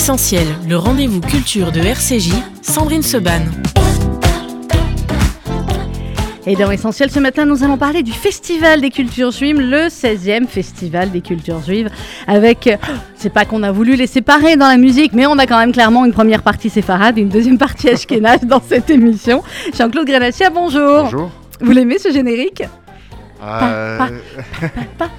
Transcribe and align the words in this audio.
Essentiel, 0.00 0.46
le 0.66 0.78
rendez-vous 0.78 1.20
culture 1.20 1.72
de 1.72 1.80
RCJ, 1.80 2.32
Sandrine 2.62 3.02
Seban. 3.02 3.42
Et 6.46 6.56
dans 6.56 6.70
Essentiel, 6.70 7.10
ce 7.10 7.20
matin, 7.20 7.44
nous 7.44 7.64
allons 7.64 7.76
parler 7.76 8.02
du 8.02 8.10
Festival 8.10 8.80
des 8.80 8.88
cultures 8.88 9.30
juives, 9.30 9.60
le 9.60 9.88
16e 9.88 10.46
Festival 10.46 11.10
des 11.10 11.20
cultures 11.20 11.60
juives, 11.60 11.90
avec, 12.26 12.66
euh, 12.66 12.76
c'est 13.14 13.28
pas 13.28 13.44
qu'on 13.44 13.62
a 13.62 13.70
voulu 13.72 13.94
les 13.94 14.06
séparer 14.06 14.56
dans 14.56 14.68
la 14.68 14.78
musique, 14.78 15.12
mais 15.12 15.26
on 15.26 15.36
a 15.36 15.46
quand 15.46 15.58
même 15.58 15.72
clairement 15.72 16.06
une 16.06 16.14
première 16.14 16.42
partie 16.42 16.70
séfarade 16.70 17.18
et 17.18 17.20
une 17.20 17.28
deuxième 17.28 17.58
partie 17.58 17.90
ashkénaze 17.90 18.44
dans 18.44 18.62
cette 18.66 18.88
émission. 18.88 19.42
Jean-Claude 19.76 20.06
Grenassia, 20.06 20.48
bonjour. 20.48 21.02
Bonjour. 21.02 21.30
Vous 21.60 21.72
l'aimez 21.72 21.98
ce 21.98 22.10
générique? 22.10 22.62
Euh, 23.42 23.98
pa, 23.98 24.08
pa. 24.96 25.10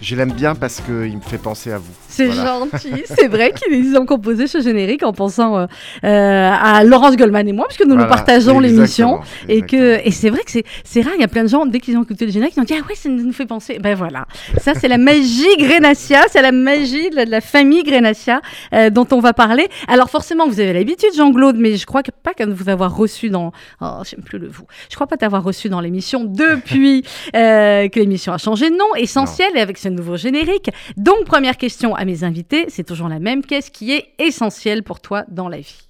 Je 0.00 0.14
l'aime 0.14 0.32
bien 0.32 0.54
parce 0.54 0.80
qu'il 0.80 1.16
me 1.16 1.20
fait 1.20 1.38
penser 1.38 1.72
à 1.72 1.78
vous. 1.78 1.92
C'est 2.08 2.26
Voilà. 2.26 2.60
gentil, 2.60 3.02
c'est 3.04 3.26
vrai 3.26 3.52
qu'ils 3.52 3.96
ont 3.96 4.06
composé 4.06 4.46
ce 4.46 4.60
générique 4.60 5.02
en 5.02 5.12
pensant 5.12 5.58
euh, 5.58 5.66
euh, 6.04 6.50
à 6.52 6.84
Laurence 6.84 7.16
Goldman 7.16 7.48
et 7.48 7.52
moi, 7.52 7.66
puisque 7.68 7.84
nous 7.84 7.96
nous 7.96 8.06
partageons 8.06 8.60
l'émission. 8.60 9.20
Et, 9.48 9.58
exactement. 9.58 9.98
que, 9.98 10.06
et 10.06 10.10
c'est 10.12 10.30
vrai 10.30 10.40
que 10.44 10.52
c'est, 10.84 11.00
rare, 11.00 11.14
il 11.16 11.20
y 11.20 11.24
a 11.24 11.28
plein 11.28 11.42
de 11.42 11.48
gens, 11.48 11.66
dès 11.66 11.80
qu'ils 11.80 11.96
ont 11.96 12.02
écouté 12.04 12.26
le 12.26 12.32
générique, 12.32 12.54
ils 12.56 12.60
ont 12.60 12.64
dit 12.64 12.74
Ah 12.76 12.86
ouais, 12.88 12.94
ça 12.94 13.08
nous 13.08 13.32
fait 13.32 13.46
penser. 13.46 13.78
Ben 13.80 13.96
voilà, 13.96 14.26
ça 14.60 14.74
c'est 14.74 14.88
la 14.88 14.98
magie 14.98 15.56
Grenassia, 15.58 16.22
c'est 16.28 16.42
la 16.42 16.52
magie 16.52 17.10
de 17.10 17.16
la, 17.16 17.24
de 17.24 17.30
la 17.30 17.40
famille 17.40 17.82
Grenassia 17.82 18.40
euh, 18.74 18.90
dont 18.90 19.06
on 19.10 19.20
va 19.20 19.32
parler. 19.32 19.68
Alors 19.88 20.10
forcément, 20.10 20.46
vous 20.46 20.60
avez 20.60 20.72
l'habitude, 20.72 21.10
Jean-Claude, 21.16 21.56
mais 21.58 21.76
je 21.76 21.86
crois 21.86 22.02
que 22.04 22.10
pas 22.10 22.34
que 22.34 22.44
vous 22.44 22.68
avoir 22.68 22.96
reçu 22.96 23.30
dans. 23.30 23.52
Oh, 23.80 24.02
j'aime 24.08 24.22
plus 24.22 24.38
le 24.38 24.48
vous. 24.48 24.64
Je 24.90 24.94
crois 24.94 25.08
pas 25.08 25.16
t'avoir 25.16 25.42
reçu 25.42 25.68
dans 25.68 25.80
l'émission 25.80 26.24
depuis 26.24 27.02
que 27.32 27.98
l'émission 27.98 28.32
a 28.32 28.38
changé 28.38 28.70
de 28.70 28.76
nom, 28.76 28.94
essentiel, 28.96 29.50
et 29.56 29.60
avec 29.60 29.76
ce 29.78 29.87
nouveau 29.90 30.16
générique. 30.16 30.70
Donc, 30.96 31.24
première 31.24 31.56
question 31.56 31.94
à 31.94 32.04
mes 32.04 32.24
invités, 32.24 32.66
c'est 32.68 32.84
toujours 32.84 33.08
la 33.08 33.18
même. 33.18 33.44
Qu'est-ce 33.44 33.70
qui 33.70 33.92
est 33.92 34.08
essentiel 34.18 34.82
pour 34.82 35.00
toi 35.00 35.24
dans 35.28 35.48
la 35.48 35.58
vie? 35.58 35.88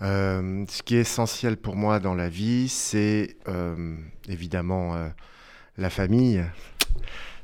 Euh, 0.00 0.64
ce 0.68 0.82
qui 0.82 0.96
est 0.96 1.00
essentiel 1.00 1.56
pour 1.56 1.74
moi 1.74 1.98
dans 1.98 2.14
la 2.14 2.28
vie, 2.28 2.68
c'est 2.68 3.36
euh, 3.48 3.96
évidemment 4.28 4.94
euh, 4.94 5.08
la 5.76 5.90
famille. 5.90 6.44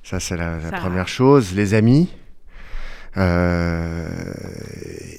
Ça, 0.03 0.21
c'est 0.21 0.37
la, 0.37 0.59
première 0.71 1.09
chose. 1.09 1.55
Les 1.55 1.75
amis. 1.75 2.09
Euh, 3.17 4.05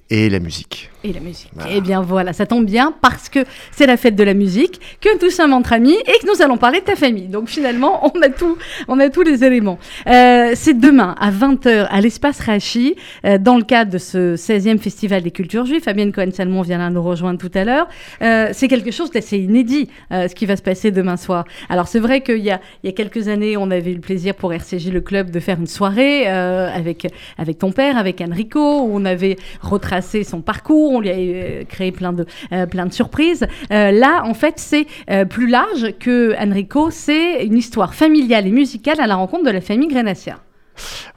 et 0.09 0.29
la 0.29 0.39
musique. 0.39 0.91
Et 1.03 1.13
la 1.13 1.19
musique. 1.19 1.49
Voilà. 1.55 1.71
Eh 1.75 1.81
bien 1.81 2.01
voilà, 2.01 2.31
ça 2.31 2.45
tombe 2.45 2.65
bien 2.65 2.93
parce 3.01 3.27
que 3.27 3.39
c'est 3.71 3.87
la 3.87 3.97
fête 3.97 4.15
de 4.15 4.23
la 4.23 4.35
musique, 4.35 4.79
que 5.01 5.23
nous 5.23 5.31
sommes 5.31 5.53
entre 5.53 5.73
amis 5.73 5.95
et 5.95 6.19
que 6.19 6.27
nous 6.27 6.43
allons 6.43 6.57
parler 6.57 6.79
de 6.79 6.85
ta 6.85 6.95
famille. 6.95 7.27
Donc 7.27 7.47
finalement, 7.47 8.11
on 8.15 8.21
a 8.21 8.29
tout, 8.29 8.57
on 8.87 8.99
a 8.99 9.09
tous 9.09 9.23
les 9.23 9.43
éléments. 9.43 9.79
Euh, 10.07 10.51
c'est 10.55 10.79
demain 10.79 11.15
à 11.19 11.31
20h 11.31 11.87
à 11.89 12.01
l'espace 12.01 12.39
Rachi, 12.39 12.95
euh, 13.25 13.37
dans 13.39 13.57
le 13.57 13.63
cadre 13.63 13.91
de 13.91 13.97
ce 13.97 14.35
16e 14.35 14.77
Festival 14.77 15.23
des 15.23 15.31
cultures 15.31 15.65
juives. 15.65 15.81
Fabienne 15.81 16.11
Cohen-Salmon 16.11 16.61
vient 16.61 16.77
là 16.77 16.89
nous 16.89 17.03
rejoindre 17.03 17.39
tout 17.39 17.51
à 17.55 17.63
l'heure. 17.63 17.87
Euh, 18.21 18.49
c'est 18.53 18.67
quelque 18.67 18.91
chose 18.91 19.09
d'assez 19.09 19.37
inédit, 19.37 19.89
ce 20.11 20.33
qui 20.33 20.45
va 20.45 20.55
se 20.55 20.61
passer 20.61 20.91
demain 20.91 21.17
soir. 21.17 21.45
Alors 21.69 21.87
c'est 21.87 21.99
vrai 21.99 22.21
qu'il 22.21 22.43
y 22.43 22.51
a, 22.51 22.61
il 22.83 22.87
y 22.87 22.89
a 22.89 22.93
quelques 22.93 23.27
années, 23.27 23.57
on 23.57 23.71
avait 23.71 23.91
eu 23.91 23.95
le 23.95 24.01
plaisir 24.01 24.35
pour 24.35 24.53
RCJ 24.53 24.91
Le 24.91 25.01
Club 25.01 25.31
de 25.31 25.39
faire 25.39 25.59
une 25.59 25.67
soirée 25.67 26.27
avec, 26.27 27.07
avec 27.37 27.59
ton 27.59 27.71
père, 27.71 27.84
avec 27.93 28.21
Enrico, 28.21 28.59
on 28.59 29.05
avait 29.05 29.37
retracé 29.61 30.23
son 30.23 30.41
parcours, 30.41 30.93
on 30.93 30.99
lui 30.99 31.09
a 31.09 31.13
euh, 31.13 31.63
créé 31.65 31.91
plein 31.91 32.13
de, 32.13 32.25
euh, 32.51 32.65
surprises. 32.89 33.45
Euh, 33.71 33.91
là, 33.91 34.23
en 34.25 34.33
fait, 34.33 34.55
c'est 34.57 34.87
plus 35.29 35.47
large 35.47 35.93
que 35.99 36.35
Enrico, 36.39 36.89
c'est 36.91 37.45
une 37.45 37.57
histoire 37.57 37.93
familiale 37.93 38.47
et 38.47 38.51
musicale 38.51 38.99
à 38.99 39.07
la 39.07 39.15
rencontre 39.15 39.45
de 39.45 39.51
la 39.51 39.61
famille 39.61 39.87
Grenassia. 39.87 40.39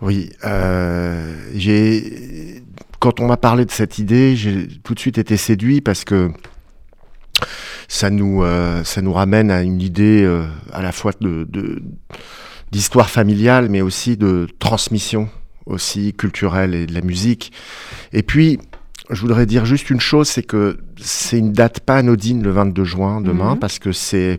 Oui, 0.00 0.30
j'ai 1.54 2.62
quand 3.00 3.20
on 3.20 3.26
m'a 3.26 3.36
parlé 3.36 3.64
de 3.64 3.70
cette 3.70 3.98
idée, 3.98 4.34
j'ai 4.36 4.68
tout 4.82 4.94
de 4.94 5.00
suite 5.00 5.18
été 5.18 5.36
séduit 5.36 5.80
parce 5.80 6.04
que 6.04 6.30
ça 7.88 8.10
nous 8.10 8.44
ça 8.84 9.02
nous 9.02 9.12
ramène 9.12 9.50
à 9.50 9.62
une 9.62 9.80
idée 9.80 10.24
à 10.72 10.82
la 10.82 10.92
fois 10.92 11.12
de- 11.20 11.46
d'histoire 12.70 13.10
familiale, 13.10 13.68
mais 13.68 13.80
aussi 13.80 14.16
de 14.16 14.46
transmission 14.58 15.28
aussi 15.68 16.12
culturelle 16.14 16.74
et 16.74 16.86
de 16.86 16.94
la 16.94 17.00
musique. 17.02 17.52
Et 18.12 18.22
puis, 18.22 18.58
je 19.10 19.20
voudrais 19.20 19.46
dire 19.46 19.64
juste 19.64 19.88
une 19.90 20.00
chose, 20.00 20.28
c'est 20.28 20.42
que 20.42 20.78
c'est 21.00 21.38
une 21.38 21.52
date 21.52 21.80
pas 21.80 21.96
anodine 21.96 22.42
le 22.42 22.50
22 22.50 22.84
juin 22.84 23.20
demain, 23.20 23.52
Mhm. 23.52 23.58
parce 23.58 23.78
que 23.78 23.92
c'est 23.92 24.38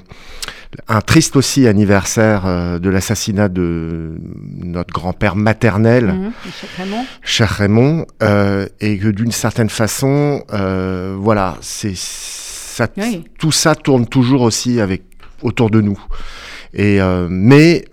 un 0.88 1.02
triste 1.02 1.36
aussi 1.36 1.66
anniversaire 1.68 2.44
euh, 2.46 2.78
de 2.78 2.90
l'assassinat 2.92 3.50
de 3.50 4.18
notre 4.64 4.94
grand-père 4.94 5.36
maternel, 5.36 6.06
Michel 6.46 6.70
Raymond. 6.78 7.06
cher 7.24 7.50
Raymond, 7.50 8.06
euh, 8.22 8.68
et 8.80 9.00
que 9.00 9.08
d'une 9.08 9.32
certaine 9.32 9.70
façon, 9.70 10.44
euh, 10.54 11.16
voilà, 11.20 11.58
c'est 11.62 11.96
ça, 11.96 12.88
Oui. 12.98 13.24
tout 13.40 13.52
ça 13.52 13.74
tourne 13.74 14.06
toujours 14.08 14.42
aussi 14.44 14.80
avec 14.80 15.02
autour 15.42 15.72
de 15.72 15.82
nous. 15.82 16.00
Et 16.76 17.02
euh, 17.02 17.28
mais 17.32 17.86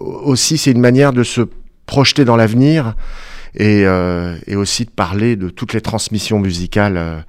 aussi, 0.00 0.58
c'est 0.58 0.72
une 0.72 0.80
manière 0.80 1.12
de 1.12 1.22
se 1.22 1.42
projeter 1.90 2.24
dans 2.24 2.36
l'avenir 2.36 2.94
et, 3.56 3.82
euh, 3.84 4.36
et 4.46 4.54
aussi 4.54 4.84
de 4.84 4.90
parler 4.90 5.34
de 5.34 5.48
toutes 5.50 5.72
les 5.74 5.80
transmissions 5.80 6.38
musicales. 6.38 6.96
euh, 6.96 7.20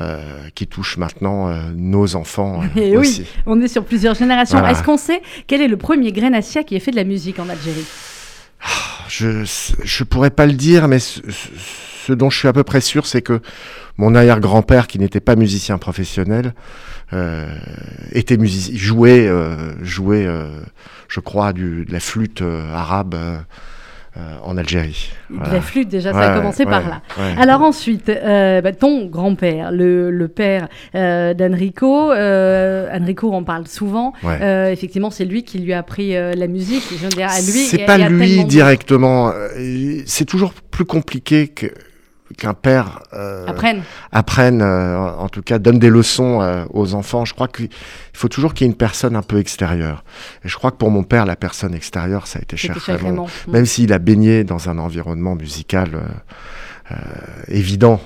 euh, 0.00 0.48
qui 0.54 0.68
touchent 0.68 0.96
maintenant 0.96 1.52
nos 1.74 2.14
enfants 2.14 2.62
Et 2.76 2.90
oui. 2.96 2.96
aussi. 2.98 3.24
On 3.46 3.60
est 3.60 3.66
sur 3.66 3.84
plusieurs 3.84 4.14
générations. 4.14 4.56
Voilà. 4.56 4.72
Est-ce 4.72 4.84
qu'on 4.84 4.96
sait 4.96 5.20
quel 5.48 5.60
est 5.60 5.66
le 5.66 5.76
premier 5.76 6.12
Grenassia 6.12 6.62
qui 6.62 6.76
ait 6.76 6.78
fait 6.78 6.92
de 6.92 6.96
la 6.96 7.02
musique 7.02 7.40
en 7.40 7.48
Algérie? 7.48 7.84
Je 9.08 9.42
je 9.82 10.04
pourrais 10.04 10.30
pas 10.30 10.46
le 10.46 10.52
dire, 10.52 10.86
mais 10.86 11.00
ce, 11.00 12.12
dont 12.12 12.30
je 12.30 12.38
suis 12.38 12.46
à 12.46 12.52
peu 12.52 12.62
près 12.62 12.80
sûr, 12.80 13.06
c'est 13.06 13.22
que 13.22 13.40
mon 13.96 14.14
arrière-grand-père, 14.14 14.86
qui 14.86 15.00
n'était 15.00 15.20
pas 15.20 15.34
musicien 15.34 15.78
professionnel, 15.78 16.54
euh, 17.12 17.52
était 18.12 18.36
musicien, 18.36 18.76
jouait, 18.78 19.26
euh, 19.26 19.72
jouait, 19.82 20.26
euh, 20.26 20.60
je 21.08 21.18
crois, 21.18 21.52
du, 21.52 21.84
de 21.84 21.92
la 21.92 21.98
flûte 21.98 22.40
arabe 22.72 23.16
en 24.44 24.56
Algérie. 24.56 25.10
Voilà. 25.30 25.52
la 25.54 25.60
flûte, 25.60 25.88
déjà, 25.88 26.12
ça 26.12 26.18
Ouais, 26.18 26.24
a 26.24 26.36
commencé 26.38 26.64
par 26.64 26.80
là. 26.88 27.02
ouais. 27.18 27.34
Alors 27.40 27.62
ensuite, 27.62 28.08
euh, 28.08 28.60
bah, 28.60 28.72
ton 28.72 29.06
grand-père, 29.06 29.70
le, 29.72 30.10
le 30.10 30.28
père 30.28 30.68
euh, 30.94 31.34
d'Enrico, 31.34 32.10
euh, 32.12 32.88
Enrico 32.92 33.32
en 33.32 33.42
parle 33.44 33.66
souvent. 33.66 34.12
Euh, 34.24 34.70
effectivement, 34.70 35.10
c'est 35.10 35.24
lui 35.24 35.42
qui 35.44 35.58
lui 35.58 35.72
a 35.72 35.78
appris 35.78 36.16
euh, 36.16 36.32
la 36.34 36.46
musique. 36.46 36.84
Je 36.90 36.96
veux 36.96 37.08
dire, 37.08 37.28
à 37.30 37.40
lui. 37.40 37.66
C'est 37.66 37.84
pas 37.84 37.98
lui 37.98 38.44
directement. 38.44 39.30
euh, 39.34 40.00
C'est 40.06 40.24
toujours 40.24 40.52
plus 40.52 40.84
compliqué 40.84 41.48
que 41.48 41.66
qu'un 42.36 42.54
père 42.54 43.00
euh, 43.14 43.46
Apprenne. 43.46 43.82
apprenne, 44.12 44.62
euh, 44.62 44.98
en 44.98 45.28
tout 45.28 45.42
cas 45.42 45.58
donne 45.58 45.78
des 45.78 45.90
leçons 45.90 46.42
euh, 46.42 46.64
aux 46.70 46.94
enfants. 46.94 47.24
Je 47.24 47.34
crois 47.34 47.48
qu'il 47.48 47.70
faut 48.12 48.28
toujours 48.28 48.54
qu'il 48.54 48.66
y 48.66 48.68
ait 48.68 48.72
une 48.72 48.76
personne 48.76 49.16
un 49.16 49.22
peu 49.22 49.38
extérieure. 49.38 50.04
Et 50.44 50.48
je 50.48 50.56
crois 50.56 50.70
que 50.70 50.76
pour 50.76 50.90
mon 50.90 51.02
père, 51.02 51.24
la 51.26 51.36
personne 51.36 51.74
extérieure, 51.74 52.26
ça 52.26 52.38
a 52.38 52.42
été 52.42 52.56
cher 52.56 52.76
Raymond. 52.76 53.08
Raymond. 53.08 53.26
Même 53.48 53.66
s'il 53.66 53.92
a 53.92 53.98
baigné 53.98 54.44
dans 54.44 54.68
un 54.68 54.78
environnement 54.78 55.34
musical 55.34 55.90
évident. 57.48 58.00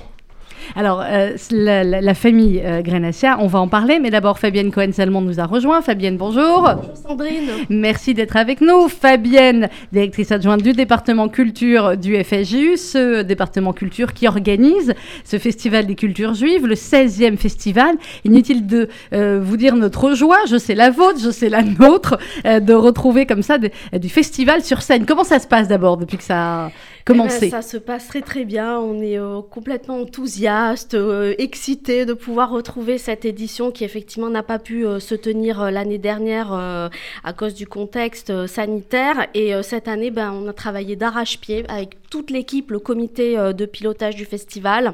Alors, 0.75 1.03
euh, 1.05 1.31
la, 1.51 1.83
la- 1.83 2.01
la 2.01 2.13
famille 2.13 2.61
euh, 2.63 2.81
Grenassia, 2.81 3.37
on 3.39 3.47
va 3.47 3.59
en 3.59 3.67
parler, 3.67 3.99
mais 3.99 4.09
d'abord, 4.09 4.39
Fabienne 4.39 4.71
Cohen-Salmon 4.71 5.21
nous 5.21 5.39
a 5.39 5.45
rejoint. 5.45 5.81
Fabienne, 5.81 6.17
bonjour. 6.17 6.69
Sandrine. 7.07 7.49
Merci 7.69 8.13
d'être 8.13 8.35
avec 8.37 8.61
nous. 8.61 8.87
Fabienne, 8.89 9.69
directrice 9.91 10.31
adjointe 10.31 10.61
du 10.61 10.73
département 10.73 11.27
culture 11.29 11.97
du 11.97 12.15
FSJU, 12.23 12.77
ce 12.77 13.21
département 13.21 13.73
culture 13.73 14.13
qui 14.13 14.27
organise 14.27 14.93
ce 15.23 15.37
festival 15.37 15.85
des 15.85 15.95
cultures 15.95 16.33
juives, 16.33 16.65
le 16.65 16.75
16e 16.75 17.37
festival. 17.37 17.95
Inutile 18.25 18.65
de 18.67 18.89
euh, 19.13 19.39
vous 19.43 19.57
dire 19.57 19.75
notre 19.75 20.13
joie, 20.15 20.39
je 20.49 20.57
sais 20.57 20.75
la 20.75 20.89
vôtre, 20.89 21.19
je 21.23 21.29
sais 21.31 21.49
la 21.49 21.61
nôtre, 21.63 22.17
euh, 22.45 22.59
de 22.59 22.73
retrouver 22.73 23.25
comme 23.25 23.41
ça 23.43 23.57
de- 23.57 23.69
du 23.97 24.09
festival 24.09 24.63
sur 24.63 24.81
scène. 24.81 25.05
Comment 25.05 25.23
ça 25.23 25.39
se 25.39 25.47
passe 25.47 25.67
d'abord 25.67 25.97
depuis 25.97 26.17
que 26.17 26.23
ça 26.23 26.71
Eh 27.09 27.13
ben, 27.13 27.27
ça 27.27 27.61
se 27.61 27.75
passe 27.75 28.07
très 28.07 28.21
très 28.21 28.45
bien. 28.45 28.79
On 28.79 29.01
est 29.01 29.19
euh, 29.19 29.41
complètement 29.41 29.99
enthousiaste, 29.99 30.93
euh, 30.93 31.35
excité 31.37 32.05
de 32.05 32.13
pouvoir 32.13 32.49
retrouver 32.49 32.97
cette 32.97 33.25
édition 33.25 33.71
qui 33.71 33.83
effectivement 33.83 34.29
n'a 34.29 34.43
pas 34.43 34.57
pu 34.57 34.85
euh, 34.85 34.99
se 35.01 35.13
tenir 35.13 35.61
euh, 35.61 35.69
l'année 35.69 35.97
dernière 35.97 36.53
à 36.53 37.33
cause 37.33 37.55
du 37.55 37.67
contexte 37.67 38.47
sanitaire. 38.47 39.27
Et 39.33 39.53
cette 39.63 39.87
année, 39.87 40.11
ben, 40.11 40.31
on 40.31 40.47
a 40.47 40.53
travaillé 40.53 40.95
d'arrache-pied 40.95 41.65
avec 41.67 41.97
toute 42.09 42.31
l'équipe, 42.31 42.71
le 42.71 42.79
comité 42.79 43.35
de 43.35 43.65
pilotage 43.65 44.15
du 44.15 44.25
festival. 44.25 44.93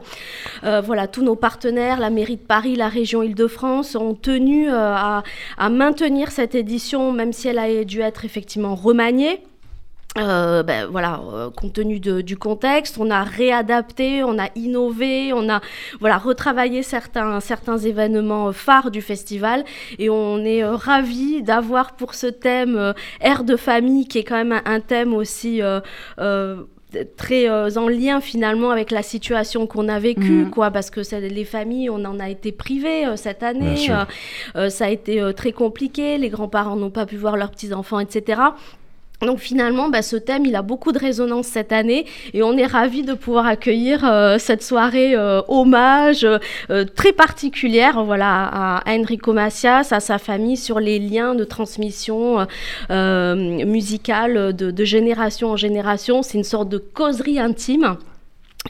Voilà, 0.64 1.08
tous 1.08 1.24
nos 1.24 1.36
partenaires, 1.36 2.00
la 2.00 2.10
mairie 2.10 2.38
de 2.38 2.42
Paris, 2.42 2.76
la 2.76 2.90
région 2.90 3.24
Île-de-France, 3.24 3.96
ont 3.96 4.16
tenu 4.16 4.70
à, 4.70 5.24
à 5.58 5.70
maintenir 5.70 6.32
cette 6.32 6.56
édition, 6.56 7.12
même 7.12 7.34
si 7.34 7.48
elle 7.48 7.60
a 7.60 7.84
dû 7.84 8.02
être 8.02 8.26
effectivement 8.26 8.76
remaniée. 8.76 9.42
Euh, 10.18 10.64
ben, 10.64 10.88
voilà, 10.88 11.22
euh, 11.32 11.50
compte 11.52 11.74
tenu 11.74 12.00
de- 12.00 12.22
du 12.22 12.36
contexte, 12.36 12.98
on 13.00 13.12
a 13.12 13.24
réadapté, 13.24 14.24
on 14.24 14.40
a 14.40 14.48
innové, 14.56 15.32
on 15.34 15.48
a 15.50 15.62
voilà 16.00 16.18
retravaillé 16.18 16.82
certains 16.82 17.40
certains 17.40 17.78
événements 17.78 18.52
phares 18.52 18.90
du 18.90 19.04
festival 19.04 19.64
et 20.00 20.10
on 20.10 20.40
est 20.44 20.64
euh, 20.64 20.76
ravis 20.76 21.44
d'avoir 21.44 21.96
pour 21.96 22.16
ce 22.16 22.26
thème 22.26 22.76
euh, 22.76 22.94
air 23.22 23.44
de 23.44 23.56
famille 23.56 24.08
qui 24.08 24.18
est 24.18 24.24
quand 24.24 24.36
même 24.44 24.52
un, 24.52 24.64
un 24.66 24.80
thème 24.80 25.14
aussi 25.14 25.62
euh, 25.62 25.80
euh, 26.20 26.64
très 27.16 27.48
en 27.78 27.88
lien 27.88 28.20
finalement 28.20 28.72
avec 28.72 28.90
la 28.90 29.04
situation 29.04 29.68
qu'on 29.68 29.88
a 29.90 30.00
vécue, 30.00 30.46
Mhm. 30.46 30.50
quoi, 30.50 30.72
parce 30.72 30.90
que 30.90 31.04
c'est- 31.04 31.20
les 31.22 31.46
familles, 31.46 31.88
on 31.92 32.04
en 32.04 32.20
a 32.20 32.30
été 32.32 32.52
privés 32.52 33.06
euh, 33.06 33.16
cette 33.16 33.44
année. 33.44 33.92
euh, 33.92 34.06
euh, 34.56 34.70
ça 34.72 34.86
a 34.86 34.90
été 34.90 35.22
euh, 35.22 35.34
très 35.34 35.52
compliqué. 35.52 36.18
Les 36.18 36.30
grands-parents 36.30 36.76
n'ont 36.76 36.90
pas 36.90 37.06
pu 37.06 37.16
voir 37.16 37.38
leurs 37.38 37.52
petits-enfants, 37.52 38.00
etc. 38.00 38.42
Donc 39.22 39.40
finalement, 39.40 39.90
bah, 39.90 40.02
ce 40.02 40.16
thème, 40.16 40.46
il 40.46 40.56
a 40.56 40.62
beaucoup 40.62 40.94
de 40.94 41.00
résonance 41.00 41.48
cette 41.48 41.74
année 41.74 42.06
et 42.34 42.42
on 42.42 42.56
est 42.58 42.66
ravis 42.66 43.04
de 43.04 43.14
pouvoir 43.14 43.48
accueillir 43.48 44.06
euh, 44.06 44.38
cette 44.40 44.64
soirée 44.64 45.14
euh, 45.14 45.42
hommage 45.50 46.26
euh, 46.70 46.86
très 46.86 47.12
particulière 47.12 48.04
voilà, 48.06 48.46
à 48.46 48.84
Enrico 48.88 49.34
Macias, 49.34 49.90
à 49.92 50.00
sa 50.00 50.20
famille 50.20 50.56
sur 50.56 50.80
les 50.80 51.00
liens 51.00 51.36
de 51.36 51.44
transmission 51.44 52.48
euh, 52.92 53.36
musicale 53.66 54.56
de, 54.56 54.72
de 54.72 54.84
génération 54.86 55.50
en 55.52 55.58
génération. 55.58 56.24
C'est 56.24 56.38
une 56.38 56.46
sorte 56.46 56.70
de 56.70 56.78
causerie 56.78 57.40
intime. 57.40 57.98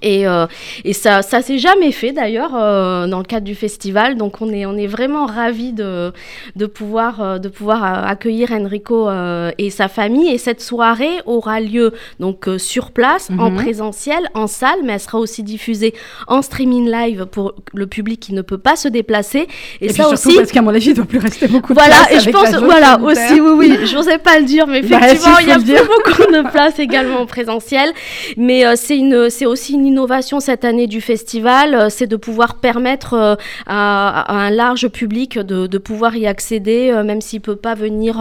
Et, 0.04 0.28
euh, 0.28 0.46
et 0.86 0.94
ça, 0.94 1.24
ça 1.24 1.42
s'est 1.42 1.58
jamais 1.58 1.92
fait 1.92 2.12
d'ailleurs 2.12 2.52
euh, 2.56 3.08
dans 3.08 3.18
le 3.18 3.24
cadre 3.24 3.44
du 3.46 3.56
festival, 3.56 4.18
donc 4.18 4.40
on 4.40 4.54
est, 4.54 4.66
on 4.68 4.78
est 4.78 4.86
vraiment 4.88 5.26
ravis 5.26 5.74
de, 5.74 6.14
de 6.56 6.66
pouvoir, 6.68 7.22
euh, 7.22 7.38
de 7.40 7.50
pouvoir 7.50 7.84
euh, 7.84 8.08
accueillir 8.08 8.52
Enrico 8.52 9.10
euh, 9.10 9.52
et 9.58 9.72
sa 9.72 9.88
famille. 9.88 10.30
Et 10.30 10.38
cette 10.38 10.62
soirée 10.62 11.10
aura 11.26 11.60
lieu 11.60 11.92
donc 12.20 12.48
euh, 12.48 12.60
sur 12.60 12.92
place, 12.92 13.30
en 13.40 13.50
Mhm. 13.50 13.56
présentiel, 13.56 14.30
en 14.36 14.46
salle, 14.46 14.78
mais 14.86 14.94
elle 14.94 15.00
sera 15.00 15.18
aussi 15.18 15.42
diffusée 15.42 15.96
en 16.28 16.44
streaming 16.44 16.90
live 16.90 17.26
pour 17.26 17.56
le 17.74 17.88
public 17.88 18.20
qui 18.20 18.34
ne 18.34 18.44
peut 18.44 18.60
pas 18.60 18.76
se 18.76 18.88
déplacer. 18.88 19.48
Et, 19.82 19.86
Et, 19.86 19.88
puis 19.88 19.96
ça 19.96 20.04
surtout 20.04 20.14
aussi, 20.30 20.38
parce 20.38 20.52
qu'à 20.52 20.62
mon 20.62 20.70
avis, 20.74 20.92
il 20.92 20.94
doit 20.94 21.06
plus 21.06 21.18
rester 21.20 21.48
beaucoup 21.48 21.74
de 21.74 21.80
voilà, 21.80 21.96
place 22.08 22.12
et 22.14 22.20
je 22.20 22.30
pense, 22.30 22.54
voilà, 22.64 23.00
aussi, 23.02 23.42
oui, 23.42 23.52
oui, 23.58 23.78
je 23.86 23.96
n'osais 23.96 24.20
pas 24.20 24.38
le 24.40 24.46
dire, 24.46 24.68
mais 24.68 24.82
Bah, 24.84 24.98
effectivement, 25.02 25.36
si, 25.38 25.44
il 25.44 25.50
y 25.50 25.52
a 25.52 25.58
plus 25.60 25.88
beaucoup 25.88 26.32
de 26.32 26.48
place 26.52 26.78
également 26.78 27.22
en 27.22 27.26
présentiel. 27.26 27.92
Mais 28.38 28.66
euh, 28.68 28.76
c'est 28.78 29.46
aussi 29.48 29.74
une 29.74 29.79
innovation 29.86 30.40
cette 30.40 30.66
année 30.66 30.88
du 30.88 31.02
festival, 31.02 31.74
euh, 31.74 31.90
c'est 31.90 32.08
de 32.08 32.16
pouvoir 32.16 32.56
permettre 32.56 33.14
euh, 33.14 33.36
à, 33.66 34.34
un 34.34 34.50
large 34.50 34.88
public 34.90 35.40
de, 35.40 35.68
de 35.68 35.78
pouvoir 35.78 36.16
y 36.16 36.28
accéder, 36.28 36.92
euh, 36.92 37.04
même 37.04 37.22
s'il 37.22 37.42
peut 37.42 37.56
pas 37.56 37.76
venir. 37.76 38.18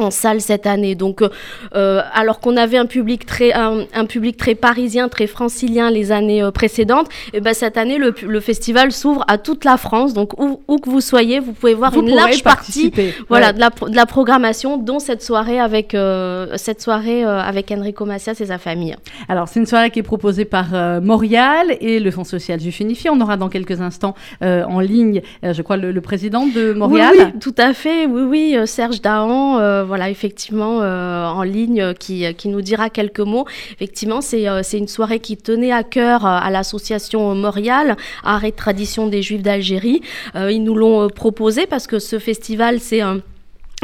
Euh, 0.00 0.06
en 0.06 0.10
salle 0.10 0.40
cette 0.40 0.66
année. 0.66 0.94
Donc, 0.94 1.22
euh, 1.22 2.00
alors 2.14 2.40
qu'on 2.40 2.56
avait 2.56 2.78
un 2.78 2.86
public 2.86 3.26
très, 3.26 3.52
un, 3.52 3.84
un 3.94 4.06
public 4.06 4.36
très 4.36 4.54
parisien, 4.54 5.08
très 5.08 5.26
francilien 5.26 5.90
les 5.90 6.12
années 6.12 6.42
euh, 6.42 6.50
précédentes, 6.50 7.08
et 7.32 7.40
ben 7.40 7.54
cette 7.54 7.76
année 7.76 7.98
le, 7.98 8.14
le 8.26 8.40
festival 8.40 8.92
s'ouvre 8.92 9.24
à 9.28 9.38
toute 9.38 9.64
la 9.64 9.76
France. 9.76 10.14
Donc, 10.14 10.40
où, 10.40 10.60
où 10.68 10.78
que 10.78 10.88
vous 10.88 11.00
soyez, 11.00 11.40
vous 11.40 11.52
pouvez 11.52 11.74
voir 11.74 11.92
Vous 11.92 12.02
une 12.02 12.14
large 12.14 12.42
partie 12.42 12.92
voilà, 13.28 13.52
de, 13.52 13.60
la, 13.60 13.70
pro- 13.70 13.88
de 13.88 13.96
la 13.96 14.06
programmation, 14.06 14.76
dont 14.78 14.98
cette 14.98 15.22
soirée 15.22 15.60
avec, 15.60 15.94
euh, 15.94 16.56
cette 16.56 16.80
soirée, 16.80 17.24
euh, 17.24 17.40
avec 17.40 17.70
Enrico 17.70 18.04
Macias 18.04 18.36
et 18.40 18.46
sa 18.46 18.58
famille. 18.58 18.96
Alors, 19.28 19.48
c'est 19.48 19.60
une 19.60 19.66
soirée 19.66 19.90
qui 19.90 19.98
est 19.98 20.02
proposée 20.02 20.44
par 20.44 20.66
euh, 20.74 21.00
Morial 21.00 21.76
et 21.80 22.00
le 22.00 22.10
Fonds 22.10 22.24
social 22.24 22.60
Juif 22.60 22.80
Unifié. 22.80 23.10
On 23.10 23.20
aura 23.20 23.36
dans 23.36 23.48
quelques 23.48 23.80
instants 23.80 24.14
euh, 24.42 24.64
en 24.64 24.80
ligne, 24.80 25.22
euh, 25.44 25.52
je 25.52 25.62
crois, 25.62 25.76
le, 25.76 25.92
le 25.92 26.00
président 26.00 26.46
de 26.46 26.72
Morial. 26.72 27.14
Oui, 27.16 27.24
oui, 27.26 27.40
tout 27.40 27.54
à 27.58 27.72
fait. 27.72 28.06
Oui, 28.06 28.22
oui, 28.22 28.54
euh, 28.56 28.66
Serge 28.66 29.00
Dahan, 29.00 29.58
euh, 29.58 29.84
voilà, 29.90 30.08
effectivement, 30.08 30.82
euh, 30.82 31.26
en 31.26 31.42
ligne, 31.42 31.82
euh, 31.82 31.92
qui, 31.94 32.48
nous 32.48 32.60
dira 32.62 32.90
quelques 32.90 33.18
mots. 33.18 33.44
Effectivement, 33.72 34.20
c'est 34.20 34.48
euh, 34.48 34.62
une 34.72 34.86
soirée 34.86 35.18
qui 35.18 35.36
tenait 35.36 35.72
à 35.72 35.82
cœur 35.82 36.24
à 36.24 36.48
l'association 36.48 37.34
Morial, 37.34 37.96
Art 38.22 38.44
et 38.44 38.52
Tradition 38.52 39.08
des 39.08 39.20
Juifs 39.20 39.42
d'Algérie. 39.42 40.00
Ils 40.36 40.62
nous 40.62 40.76
l'ont 40.76 41.08
proposé 41.08 41.66
parce 41.66 41.88
que 41.88 41.98
ce 41.98 42.20
festival, 42.20 42.78
c'est 42.78 43.00
un 43.00 43.20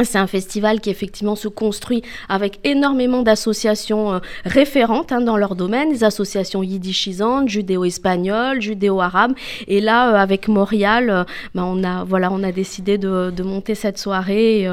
c'est 0.05 0.19
un 0.19 0.27
festival 0.27 0.81
qui 0.81 0.91
effectivement 0.91 1.37
se 1.37 1.49
construit 1.49 2.03
avec 2.29 2.59
énormément 2.65 3.23
d'associations 3.23 4.13
euh, 4.15 4.19
référentes 4.45 5.11
hein, 5.13 5.21
dans 5.23 5.37
leur 5.37 5.55
domaine, 5.55 5.91
des 5.91 6.05
associations 6.05 6.63
yiddishisantes, 6.63 7.49
judéo-espagnoles, 7.49 8.61
judéo-arabes. 8.61 9.33
Et 9.69 9.81
là, 9.81 10.11
euh, 10.11 10.17
avec 10.17 10.49
Montréal, 10.49 11.09
euh, 11.11 11.25
ben, 11.55 11.65
on 11.65 11.83
a 11.83 12.05
voilà, 12.05 12.31
on 12.31 12.43
a 12.43 12.53
décidé 12.53 12.99
de, 12.99 13.31
de 13.35 13.43
monter 13.43 13.75
cette 13.75 13.99
soirée 13.99 14.61
et, 14.61 14.65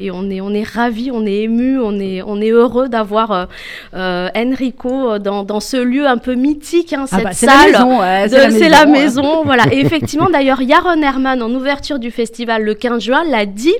et 0.00 0.10
on 0.10 0.30
est 0.30 0.40
on 0.40 0.50
est 0.54 0.66
ravis, 0.66 1.10
on 1.12 1.26
est 1.26 1.42
ému, 1.42 1.78
on 1.78 1.98
est 2.00 2.22
on 2.22 2.40
est 2.40 2.50
heureux 2.50 2.88
d'avoir 2.88 3.48
Enrico 4.34 5.18
dans, 5.18 5.44
dans 5.44 5.60
ce 5.60 5.76
lieu 5.76 6.06
un 6.06 6.18
peu 6.18 6.34
mythique, 6.34 6.92
hein, 6.92 7.04
Ah 7.10 7.16
cette 7.16 7.24
bah, 7.24 7.32
c'est 7.32 7.46
salle. 7.46 7.72
la 7.72 8.28
De- 8.28 8.50
C'est 8.58 8.68
la 8.68 8.84
ouais. 8.84 8.90
maison, 8.90 9.44
voilà. 9.44 9.64
Et 9.72 9.80
effectivement, 9.84 10.28
d'ailleurs, 10.30 10.60
Yaron 10.62 11.02
Herman, 11.02 11.42
en 11.42 11.50
ouverture 11.50 11.98
du 11.98 12.10
festival 12.10 12.62
le 12.62 12.74
15 12.74 13.02
juin, 13.02 13.24
l'a 13.24 13.46
dit. 13.46 13.74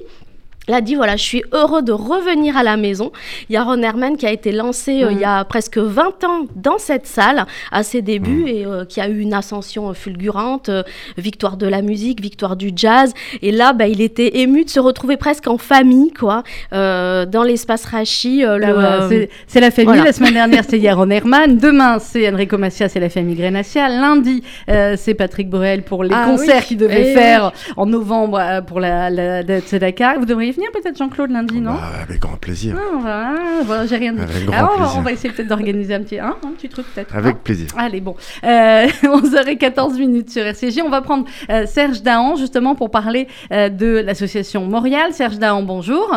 L'a 0.71 0.81
dit, 0.81 0.95
voilà, 0.95 1.17
je 1.17 1.23
suis 1.25 1.43
heureux 1.53 1.83
de 1.83 1.91
revenir 1.93 2.57
à 2.57 2.63
la 2.63 2.77
maison. 2.77 3.11
Yaron 3.49 3.83
Herman 3.83 4.17
qui 4.17 4.25
a 4.27 4.31
été 4.31 4.53
lancé 4.53 5.03
euh, 5.03 5.11
il 5.11 5.19
y 5.19 5.25
a 5.25 5.45
presque 5.45 5.79
20 5.79 6.23
ans 6.25 6.47
dans 6.55 6.79
cette 6.79 7.07
salle 7.07 7.45
à 7.73 7.83
ses 7.83 8.01
Mm. 8.03 8.05
débuts 8.05 8.45
et 8.47 8.65
euh, 8.67 8.85
qui 8.85 9.01
a 9.01 9.09
eu 9.09 9.19
une 9.19 9.35
ascension 9.35 9.91
euh, 9.91 9.95
fulgurante, 9.95 10.69
euh, 10.69 10.83
victoire 11.19 11.57
de 11.57 11.67
la 11.67 11.83
musique, 11.83 12.21
victoire 12.23 12.55
du 12.57 12.71
jazz. 12.75 13.13
Et 13.43 13.51
là, 13.51 13.73
bah, 13.73 13.89
il 13.89 14.01
était 14.01 14.39
ému 14.39 14.65
de 14.65 14.71
se 14.71 14.79
retrouver 14.81 15.17
presque 15.17 15.49
en 15.49 15.59
famille, 15.59 16.13
quoi, 16.13 16.45
euh, 16.73 17.27
dans 17.27 17.43
l'espace 17.43 17.85
Rachi. 17.85 18.45
euh, 18.45 18.59
Bah 18.61 18.67
le, 18.69 18.73
voilà, 18.75 19.03
euh, 19.03 19.09
c'est- 19.09 19.29
c'est 19.49 19.61
la 19.61 19.71
famille. 19.73 19.87
voilà. 19.89 20.05
La 20.05 20.13
semaine 20.13 20.35
dernière, 20.35 20.63
c'était 20.65 20.79
Yaron 20.79 21.11
Herman. 21.19 21.57
Demain, 21.59 21.99
c'est 21.99 22.31
Enrico 22.33 22.57
Macias 22.59 22.93
et 22.95 23.01
la 23.01 23.09
famille 23.09 23.35
Grenassia. 23.35 23.89
Lundi, 23.89 24.43
euh, 24.69 24.95
c'est 24.97 25.15
Patrick 25.15 25.51
Borel 25.51 25.83
pour 25.83 26.05
les 26.05 26.15
Ah 26.15 26.27
concerts 26.27 26.59
oui. 26.61 26.67
qu'il 26.69 26.77
devait 26.77 27.13
faire 27.13 27.53
en 27.77 27.87
novembre 27.87 28.39
euh, 28.41 28.61
pour 28.63 28.79
la, 28.81 29.11
la, 29.11 29.43
la 29.43 29.61
Tzedaka. 29.61 30.17
Vous 30.19 30.27
devriez 30.27 30.53
venir 30.61 30.71
peut-être, 30.73 30.97
Jean-Claude, 30.99 31.31
lundi, 31.31 31.61
non 31.61 31.73
Bah, 31.75 31.91
avec 32.03 32.21
grand 32.21 32.37
plaisir. 32.37 32.77
Voilà, 33.01 33.35
voilà, 33.65 33.87
j'ai 33.87 33.97
rien 33.97 34.13
dit. 34.13 34.21
Avec 34.21 34.45
grand 34.47 34.57
Alors, 34.57 34.71
on 34.71 34.77
va- 34.77 34.85
plaisir. 34.85 34.99
on 34.99 35.03
va 35.03 35.13
essayer 35.13 35.35
peut-être 35.35 35.49
d'organiser 35.49 35.95
un 35.95 36.03
petit, 36.03 36.19
hein, 36.19 36.37
un 36.45 36.51
petit 36.53 36.69
truc 36.69 36.87
peut-être. 36.95 37.15
Avec 37.17 37.37
hein 37.37 37.41
plaisir. 37.43 37.69
Allez, 37.77 38.01
bon. 38.01 38.15
Euh, 38.45 38.87
11h14 39.03 39.97
minutes 39.99 40.31
sur 40.31 40.43
RCJ. 40.45 40.81
On 40.85 40.91
va 40.91 41.01
prendre 41.03 41.25
euh, 41.51 41.67
Serge 41.67 42.03
Dahan 42.03 42.37
justement 42.37 42.75
pour 42.75 42.91
parler 42.91 43.27
euh, 43.53 43.69
de 43.69 43.87
l'association 44.05 44.67
Montréal. 44.67 45.13
Serge 45.13 45.39
Dahan, 45.39 45.63
bonjour. 45.63 46.09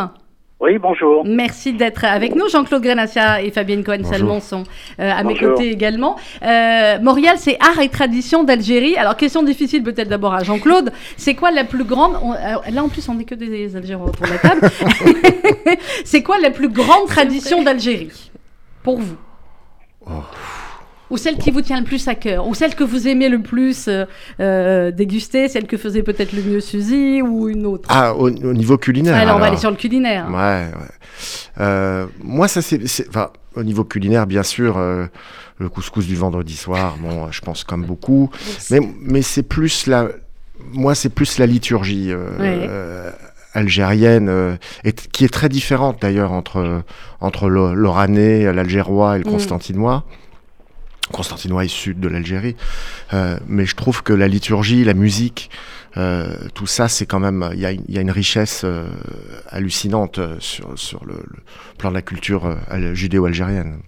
Oui, 0.60 0.78
bonjour. 0.78 1.26
Merci 1.26 1.74
d'être 1.74 2.06
avec 2.06 2.36
nous. 2.36 2.48
Jean-Claude 2.48 2.82
Grenassia 2.82 3.42
et 3.42 3.52
Fabienne 3.52 3.84
Cohen-Salmon 3.84 4.40
sont 4.40 4.64
euh, 5.00 5.12
à 5.12 5.22
mes 5.24 5.34
Bonjour. 5.34 5.50
côtés 5.56 5.70
également. 5.72 6.16
Euh, 6.42 7.00
Montréal, 7.02 7.36
c'est 7.38 7.58
art 7.60 7.82
et 7.82 7.90
tradition 7.90 8.46
d'Algérie. 8.46 8.96
Alors, 8.96 9.18
question 9.18 9.44
difficile 9.44 9.84
peut-être 9.84 10.08
d'abord 10.08 10.34
à 10.34 10.44
Jean-Claude. 10.44 10.94
C'est 11.18 11.36
quoi 11.36 11.52
la 11.52 11.66
plus 11.66 11.84
grande... 11.84 12.16
on- 12.24 12.32
euh, 12.34 12.38
là, 12.72 12.82
en 12.84 12.88
plus, 12.88 13.10
on 13.10 13.16
n'est 13.16 13.26
que 13.26 13.36
des 13.36 13.76
Algériens 13.76 14.06
autour 14.06 14.26
de 14.26 14.32
la 14.32 14.38
table. 14.38 14.62
c'est 16.06 16.24
quoi 16.24 16.40
la 16.40 16.50
plus 16.52 16.70
grande 16.70 17.08
tradition 17.08 17.62
d'Algérie 17.62 18.32
pour 18.84 19.00
vous? 19.00 19.18
Oh. 20.08 20.12
Ou 21.14 21.18
celle 21.18 21.38
qui 21.38 21.52
vous 21.52 21.62
tient 21.62 21.78
le 21.80 21.86
plus 21.86 22.08
à 22.08 22.16
cœur 22.16 22.48
Ou 22.48 22.56
celle 22.56 22.74
que 22.74 22.84
vous 22.84 23.08
aimez 23.08 23.30
le 23.30 23.40
plus 23.42 23.88
euh, 23.88 24.06
euh, 24.40 24.90
déguster 24.90 25.48
Celle 25.48 25.68
que 25.68 25.78
faisait 25.78 26.02
peut-être 26.02 26.34
le 26.34 26.42
mieux 26.42 26.60
Suzy 26.60 27.22
Ou 27.22 27.50
une 27.50 27.68
autre 27.68 27.88
Ah, 27.90 28.16
au, 28.16 28.30
au 28.30 28.54
niveau 28.54 28.78
culinaire. 28.78 29.16
Alors, 29.16 29.36
on 29.36 29.40
va 29.40 29.46
alors. 29.46 29.48
aller 29.54 29.58
sur 29.62 29.70
le 29.70 29.78
culinaire. 29.78 30.28
Ouais, 30.30 30.36
ouais. 30.76 30.88
Euh, 31.60 32.08
moi, 32.24 32.48
ça 32.48 32.62
c'est, 32.64 32.80
enfin, 33.08 33.30
au 33.56 33.64
niveau 33.64 33.84
culinaire, 33.84 34.26
bien 34.26 34.42
sûr, 34.44 34.78
euh, 34.80 35.06
le 35.60 35.70
couscous 35.70 36.08
du 36.08 36.16
vendredi 36.16 36.56
soir. 36.58 36.98
Bon, 37.00 37.32
je 37.32 37.42
pense 37.42 37.64
comme 37.64 37.86
beaucoup, 37.86 38.32
mais 38.72 38.80
mais 39.00 39.22
c'est 39.22 39.44
plus 39.44 39.86
la, 39.86 40.08
moi, 40.74 40.96
c'est 40.96 41.10
plus 41.10 41.38
la 41.38 41.46
liturgie 41.46 42.12
Ouais. 42.40 42.68
algérienne, 43.54 44.30
euh, 44.30 44.56
et 44.84 44.94
qui 44.94 45.26
est 45.26 45.30
très 45.34 45.48
différente 45.50 46.02
d'ailleurs 46.02 46.32
entre 46.32 46.82
entre 47.22 47.50
l'o- 47.50 47.76
l'oranais, 47.76 48.52
l'algérois 48.52 49.16
et 49.16 49.20
le 49.20 49.30
Mm. 49.30 49.32
constantinois. 49.34 50.04
Constantinois 51.12 51.66
est 51.66 51.68
sud 51.68 52.00
de 52.00 52.08
l'Algérie, 52.08 52.56
Euh, 53.14 53.38
mais 53.48 53.66
je 53.66 53.76
trouve 53.76 54.02
que 54.02 54.14
la 54.14 54.28
liturgie, 54.28 54.84
la 54.84 54.94
musique, 54.96 55.50
euh, 55.98 56.34
tout 56.56 56.66
ça, 56.66 56.88
c'est 56.88 57.06
quand 57.06 57.20
même, 57.20 57.48
il 57.54 57.60
y, 57.60 57.66
a 57.66 57.72
une- 57.72 57.84
il 57.88 57.94
y 57.94 57.98
a 58.00 58.02
une 58.02 58.10
richesse 58.10 58.62
euh, 58.64 58.88
hallucinante 59.50 60.20
sur, 60.40 60.72
sur 60.76 61.06
le, 61.06 61.14
le 61.14 61.40
plan 61.78 61.90
de 61.90 61.96
la 61.96 62.02
culture 62.02 62.58
al- 62.72 62.96
judéo-algérienne. 62.96 63.80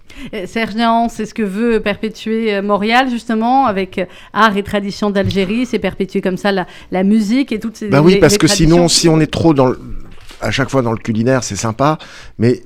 Serge 0.45 0.75
Néan, 0.75 1.10
c'est 1.10 1.25
ce 1.25 1.34
que 1.34 1.41
veut 1.41 1.79
perpétuer 1.79 2.62
Montréal, 2.62 3.10
justement, 3.10 3.65
avec 3.65 4.00
art 4.34 4.55
et 4.57 4.63
tradition 4.63 5.10
d'Algérie. 5.10 5.65
C'est 5.65 5.79
perpétuer 5.79 6.22
comme 6.22 6.38
ça 6.38 6.51
la, 6.51 6.67
la 6.91 7.03
musique 7.03 7.51
et 7.51 7.60
toutes 7.60 7.77
ces. 7.77 7.88
Bah 7.89 8.01
oui, 8.01 8.17
parce 8.17 8.34
les 8.34 8.38
que 8.39 8.48
sinon, 8.48 8.88
si 8.88 9.10
on 9.10 9.19
est 9.19 9.31
trop 9.31 9.53
dans 9.53 9.67
le- 9.67 9.79
à 10.41 10.51
chaque 10.51 10.69
fois 10.69 10.81
dans 10.84 10.91
le 10.91 10.98
culinaire, 11.00 11.43
c'est 11.43 11.55
sympa, 11.55 11.98
mais 12.38 12.62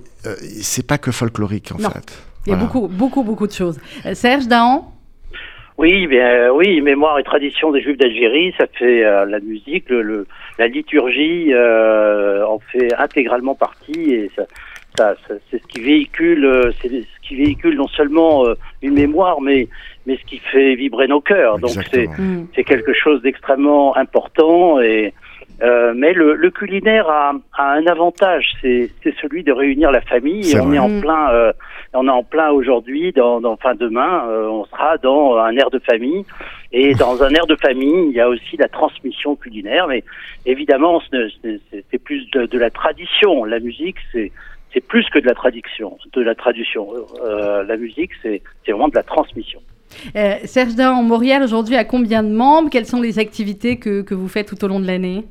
c'est 0.62 0.86
pas 0.86 0.98
que 0.98 1.12
folklorique 1.12 1.72
en 1.74 1.80
Non. 1.82 1.90
fait. 1.92 2.12
Il 2.50 2.54
y 2.54 2.56
a 2.56 2.58
Voilà. 2.58 2.74
beaucoup, 2.74 2.88
beaucoup, 2.88 3.24
beaucoup 3.24 3.46
de 3.48 3.52
choses. 3.52 3.80
Euh, 4.08 4.16
Serge 4.16 4.48
Dahan 4.48 4.92
Oui, 5.78 6.08
bien, 6.08 6.26
euh, 6.28 6.50
oui, 6.52 6.82
mémoire 6.82 7.20
et 7.20 7.24
tradition 7.24 7.72
des 7.72 7.80
Juifs 7.82 7.98
d'Algérie, 7.98 8.54
ça 8.58 8.66
fait 8.74 9.06
euh, 9.06 9.26
la 9.26 9.40
musique, 9.40 9.88
le, 9.90 10.02
le- 10.02 10.28
la 10.58 10.68
liturgie 10.68 11.54
euh, 11.54 12.44
en 12.48 12.58
fait 12.72 12.92
intégralement 12.98 13.54
partie 13.54 14.12
et 14.14 14.32
ça, 14.36 14.44
ça- 14.98 15.16
ça- 15.28 15.36
c'est 15.52 15.62
ce 15.62 15.68
qui 15.68 15.80
véhicule, 15.82 16.74
c'est 16.82 16.90
ce 16.90 17.28
qui 17.28 17.36
véhicule 17.36 17.76
non 17.76 17.88
seulement 17.88 18.46
euh, 18.48 18.56
une 18.82 18.96
mémoire, 18.96 19.42
mais 19.42 19.68
mais 20.08 20.18
ce 20.18 20.24
qui 20.26 20.40
fait 20.40 20.74
vibrer 20.74 21.08
nos 21.08 21.22
cœurs. 21.22 21.60
Donc 21.60 21.72
c'est. 21.92 22.08
Hmm. 22.08 22.48
c'est 22.56 22.64
quelque 22.64 22.94
chose 22.94 23.22
d'extrêmement 23.22 23.96
important 23.96 24.82
et 24.82 25.14
Euh, 25.62 25.94
mais 25.96 26.14
le, 26.14 26.36
le 26.36 26.50
culinaire 26.52 27.10
a, 27.10 27.34
a, 27.58 27.72
un 27.74 27.86
avantage, 27.88 28.46
c'est 28.62 28.90
celui 29.22 29.44
de 29.44 29.52
réunir 29.52 29.92
la 29.92 30.02
famille. 30.02 30.50
Et 30.52 30.60
on 30.60 30.72
est 30.72 30.80
en 30.80 30.90
Mm. 30.90 31.02
plein, 31.02 31.32
euh, 31.32 31.52
on 31.94 32.08
est 32.08 32.12
en 32.12 32.24
plein 32.24 32.50
aujourd'hui. 32.52 33.12
Dans, 33.12 33.42
dans, 33.42 33.54
enfin 33.54 33.76
demain, 33.76 34.24
euh, 34.30 34.48
on 34.48 34.66
sera 34.66 34.98
dans 34.98 35.38
un 35.38 35.56
air 35.58 35.70
de 35.70 35.80
famille. 35.80 36.24
Et 36.72 36.94
dans 36.94 37.22
un 37.24 37.30
air 37.32 37.46
de 37.48 37.56
famille, 37.56 38.08
il 38.10 38.14
y 38.16 38.22
a 38.22 38.30
aussi 38.30 38.56
la 38.58 38.68
transmission 38.70 39.36
culinaire. 39.36 39.88
Mais 39.88 40.04
évidemment, 40.46 41.02
c'est- 41.12 41.98
plus 42.04 42.30
de, 42.32 42.46
de 42.46 42.58
la 42.58 42.70
tradition. 42.70 43.44
La 43.44 43.60
musique, 43.60 43.98
c'est 44.12 44.32
c'est 44.74 44.82
plus 44.86 45.04
que 45.10 45.18
de 45.20 45.26
la 45.26 45.34
tradition. 45.34 45.98
De 46.14 46.22
la 46.22 46.36
traduction. 46.36 46.88
Euh, 47.26 47.64
la 47.64 47.76
musique, 47.76 48.12
c'est 48.22 48.42
c'est 48.66 48.72
vraiment 48.72 48.88
de 48.88 48.96
la 48.96 49.04
transmission. 49.04 49.60
Euh, 50.16 50.36
Serge 50.46 50.76
Dahan, 50.76 51.02
Montréal 51.02 51.42
aujourd'hui 51.44 51.76
a 51.76 51.84
combien 51.84 52.22
de 52.24 52.30
membres? 52.30 52.70
Quelles 52.70 52.86
sont 52.86 53.02
les 53.02 53.18
activités 53.20 53.78
que, 53.78 54.02
que 54.04 54.14
vous 54.14 54.28
faites 54.28 54.48
tout 54.48 54.64
au 54.64 54.68
long 54.68 54.80
de 54.80 54.86
l'année? 54.86 55.26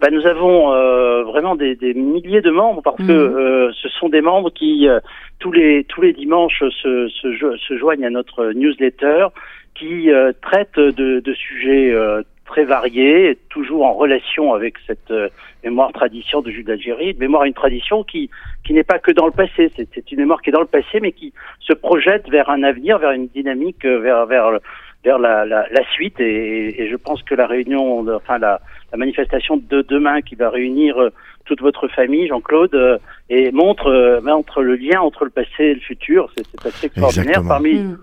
Ben, 0.00 0.14
nous 0.14 0.26
avons 0.26 0.72
euh, 0.72 1.24
vraiment 1.24 1.56
des, 1.56 1.74
des 1.74 1.92
milliers 1.94 2.40
de 2.40 2.50
membres 2.50 2.82
parce 2.82 2.96
que 2.98 3.02
Mhm. 3.02 3.36
euh, 3.36 3.72
ce 3.82 3.88
sont 3.88 4.08
des 4.08 4.20
membres 4.20 4.50
qui 4.50 4.88
euh, 4.88 5.00
tous 5.40 5.50
les 5.52 5.84
tous 5.84 6.02
les 6.02 6.12
dimanches 6.12 6.62
se, 6.82 7.08
se, 7.08 7.32
jo- 7.32 7.56
se 7.56 7.76
joignent 7.76 8.04
à 8.06 8.10
notre 8.10 8.52
newsletter 8.52 9.26
qui 9.74 10.10
euh, 10.10 10.32
traite 10.40 10.76
de, 10.78 11.18
de 11.20 11.34
sujets 11.34 11.90
euh, 11.92 12.22
très 12.46 12.64
variés, 12.64 13.38
toujours 13.50 13.84
en 13.84 13.92
relation 13.94 14.54
avec 14.54 14.74
cette 14.86 15.10
euh, 15.10 15.28
mémoire 15.64 15.92
tradition 15.92 16.40
de 16.42 16.50
Jules 16.50 16.64
d'Algérie, 16.64 17.14
mémoire 17.18 17.44
une 17.44 17.54
tradition 17.54 18.04
qui 18.04 18.30
qui 18.64 18.72
n'est 18.74 18.84
pas 18.84 18.98
que 19.00 19.10
dans 19.10 19.26
le 19.26 19.32
passé, 19.32 19.70
c'est 19.76 20.12
une 20.12 20.18
mémoire 20.18 20.42
qui 20.42 20.50
est 20.50 20.52
dans 20.52 20.60
le 20.60 20.66
passé 20.66 21.00
mais 21.00 21.12
qui 21.12 21.32
se 21.60 21.72
projette 21.72 22.28
vers 22.30 22.48
un 22.50 22.62
avenir, 22.62 22.98
vers 22.98 23.10
une 23.12 23.26
dynamique, 23.28 23.84
vers 23.84 24.26
vers 24.26 24.58
vers 25.04 25.18
la, 25.18 25.44
la, 25.44 25.66
la 25.70 25.84
suite 25.92 26.18
et, 26.20 26.82
et 26.82 26.88
je 26.88 26.96
pense 26.96 27.22
que 27.22 27.34
la 27.36 27.46
réunion, 27.46 28.04
enfin 28.16 28.38
la 28.38 28.60
la 28.92 28.98
manifestation 28.98 29.56
de 29.56 29.82
demain 29.82 30.20
qui 30.22 30.34
va 30.34 30.50
réunir 30.50 30.98
euh, 30.98 31.10
toute 31.44 31.60
votre 31.60 31.88
famille, 31.88 32.26
Jean-Claude, 32.28 32.74
euh, 32.74 32.98
et 33.30 33.50
montre, 33.52 33.86
euh, 33.88 34.20
montre 34.20 34.62
le 34.62 34.76
lien 34.76 35.00
entre 35.00 35.24
le 35.24 35.30
passé 35.30 35.60
et 35.64 35.74
le 35.74 35.80
futur. 35.80 36.30
C'est 36.36 36.44
c'est 36.46 36.66
assez 36.66 36.86
extraordinaire. 36.86 37.40
Exactement. 37.40 37.48
Parmi, 37.48 37.74
Mm. 37.74 37.98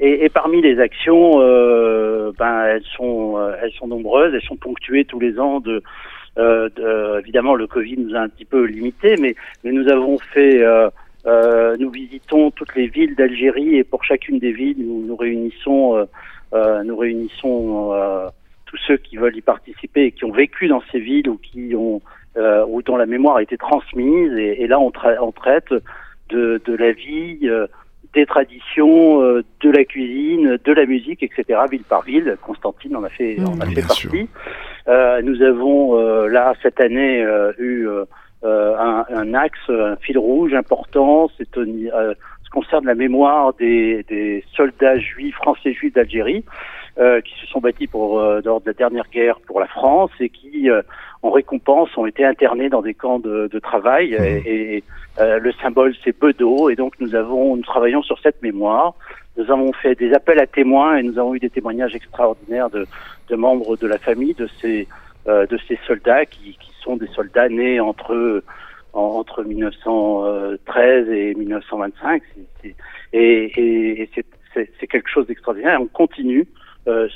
et, 0.00 0.24
et 0.24 0.28
parmi 0.28 0.62
les 0.62 0.78
actions, 0.80 1.40
euh, 1.40 2.32
ben, 2.38 2.64
elles, 2.66 2.84
sont, 2.96 3.36
euh, 3.38 3.54
elles 3.62 3.72
sont 3.72 3.88
nombreuses, 3.88 4.32
elles 4.34 4.42
sont 4.42 4.56
ponctuées 4.56 5.04
tous 5.04 5.20
les 5.20 5.38
ans 5.38 5.60
de... 5.60 5.82
Euh, 6.38 6.68
de- 6.76 7.18
évidemment, 7.20 7.56
le 7.56 7.66
Covid 7.66 7.96
nous 7.98 8.14
a 8.14 8.20
un 8.20 8.28
petit 8.28 8.44
peu 8.44 8.62
limité, 8.64 9.16
mais, 9.20 9.34
mais 9.64 9.72
nous 9.72 9.88
avons 9.88 10.18
fait... 10.18 10.62
Euh, 10.62 10.88
euh, 11.26 11.76
nous 11.80 11.90
visitons 11.90 12.52
toutes 12.52 12.74
les 12.76 12.86
villes 12.86 13.16
d'Algérie 13.16 13.74
et 13.76 13.82
pour 13.84 14.04
chacune 14.04 14.38
des 14.38 14.52
villes, 14.52 14.76
nous 14.78 15.04
nous 15.04 15.16
réunissons, 15.16 15.96
euh, 15.96 16.04
euh, 16.54 16.82
nous 16.84 16.96
réunissons 16.96 17.90
euh, 17.92 18.28
tous 18.68 18.78
ceux 18.86 18.96
qui 18.98 19.16
veulent 19.16 19.36
y 19.36 19.40
participer 19.40 20.02
et 20.04 20.12
qui 20.12 20.24
ont 20.24 20.30
vécu 20.32 20.68
dans 20.68 20.82
ces 20.92 21.00
villes 21.00 21.28
ou 21.28 21.38
qui 21.38 21.74
ont 21.74 22.00
euh, 22.36 22.64
ou 22.68 22.82
dont 22.82 22.96
la 22.96 23.06
mémoire 23.06 23.36
a 23.36 23.42
été 23.42 23.56
transmise. 23.56 24.32
Et, 24.38 24.62
et 24.62 24.66
là, 24.68 24.78
on, 24.78 24.90
tra- 24.90 25.18
on 25.20 25.32
traite 25.32 25.72
de, 26.28 26.60
de 26.64 26.74
la 26.76 26.92
vie, 26.92 27.40
euh, 27.44 27.66
des 28.14 28.26
traditions, 28.26 29.22
euh, 29.22 29.42
de 29.62 29.70
la 29.70 29.84
cuisine, 29.84 30.58
de 30.62 30.72
la 30.72 30.86
musique, 30.86 31.22
etc. 31.22 31.60
Ville 31.70 31.82
par 31.88 32.02
ville. 32.02 32.36
Constantine 32.42 32.94
en 32.96 33.02
a 33.04 33.08
fait, 33.08 33.38
en 33.44 33.58
a 33.60 33.66
Mmh, 33.66 33.70
fait 33.74 33.86
partie. 33.86 34.28
Euh, 34.88 35.20
nous 35.22 35.42
avons 35.42 35.98
euh, 35.98 36.28
là 36.28 36.54
cette 36.62 36.80
année 36.80 37.22
euh, 37.24 37.52
eu 37.58 37.88
un, 38.44 39.04
un 39.10 39.34
axe, 39.34 39.58
un 39.68 39.96
fil 39.96 40.16
rouge 40.18 40.54
important. 40.54 41.28
C'est 41.36 41.56
euh, 41.58 42.14
ce 42.44 42.50
concerne 42.50 42.86
la 42.86 42.94
mémoire 42.94 43.52
des, 43.54 44.04
des 44.08 44.44
soldats 44.54 44.98
juifs, 44.98 45.34
français 45.34 45.72
juifs 45.72 45.92
d'Algérie, 45.94 46.44
euh, 46.98 47.20
qui 47.20 47.34
se 47.40 47.46
sont 47.46 47.60
bâtis 47.60 47.86
pour 47.86 48.18
euh, 48.18 48.40
lors 48.44 48.60
de 48.60 48.66
la 48.66 48.72
dernière 48.72 49.08
guerre 49.12 49.38
pour 49.46 49.60
la 49.60 49.66
France 49.68 50.10
et 50.20 50.28
qui, 50.30 50.68
euh, 50.68 50.82
en 51.22 51.30
récompense, 51.30 51.96
ont 51.96 52.06
été 52.06 52.24
internés 52.24 52.68
dans 52.68 52.82
des 52.82 52.94
camps 52.94 53.18
de, 53.20 53.48
de 53.52 53.58
travail. 53.58 54.16
Mhm. 54.18 54.24
Et, 54.24 54.76
et, 54.76 54.84
euh, 55.20 55.38
le 55.38 55.52
symbole, 55.52 55.94
c'est 56.04 56.16
Bedeau. 56.18 56.70
Et 56.70 56.76
donc, 56.76 56.94
nous 57.00 57.14
avons, 57.14 57.56
nous 57.56 57.62
travaillons 57.62 58.02
sur 58.02 58.18
cette 58.20 58.40
mémoire. 58.42 58.94
Nous 59.36 59.50
avons 59.50 59.72
fait 59.72 59.94
des 59.94 60.12
appels 60.12 60.40
à 60.40 60.46
témoins 60.46 60.96
et 60.96 61.02
nous 61.02 61.18
avons 61.18 61.34
eu 61.34 61.38
des 61.38 61.50
témoignages 61.50 61.94
extraordinaires 61.94 62.70
de, 62.70 62.86
de 63.28 63.36
membres 63.36 63.76
de 63.76 63.86
la 63.86 63.98
famille 63.98 64.34
de 64.34 64.48
ces 64.60 64.88
euh, 65.28 65.46
de 65.46 65.58
ces 65.68 65.78
soldats 65.86 66.24
qui, 66.26 66.56
qui 66.58 66.72
sont 66.82 66.96
des 66.96 67.06
soldats 67.08 67.48
nés 67.48 67.78
entre 67.80 68.42
en- 68.94 69.00
entre 69.20 69.44
1913 69.44 71.08
et 71.10 71.34
1925. 71.34 72.22
C'est- 72.34 72.40
c'est- 72.62 72.76
et 73.12 73.44
et, 73.60 74.02
et 74.02 74.10
c'est- 74.14 74.24
c'est 74.54 74.70
c'est 74.80 74.86
quelque 74.86 75.08
chose 75.10 75.26
d'extraordinaire. 75.26 75.80
On 75.80 75.86
continue 75.86 76.46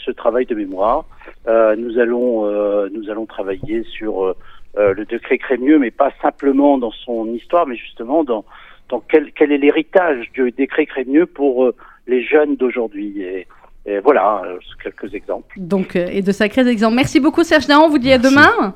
ce 0.04 0.10
travail 0.10 0.46
de 0.46 0.54
mémoire. 0.54 1.04
Euh, 1.48 1.74
nous 1.76 1.98
allons 1.98 2.46
euh, 2.46 2.88
nous 2.92 3.10
allons 3.10 3.26
travailler 3.26 3.84
sur 3.96 4.24
euh, 4.24 4.36
euh, 4.78 4.94
le 4.94 5.04
décret 5.04 5.38
Crémieux, 5.38 5.78
mais 5.78 5.90
pas 5.90 6.10
simplement 6.20 6.78
dans 6.78 6.92
son 7.04 7.26
histoire, 7.34 7.66
mais 7.66 7.76
justement 7.76 8.22
dans 8.24 8.44
dans 8.88 9.00
quel, 9.10 9.32
quel 9.32 9.50
est 9.52 9.58
l'héritage 9.58 10.30
du 10.32 10.50
décret 10.52 10.86
Crémieux 10.86 11.26
pour 11.26 11.64
euh, 11.64 11.74
les 12.06 12.22
jeunes 12.22 12.56
d'aujourd'hui. 12.56 13.22
Et, 13.22 13.46
et 13.86 13.98
voilà, 14.00 14.42
euh, 14.44 14.58
quelques 14.82 15.14
exemples. 15.14 15.54
Donc, 15.56 15.96
euh, 15.96 16.06
et 16.10 16.22
de 16.22 16.30
sacrés 16.32 16.66
exemples. 16.68 16.96
Merci 16.96 17.18
beaucoup 17.18 17.42
Serge 17.42 17.66
Dahan, 17.66 17.84
on 17.86 17.88
vous 17.88 17.98
dit 17.98 18.12
à 18.12 18.18
demain. 18.18 18.74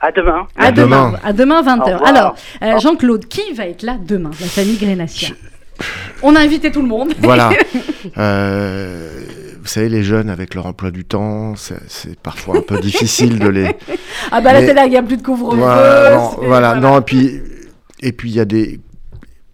À 0.00 0.12
demain. 0.12 0.46
À 0.56 0.66
À 0.66 0.72
demain. 0.72 1.06
demain. 1.08 1.18
À 1.24 1.32
demain 1.32 1.62
20h. 1.62 1.80
Au 1.80 1.84
revoir. 1.94 2.02
Alors, 2.04 2.34
euh, 2.62 2.78
Jean-Claude, 2.78 3.24
qui 3.26 3.52
va 3.54 3.66
être 3.66 3.82
là 3.82 3.96
demain 4.00 4.30
La 4.40 4.46
famille 4.46 4.76
Grenassia. 4.76 5.34
On 6.22 6.36
a 6.36 6.40
invité 6.40 6.70
tout 6.70 6.82
le 6.82 6.88
monde. 6.88 7.12
Voilà. 7.20 7.50
Vous 9.64 9.70
savez, 9.70 9.88
les 9.88 10.02
jeunes, 10.04 10.28
avec 10.28 10.54
leur 10.54 10.66
emploi 10.66 10.90
du 10.90 11.04
temps, 11.06 11.54
c'est 11.56 12.20
parfois 12.20 12.58
un 12.58 12.60
peu 12.60 12.78
difficile 12.78 13.38
de 13.38 13.48
les. 13.48 13.64
Ah 14.30 14.40
bah 14.40 14.52
là, 14.52 14.60
c'est 14.60 14.74
là, 14.74 14.84
il 14.84 14.90
n'y 14.90 14.96
a 14.96 15.02
plus 15.02 15.16
de 15.16 15.22
couvre-feu. 15.22 15.56
Voilà, 15.58 16.14
non, 16.16 16.30
c'est- 16.38 16.46
voilà, 16.46 16.74
non, 16.76 16.98
et 16.98 17.02
puis, 17.02 17.40
et 18.00 18.12
puis 18.12 18.30
il 18.30 18.36
y 18.36 18.40
a 18.40 18.44
des. 18.44 18.78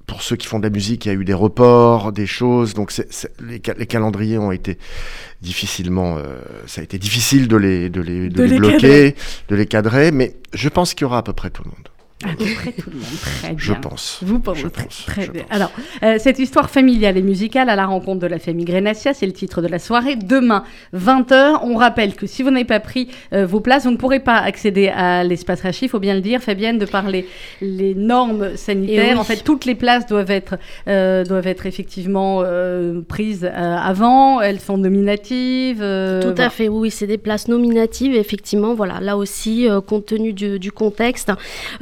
Pour 0.07 0.23
ceux 0.23 0.35
qui 0.35 0.49
font 0.49 0.59
de 0.59 0.65
la 0.65 0.71
musique, 0.71 1.07
il 1.07 1.09
y 1.09 1.13
a 1.13 1.15
eu 1.15 1.25
des 1.25 1.33
reports, 1.35 2.11
des 2.11 2.27
choses, 2.27 2.75
donc 2.75 2.93
les, 3.41 3.63
ca- 3.65 3.75
les 3.79 3.87
calendriers 3.87 4.39
ont 4.39 4.51
été 4.51 4.77
difficilement. 5.41 6.17
euh, 6.19 6.41
ça 6.67 6.81
a 6.81 6.85
été 6.85 6.99
difficile 6.99 7.47
de 7.47 7.57
les, 7.57 7.89
de 7.91 8.01
les, 8.01 8.29
de 8.29 8.35
De 8.37 8.43
les 8.43 8.49
les 8.51 8.59
bloquer, 8.59 8.79
cadrer. 8.81 9.15
de 9.49 9.55
les 9.57 9.67
cadrer, 9.67 10.11
mais 10.11 10.35
je 10.53 10.69
pense 10.69 10.95
qu'il 10.95 11.03
y 11.03 11.07
aura 11.07 11.19
à 11.19 11.23
peu 11.23 11.33
près 11.33 11.51
tout 11.51 11.63
le 11.65 11.71
monde. 11.71 11.89
À 12.23 12.29
peu 12.37 12.45
près 12.55 12.73
tout 12.73 12.91
le 12.91 12.97
monde. 12.97 13.05
Très 13.23 13.55
Je 13.57 13.73
bien. 13.73 13.81
pense. 13.81 14.19
Vous 14.23 14.39
pensez 14.41 14.61
Je 14.63 14.69
très, 14.69 14.85
pense, 14.85 15.05
très 15.07 15.23
je 15.23 15.31
bien. 15.33 15.43
pense. 15.45 15.57
Alors, 15.57 15.71
euh, 16.03 16.17
cette 16.19 16.39
histoire 16.39 16.69
familiale 16.69 17.17
et 17.17 17.23
musicale 17.23 17.71
à 17.71 17.77
la 17.77 17.87
rencontre 17.87 18.21
de 18.21 18.27
la 18.27 18.39
famille 18.39 18.67
Grenassia, 18.67 19.15
c'est 19.15 19.25
le 19.27 19.33
titre 19.33 19.63
de 19.63 19.69
la 19.69 19.79
soirée. 19.79 20.17
Demain, 20.17 20.65
20h. 20.95 21.61
On 21.63 21.77
rappelle 21.77 22.15
que 22.15 22.27
si 22.27 22.43
vous 22.43 22.51
n'avez 22.51 22.65
pas 22.67 22.81
pris 22.81 23.09
euh, 23.33 23.47
vos 23.47 23.61
places, 23.61 23.85
vous 23.85 23.91
ne 23.93 23.97
pourrez 23.97 24.21
pas 24.21 24.37
accéder 24.37 24.89
à 24.89 25.25
l'espace 25.25 25.63
Rachi. 25.63 25.87
Il 25.87 25.89
faut 25.89 25.99
bien 25.99 26.15
le 26.15 26.21
dire, 26.21 26.43
Fabienne, 26.43 26.79
de 26.79 26.85
par 26.87 27.09
les, 27.09 27.27
les 27.63 27.95
normes 27.95 28.57
sanitaires. 28.57 29.15
Oui. 29.15 29.19
En 29.21 29.25
fait, 29.25 29.43
toutes 29.43 29.65
les 29.65 29.75
places 29.75 30.07
doivent 30.07 30.31
être, 30.31 30.57
euh, 30.89 31.25
doivent 31.25 31.47
être 31.47 31.65
effectivement 31.65 32.43
euh, 32.45 33.01
prises 33.01 33.45
euh, 33.51 33.77
avant. 33.77 34.41
Elles 34.43 34.61
sont 34.61 34.77
nominatives. 34.77 35.81
euh, 35.81 36.21
Tout 36.21 36.29
voilà. 36.29 36.47
à 36.47 36.51
fait, 36.51 36.69
oui, 36.69 36.81
oui, 36.81 36.91
c'est 36.91 37.07
des 37.07 37.19
places 37.19 37.49
nominatives. 37.49 38.15
Effectivement, 38.15 38.75
voilà, 38.75 39.01
là 39.01 39.17
aussi, 39.17 39.69
euh, 39.69 39.81
compte 39.81 40.07
tenu 40.07 40.33
du, 40.33 40.59
du 40.59 40.71
contexte, 40.73 41.33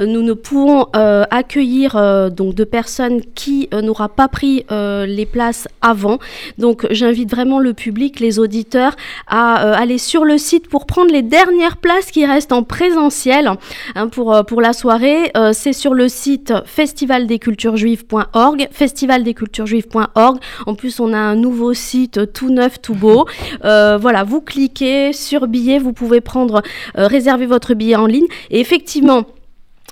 euh, 0.00 0.06
nous 0.06 0.22
ne 0.28 0.34
pouvons 0.34 0.86
euh, 0.94 1.24
accueillir 1.30 1.96
euh, 1.96 2.28
donc 2.28 2.54
de 2.54 2.64
personnes 2.64 3.22
qui 3.34 3.70
euh, 3.72 3.80
n'aura 3.80 4.10
pas 4.10 4.28
pris 4.28 4.66
les 4.70 5.26
places 5.26 5.68
avant. 5.80 6.18
Donc, 6.58 6.86
j'invite 6.90 7.30
vraiment 7.30 7.58
le 7.58 7.72
public, 7.72 8.20
les 8.20 8.38
auditeurs, 8.38 8.94
à 9.26 9.54
aller 9.72 9.96
sur 9.98 10.24
le 10.24 10.38
site 10.38 10.68
pour 10.68 10.86
prendre 10.86 11.10
les 11.10 11.22
dernières 11.22 11.78
places 11.78 12.10
qui 12.10 12.26
restent 12.26 12.52
en 12.52 12.62
présentiel 12.62 13.50
hein, 13.94 14.08
pour 14.08 14.44
pour 14.46 14.60
la 14.60 14.72
soirée. 14.72 15.32
C'est 15.52 15.72
sur 15.72 15.94
le 15.94 16.08
site 16.08 16.52
festivaldesculturesjuives.org, 16.64 18.68
festivaldesculturesjuives.org. 18.70 20.38
En 20.66 20.74
plus, 20.74 20.98
on 21.00 21.12
a 21.12 21.18
un 21.18 21.36
nouveau 21.36 21.74
site 21.74 22.32
tout 22.32 22.50
neuf, 22.50 22.82
tout 22.82 22.94
beau. 22.94 23.26
Voilà, 23.62 24.24
vous 24.24 24.40
cliquez 24.40 25.12
sur 25.12 25.46
billet, 25.46 25.78
vous 25.78 25.92
pouvez 25.92 26.20
prendre, 26.20 26.62
réserver 26.94 27.46
votre 27.46 27.74
billet 27.74 27.96
en 27.96 28.06
ligne. 28.06 28.26
Et 28.50 28.60
effectivement, 28.60 29.24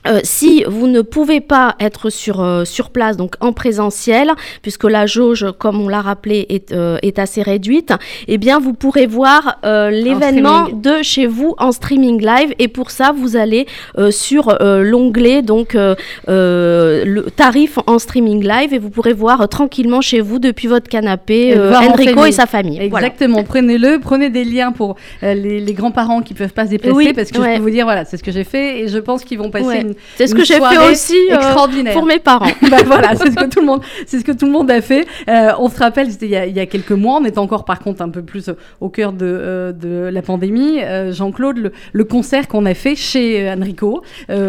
euh, 0.09 0.21
si 0.25 0.65
vous 0.69 0.87
ne 0.87 1.01
pouvez 1.03 1.41
pas 1.41 1.75
être 1.81 2.11
sur, 2.11 2.41
euh, 2.41 2.65
sur 2.65 2.91
place, 2.91 3.17
donc 3.17 3.35
en 3.41 3.53
présentiel, 3.53 4.31
puisque 4.63 4.85
la 4.85 5.07
jauge, 5.07 5.47
comme 5.59 5.81
on 5.81 5.89
l'a 5.89 6.01
rappelé, 6.01 6.47
est, 6.49 6.73
euh, 6.73 6.99
est 7.03 7.19
assez 7.19 7.43
réduite, 7.43 7.93
eh 8.29 8.39
bien, 8.39 8.59
vous 8.59 8.73
pourrez 8.73 9.07
voir 9.07 9.59
euh, 9.65 9.91
l'événement 9.91 10.69
de 10.73 11.03
chez 11.03 11.27
vous 11.27 11.55
en 11.59 11.73
streaming 11.73 12.21
live. 12.25 12.55
Et 12.59 12.69
pour 12.69 12.91
ça, 12.91 13.13
vous 13.17 13.37
allez 13.37 13.67
euh, 13.99 14.11
sur 14.11 14.57
euh, 14.61 14.83
l'onglet, 14.83 15.43
donc 15.43 15.75
euh, 15.75 15.95
euh, 16.29 17.05
le 17.05 17.23
tarif 17.25 17.79
en 17.87 17.99
streaming 17.99 18.43
live, 18.47 18.73
et 18.75 18.79
vous 18.79 18.91
pourrez 18.91 19.13
voir 19.13 19.49
tranquillement 19.49 20.01
chez 20.01 20.21
vous 20.21 20.39
depuis 20.39 20.69
votre 20.69 20.89
canapé 20.89 21.57
euh, 21.57 21.73
en 21.75 21.91
Enrico 21.93 22.25
et 22.25 22.33
sa 22.33 22.47
famille. 22.47 22.77
Voilà. 22.89 23.07
Exactement, 23.09 23.43
prenez-le, 23.45 23.99
prenez 24.01 24.31
des 24.31 24.45
liens 24.45 24.73
pour 24.73 24.97
euh, 25.23 25.35
les, 25.35 25.61
les 25.61 25.73
grands-parents 25.73 26.23
qui 26.23 26.35
peuvent 26.35 26.53
pas 26.53 26.65
se 26.67 26.71
déplacer, 26.71 26.97
Oui, 26.97 27.13
parce 27.13 27.31
que 27.31 27.37
je 27.39 27.43
ouais. 27.43 27.57
peux 27.57 27.63
vous 27.63 27.71
dire, 27.71 27.85
voilà, 27.85 28.05
c'est 28.05 28.17
ce 28.17 28.23
que 28.23 28.33
j'ai 28.33 28.45
fait, 28.45 28.81
et 28.81 28.89
je 28.89 28.99
pense 28.99 29.25
qu'ils 29.25 29.39
vont 29.39 29.51
passer 29.51 29.67
Ouais. 29.67 29.81
une, 29.81 29.95
C'est 30.17 30.27
ce 30.27 30.35
que 30.35 30.45
j'ai 30.45 30.55
fait 30.71 30.93
aussi 30.93 31.15
euh, 31.33 31.53
pour 31.93 32.07
mes 32.07 32.19
parents. 32.19 32.47
Bah 32.71 32.79
voilà, 32.85 33.15
c'est 33.15 33.31
ce 33.31 33.37
que 33.37 33.47
tout 33.49 33.61
le 33.61 33.67
monde, 33.67 33.81
c'est 34.07 34.19
ce 34.19 34.25
que 34.25 34.33
tout 34.33 34.47
le 34.47 34.53
monde 34.53 34.71
a 34.71 34.81
fait. 34.81 35.07
Euh, 35.29 35.53
on 35.59 35.69
se 35.69 35.79
rappelle, 35.79 36.11
c'était 36.11 36.27
il, 36.27 36.33
y 36.33 36.37
a- 36.37 36.47
il 36.47 36.57
y 36.57 36.61
a 36.61 36.67
quelques 36.67 36.91
mois, 36.93 37.19
on 37.21 37.25
était 37.25 37.39
encore 37.39 37.65
par 37.65 37.79
contre 37.81 38.03
un 38.03 38.09
peu 38.09 38.23
plus 38.23 38.51
au 38.81 38.89
cœur 38.89 39.13
de, 39.13 39.25
euh, 39.27 39.73
de 39.73 40.09
la 40.13 40.23
pandémie. 40.23 40.79
Jean-Claude, 41.11 41.59
le, 41.59 41.73
le 41.93 42.05
concert 42.05 42.49
qu'on 42.49 42.67
a 42.67 42.75
fait 42.75 42.95
chez 42.97 43.49
Enrico 43.51 44.03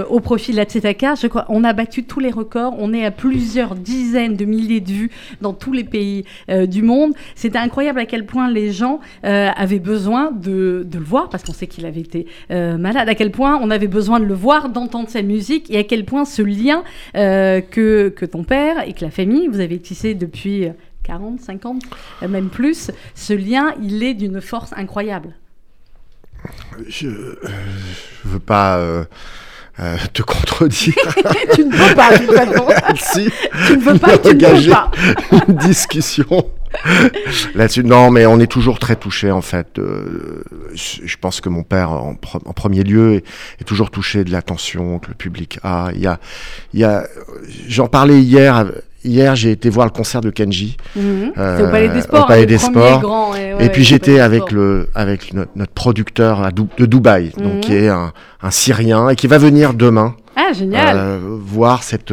au 0.10 0.20
profit 0.20 0.52
de 0.52 0.58
la 0.58 0.64
Tzedaka, 0.66 1.16
je 1.16 1.28
crois, 1.28 1.46
on 1.50 1.64
a 1.64 1.74
battu 1.74 2.04
tous 2.04 2.20
les 2.20 2.32
records. 2.32 2.76
On 2.80 2.94
est 2.94 3.06
à 3.06 3.12
plusieurs 3.12 3.76
dizaines 3.76 4.36
de 4.36 4.46
milliers 4.46 4.80
de 4.82 4.92
vues 4.92 5.12
dans 5.42 5.54
tous 5.54 5.74
les 5.74 5.84
pays 5.84 6.26
du 6.68 6.82
monde. 6.82 7.14
C'était 7.36 7.58
incroyable 7.60 8.00
à 8.00 8.06
quel 8.06 8.26
point 8.26 8.50
les 8.50 8.72
gens 8.72 9.00
avaient 9.24 9.80
besoin 9.80 10.32
de, 10.32 10.86
de 10.90 10.98
le 10.98 11.04
voir 11.06 11.30
parce 11.30 11.44
qu'on 11.44 11.54
sait 11.54 11.68
qu'il 11.68 11.86
avait 11.86 12.02
été 12.02 12.26
malade. 12.50 13.08
À 13.10 13.16
quel 13.16 13.32
point 13.32 13.60
on 13.62 13.70
avait 13.70 13.88
besoin 13.88 14.20
de 14.20 14.26
le 14.26 14.34
voir, 14.34 14.70
d'entendre 14.70 15.10
sa 15.10 15.22
musique 15.22 15.37
et 15.70 15.78
à 15.78 15.84
quel 15.84 16.06
point 16.06 16.26
ce 16.26 16.42
lien 16.42 16.84
euh, 17.16 17.62
que, 17.62 18.10
que 18.10 18.26
ton 18.26 18.44
père 18.44 18.88
et 18.88 18.94
que 18.94 19.04
la 19.04 19.12
famille, 19.12 19.48
vous 19.48 19.60
avez 19.60 19.80
tissé 19.80 20.14
depuis 20.14 20.68
40, 21.08 21.40
50, 21.40 21.84
euh, 22.22 22.28
même 22.28 22.50
plus, 22.50 22.92
ce 23.16 23.34
lien, 23.34 23.74
il 23.82 24.04
est 24.04 24.14
d'une 24.14 24.42
force 24.42 24.74
incroyable. 24.76 25.36
Je 26.88 27.08
ne 27.08 27.36
veux 28.26 28.40
pas 28.40 28.78
euh, 28.78 29.06
euh, 29.80 29.96
te 30.14 30.22
contredire 30.22 30.94
tu 31.54 31.66
ne 31.66 31.72
peux 31.72 31.96
pas, 31.96 32.18
de 32.18 32.26
toute 32.26 32.36
façon. 32.36 32.68
si 32.96 33.30
Tu 33.68 33.78
ne 33.78 33.82
veux 33.82 33.98
pas 33.98 34.16
et 34.16 34.22
tu 34.22 34.36
ne 34.36 34.66
peux 34.66 34.70
pas. 34.70 34.92
une 35.48 35.56
discussion 35.56 36.52
là-dessus. 37.56 37.84
Non, 37.84 38.12
mais 38.12 38.26
on 38.26 38.40
est 38.40 38.48
toujours 38.52 38.80
très 38.80 38.96
touché 38.96 39.32
en 39.32 39.42
fait. 39.42 39.80
Euh, 39.80 40.44
je 40.74 41.16
pense 41.20 41.42
que 41.42 41.50
mon 41.50 41.64
père, 41.64 41.92
en, 41.92 42.14
pre- 42.14 42.42
en 42.46 42.54
premier 42.54 42.84
lieu, 42.84 43.14
est, 43.16 43.24
est 43.62 43.64
toujours 43.66 43.92
touché 43.92 44.24
de 44.24 44.32
l'attention 44.32 45.00
que 45.00 45.08
le 45.10 45.14
public 45.16 45.60
a. 45.64 45.90
Il 45.96 46.02
y 46.02 46.08
a, 46.08 46.20
il 46.74 46.80
y 46.80 46.84
a, 46.84 47.04
j'en 47.68 47.88
parlais 47.88 48.22
hier. 48.22 48.66
Hier, 49.06 49.36
j'ai 49.38 49.52
été 49.52 49.70
voir 49.70 49.86
le 49.86 49.92
concert 49.92 50.20
de 50.20 50.30
Kenji. 50.32 50.76
Mhm. 50.96 51.32
Euh, 51.38 51.58
C'est 51.58 51.64
au 51.64 51.70
Palais 51.70 51.88
des 51.88 52.00
au 52.00 52.02
Sports. 52.02 52.28
Palais 52.28 52.42
le 52.42 52.48
des 52.48 52.58
premier 52.58 52.74
Sports. 52.88 53.00
grand, 53.00 53.36
et, 53.36 53.38
ouais, 53.38 53.50
Et 53.52 53.54
ouais, 53.64 53.70
puis 53.70 53.84
j'étais 53.86 54.20
avec 54.20 54.52
le 54.52 54.90
avec 54.96 55.34
notre, 55.34 55.52
notre 55.56 55.72
producteur 55.72 56.44
à 56.44 56.52
Dou- 56.52 56.68
de 56.78 56.86
Dubaï, 56.86 57.32
Mhm. 57.38 57.44
donc 57.44 57.60
qui 57.62 57.74
est 57.76 57.88
un, 57.88 58.12
un 58.42 58.52
Syrien 58.52 59.08
et 59.10 59.16
qui 59.16 59.28
va 59.28 59.38
venir 59.38 59.74
demain 59.76 60.16
Ah, 60.36 60.52
génial. 60.52 60.98
euh, 60.98 61.20
voir 61.40 61.84
cette 61.84 62.12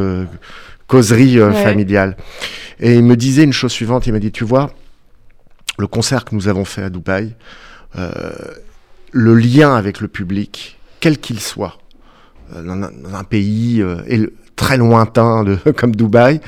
causerie 0.88 1.38
euh, 1.38 1.50
Ouais. 1.50 1.62
familiale. 1.62 2.16
Et 2.80 2.94
il 2.94 3.04
me 3.04 3.16
disait 3.16 3.44
une 3.44 3.52
chose 3.52 3.72
suivante, 3.72 4.06
il 4.06 4.12
m'a 4.12 4.18
dit, 4.18 4.32
tu 4.32 4.44
vois, 4.44 4.72
le 5.78 5.86
concert 5.86 6.24
que 6.24 6.34
nous 6.34 6.48
avons 6.48 6.64
fait 6.64 6.82
à 6.82 6.90
Dubaï, 6.90 7.34
euh, 7.96 8.10
le 9.12 9.34
lien 9.34 9.74
avec 9.76 10.00
le 10.00 10.08
public, 10.08 10.78
quel 11.00 11.18
qu'il 11.18 11.40
soit, 11.40 11.78
euh, 12.54 12.62
dans, 12.62 12.82
un, 12.82 12.90
dans 12.92 13.14
un 13.14 13.24
pays 13.24 13.84
très 14.56 14.76
lointain 14.76 15.44
de, 15.44 15.56
comme 15.76 15.94
Dubaï, 15.94 16.40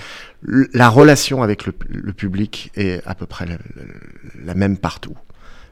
la 0.74 0.88
relation 0.88 1.42
avec 1.42 1.66
le, 1.66 1.72
le 1.88 2.12
public 2.12 2.70
est 2.76 3.00
à 3.06 3.14
peu 3.14 3.26
près 3.26 3.46
la 4.44 4.54
même 4.54 4.76
partout. 4.76 5.16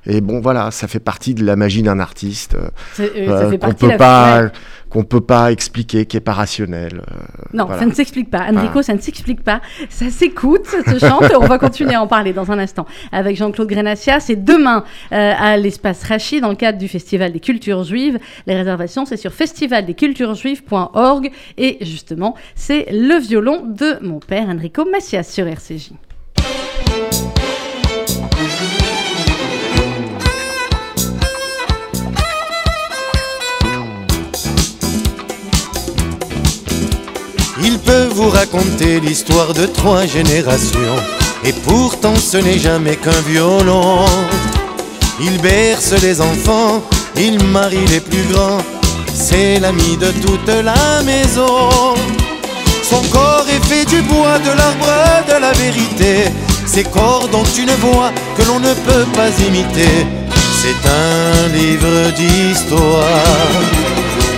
Et 0.06 0.20
bon, 0.20 0.40
voilà, 0.40 0.70
ça 0.70 0.86
fait 0.88 1.00
partie 1.00 1.34
de 1.34 1.44
la 1.44 1.56
magie 1.56 1.82
d'un 1.82 1.98
artiste 1.98 2.54
euh, 2.54 2.68
euh, 3.00 3.52
euh, 3.52 3.56
qu'on 3.58 3.72
peut 3.72 3.96
pas 3.96 4.50
qu'on 4.90 5.02
peut 5.02 5.20
pas 5.22 5.50
expliquer, 5.50 6.06
qui 6.06 6.16
est 6.16 6.20
pas 6.20 6.34
rationnel. 6.34 7.02
euh, 7.10 7.14
Non, 7.52 7.64
voilà. 7.64 7.80
ça 7.80 7.86
ne 7.86 7.92
s'explique 7.92 8.30
pas. 8.30 8.46
Enrico, 8.48 8.80
ça 8.80 8.94
ne 8.94 9.00
s'explique 9.00 9.42
pas. 9.42 9.60
Ça 9.88 10.08
s'écoute, 10.08 10.66
ça 10.66 10.84
se 10.88 10.98
chante. 11.04 11.24
on 11.40 11.46
va 11.46 11.58
continuer 11.58 11.94
à 11.94 12.02
en 12.02 12.06
parler 12.06 12.32
dans 12.32 12.52
un 12.52 12.60
instant 12.60 12.86
avec 13.10 13.36
Jean-Claude 13.36 13.66
Grenassia. 13.68 14.20
C'est 14.20 14.36
demain 14.44 14.84
euh, 15.12 15.32
à 15.36 15.56
l'espace 15.56 16.04
Rachi 16.04 16.40
dans 16.40 16.50
le 16.50 16.54
cadre 16.54 16.78
du 16.78 16.86
Festival 16.86 17.32
des 17.32 17.40
cultures 17.40 17.82
juives. 17.82 18.20
Les 18.46 18.54
réservations, 18.54 19.04
c'est 19.04 19.16
sur 19.16 19.32
festivaldesculturesjuives.org. 19.32 21.30
Et 21.58 21.78
justement, 21.80 22.36
c'est 22.54 22.86
le 22.92 23.18
violon 23.18 23.64
de 23.66 23.98
mon 24.00 24.20
père, 24.20 24.48
Enrico 24.48 24.84
Macias, 24.88 25.24
sur 25.24 25.48
RCJ. 25.48 25.90
Il 37.62 37.78
peut 37.78 38.08
vous 38.12 38.30
raconter 38.30 38.98
l'histoire 39.00 39.54
de 39.54 39.66
trois 39.66 40.06
générations, 40.06 40.98
et 41.44 41.52
pourtant 41.52 42.16
ce 42.16 42.36
n'est 42.38 42.58
jamais 42.58 42.96
qu'un 42.96 43.20
violon. 43.28 44.04
Il 45.20 45.40
berce 45.40 45.92
les 46.02 46.20
enfants, 46.20 46.82
il 47.16 47.42
marie 47.44 47.86
les 47.86 48.00
plus 48.00 48.24
grands, 48.32 48.58
c'est 49.14 49.60
l'ami 49.60 49.96
de 49.96 50.10
toute 50.10 50.48
la 50.48 51.02
maison. 51.04 51.70
Son 52.82 53.02
corps 53.10 53.46
est 53.48 53.64
fait 53.66 53.84
du 53.84 54.02
bois, 54.02 54.38
de 54.40 54.50
l'arbre, 54.50 55.24
de 55.28 55.40
la 55.40 55.52
vérité. 55.52 56.30
Ses 56.66 56.84
cordes 56.84 57.34
ont 57.34 57.44
une 57.56 57.74
voix 57.76 58.10
que 58.36 58.42
l'on 58.48 58.58
ne 58.58 58.74
peut 58.74 59.06
pas 59.14 59.30
imiter. 59.46 60.06
C'est 60.60 60.88
un 60.88 61.48
livre 61.48 62.10
d'histoire, 62.16 63.04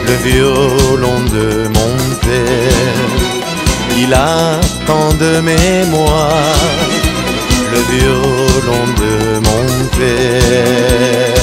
le 0.06 0.14
violon 0.28 1.18
de 1.32 1.68
mon 1.68 1.94
père. 2.24 3.10
Il 3.98 4.12
a 4.14 4.60
tant 4.86 5.12
de 5.14 5.40
mémoire, 5.40 6.56
le 7.72 7.80
violon 7.92 8.84
de 9.02 9.38
mon 9.46 9.88
père. 9.98 11.36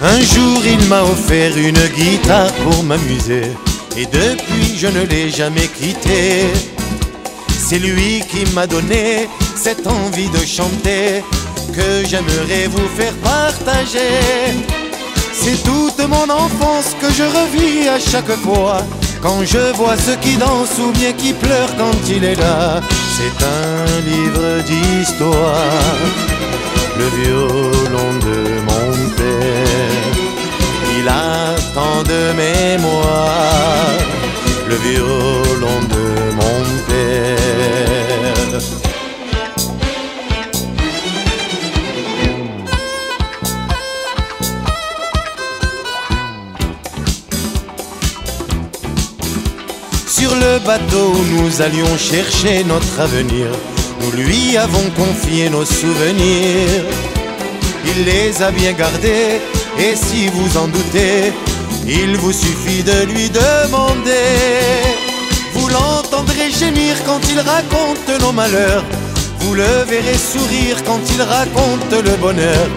Un 0.00 0.20
jour 0.20 0.62
il 0.64 0.88
m'a 0.88 1.02
offert 1.02 1.58
une 1.58 1.84
guitare 1.96 2.52
pour 2.62 2.84
m'amuser 2.84 3.50
Et 3.96 4.06
depuis 4.06 4.78
je 4.78 4.86
ne 4.86 5.02
l'ai 5.04 5.28
jamais 5.28 5.66
quitté 5.66 6.46
C'est 7.70 7.80
lui 7.80 8.22
qui 8.30 8.50
m'a 8.54 8.66
donné 8.66 9.28
cette 9.54 9.86
envie 9.86 10.30
de 10.30 10.38
chanter 10.38 11.22
Que 11.74 12.02
j'aimerais 12.08 12.66
vous 12.66 12.88
faire 12.96 13.12
partager. 13.16 14.56
C'est 15.34 15.62
toute 15.64 16.00
mon 16.08 16.30
enfance 16.30 16.96
que 16.98 17.12
je 17.12 17.24
revis 17.24 17.86
à 17.86 18.00
chaque 18.00 18.34
fois. 18.36 18.78
Quand 19.20 19.44
je 19.44 19.74
vois 19.76 19.98
ceux 19.98 20.16
qui 20.16 20.38
dansent 20.38 20.78
ou 20.78 20.92
bien 20.92 21.12
qui 21.12 21.34
pleurent 21.34 21.76
quand 21.76 21.98
il 22.08 22.24
est 22.24 22.36
là 22.36 22.80
C'est 23.18 23.44
un 23.44 24.00
livre 24.12 24.62
d'histoire. 24.62 25.98
Le 26.96 27.06
violon 27.20 28.10
de 28.28 28.38
mon 28.68 29.10
père. 29.10 30.08
Il 30.98 31.06
a 31.06 31.54
tant 31.74 32.02
de 32.02 32.32
mémoire, 32.32 33.98
le 34.68 34.76
violon 34.76 35.80
de 35.94 36.04
mon 36.38 36.60
père. 36.88 38.60
Sur 50.06 50.34
le 50.34 50.58
bateau 50.66 51.12
nous 51.32 51.62
allions 51.62 51.96
chercher 51.96 52.64
notre 52.64 53.00
avenir, 53.00 53.46
nous 54.00 54.12
lui 54.22 54.56
avons 54.56 54.90
confié 54.96 55.48
nos 55.48 55.64
souvenirs. 55.64 56.84
Il 57.86 58.04
les 58.04 58.42
a 58.42 58.50
bien 58.50 58.72
gardés 58.72 59.40
et 59.78 59.96
si 59.96 60.28
vous 60.28 60.58
en 60.58 60.66
doutez, 60.68 61.32
il 61.88 62.16
vous 62.18 62.32
suffit 62.32 62.82
de 62.82 63.04
lui 63.12 63.30
demander. 63.30 64.12
Vous 65.54 65.68
l'entendrez 65.68 66.50
gémir 66.50 66.94
quand 67.04 67.20
il 67.30 67.40
raconte 67.40 68.20
nos 68.20 68.32
malheurs. 68.32 68.84
Vous 69.40 69.54
le 69.54 69.84
verrez 69.88 70.18
sourire 70.18 70.76
quand 70.84 71.00
il 71.14 71.22
raconte 71.22 72.04
le 72.04 72.16
bonheur. 72.16 72.68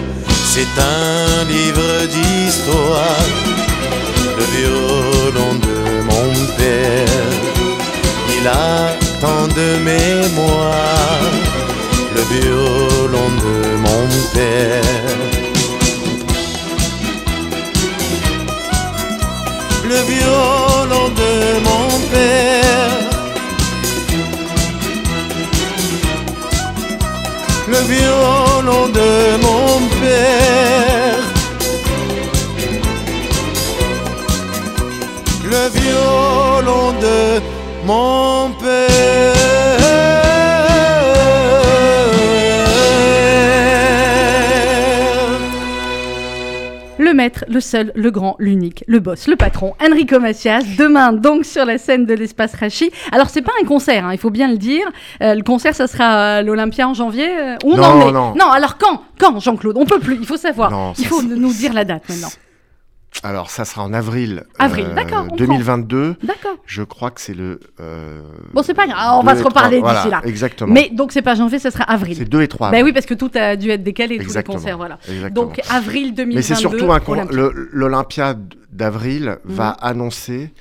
C'est 0.52 0.74
un 0.78 1.44
livre 1.44 2.06
d'histoire, 2.14 3.26
le 4.38 4.44
violon 4.56 5.54
de 5.66 6.02
mon 6.04 6.28
père. 6.56 7.32
Il 8.38 8.48
a 8.48 8.96
tant 9.20 9.46
de 9.48 9.78
mémoire, 9.90 11.22
le 12.16 12.22
violon 12.34 13.28
de 13.44 13.76
mon 13.76 14.08
père. 14.34 15.41
Le 19.92 19.98
violon 20.10 21.08
de 21.20 21.32
mon 21.66 21.86
père. 22.12 22.98
Le 27.68 27.80
violon 27.92 28.88
de 28.88 29.10
mon 29.44 29.66
père. 30.00 31.24
Le 35.44 35.62
violon 35.78 36.92
de 37.02 37.42
mon 37.84 38.50
père. 38.62 39.41
Maître, 47.22 47.44
le 47.48 47.60
seul, 47.60 47.92
le 47.94 48.10
grand, 48.10 48.34
l'unique, 48.40 48.82
le 48.88 48.98
boss, 48.98 49.28
le 49.28 49.36
patron, 49.36 49.74
Enrico 49.80 50.18
Macias, 50.18 50.62
demain 50.76 51.12
donc 51.12 51.44
sur 51.44 51.64
la 51.64 51.78
scène 51.78 52.04
de 52.04 52.14
l'espace 52.14 52.54
Rachi. 52.54 52.90
Alors 53.12 53.28
c'est 53.30 53.42
pas 53.42 53.52
un 53.62 53.64
concert, 53.64 54.06
hein, 54.06 54.12
il 54.12 54.18
faut 54.18 54.30
bien 54.30 54.48
le 54.48 54.56
dire. 54.58 54.84
Euh, 55.22 55.34
le 55.34 55.42
concert, 55.42 55.74
ça 55.74 55.86
sera 55.86 56.36
à 56.38 56.42
l'Olympia 56.42 56.88
en 56.88 56.94
janvier. 56.94 57.28
euh, 57.28 57.56
on 57.64 57.76
Non, 57.76 57.82
en 57.84 58.08
est 58.08 58.12
non. 58.12 58.50
alors 58.50 58.76
quand? 58.76 59.02
Quand, 59.20 59.38
Jean-Claude? 59.38 59.76
On 59.78 59.84
peut 59.86 60.00
plus, 60.00 60.16
il 60.20 60.26
faut 60.26 60.36
savoir. 60.36 60.70
Non, 60.72 60.92
il 60.98 61.06
faut 61.06 61.22
nous 61.22 61.52
dire 61.52 61.72
la 61.72 61.84
date 61.84 62.08
maintenant. 62.08 62.28
Alors, 63.22 63.50
ça 63.50 63.64
sera 63.64 63.82
en 63.84 63.92
avril. 63.92 64.44
Avril, 64.58 64.88
d'accord, 64.96 65.26
on 65.30 65.36
2022. 65.36 66.16
D'accord. 66.22 66.56
Je 66.66 66.82
crois 66.82 67.10
que 67.10 67.20
c'est 67.20 67.34
le. 67.34 67.60
euh, 67.80 68.22
Bon, 68.54 68.62
c'est 68.62 68.74
pas 68.74 68.86
grave, 68.86 69.18
on 69.20 69.22
va 69.22 69.36
se 69.36 69.42
reparler 69.44 69.76
d'ici 69.76 69.82
voilà, 69.82 70.08
là. 70.08 70.22
Exactement. 70.24 70.72
Mais 70.72 70.88
donc 70.92 71.12
c'est 71.12 71.22
pas 71.22 71.34
janvier, 71.34 71.58
ça 71.58 71.70
sera 71.70 71.84
c'est 71.86 71.92
avril. 71.92 72.28
2 72.28 72.42
et 72.42 72.48
3. 72.48 72.70
Ben 72.70 72.82
oui, 72.84 72.92
parce 72.92 73.06
que 73.06 73.14
tout 73.14 73.30
a 73.34 73.56
dû 73.56 73.70
être 73.70 73.82
décalé, 73.84 74.16
tous 74.16 74.20
les 74.22 74.26
Exactement. 74.26 74.56
concerts, 74.56 74.76
voilà. 74.76 74.98
Exactement. 75.08 75.46
Donc 75.46 75.60
avril 75.70 76.14
2022. 76.14 76.34
Mais 76.34 76.42
c'est 76.42 76.54
surtout 76.54 76.90
un 76.92 77.00
l'Olympia 77.72 78.34
d'avril 78.72 79.36
va 79.44 79.70
Mhm. 79.70 79.76
annoncer, 79.82 80.52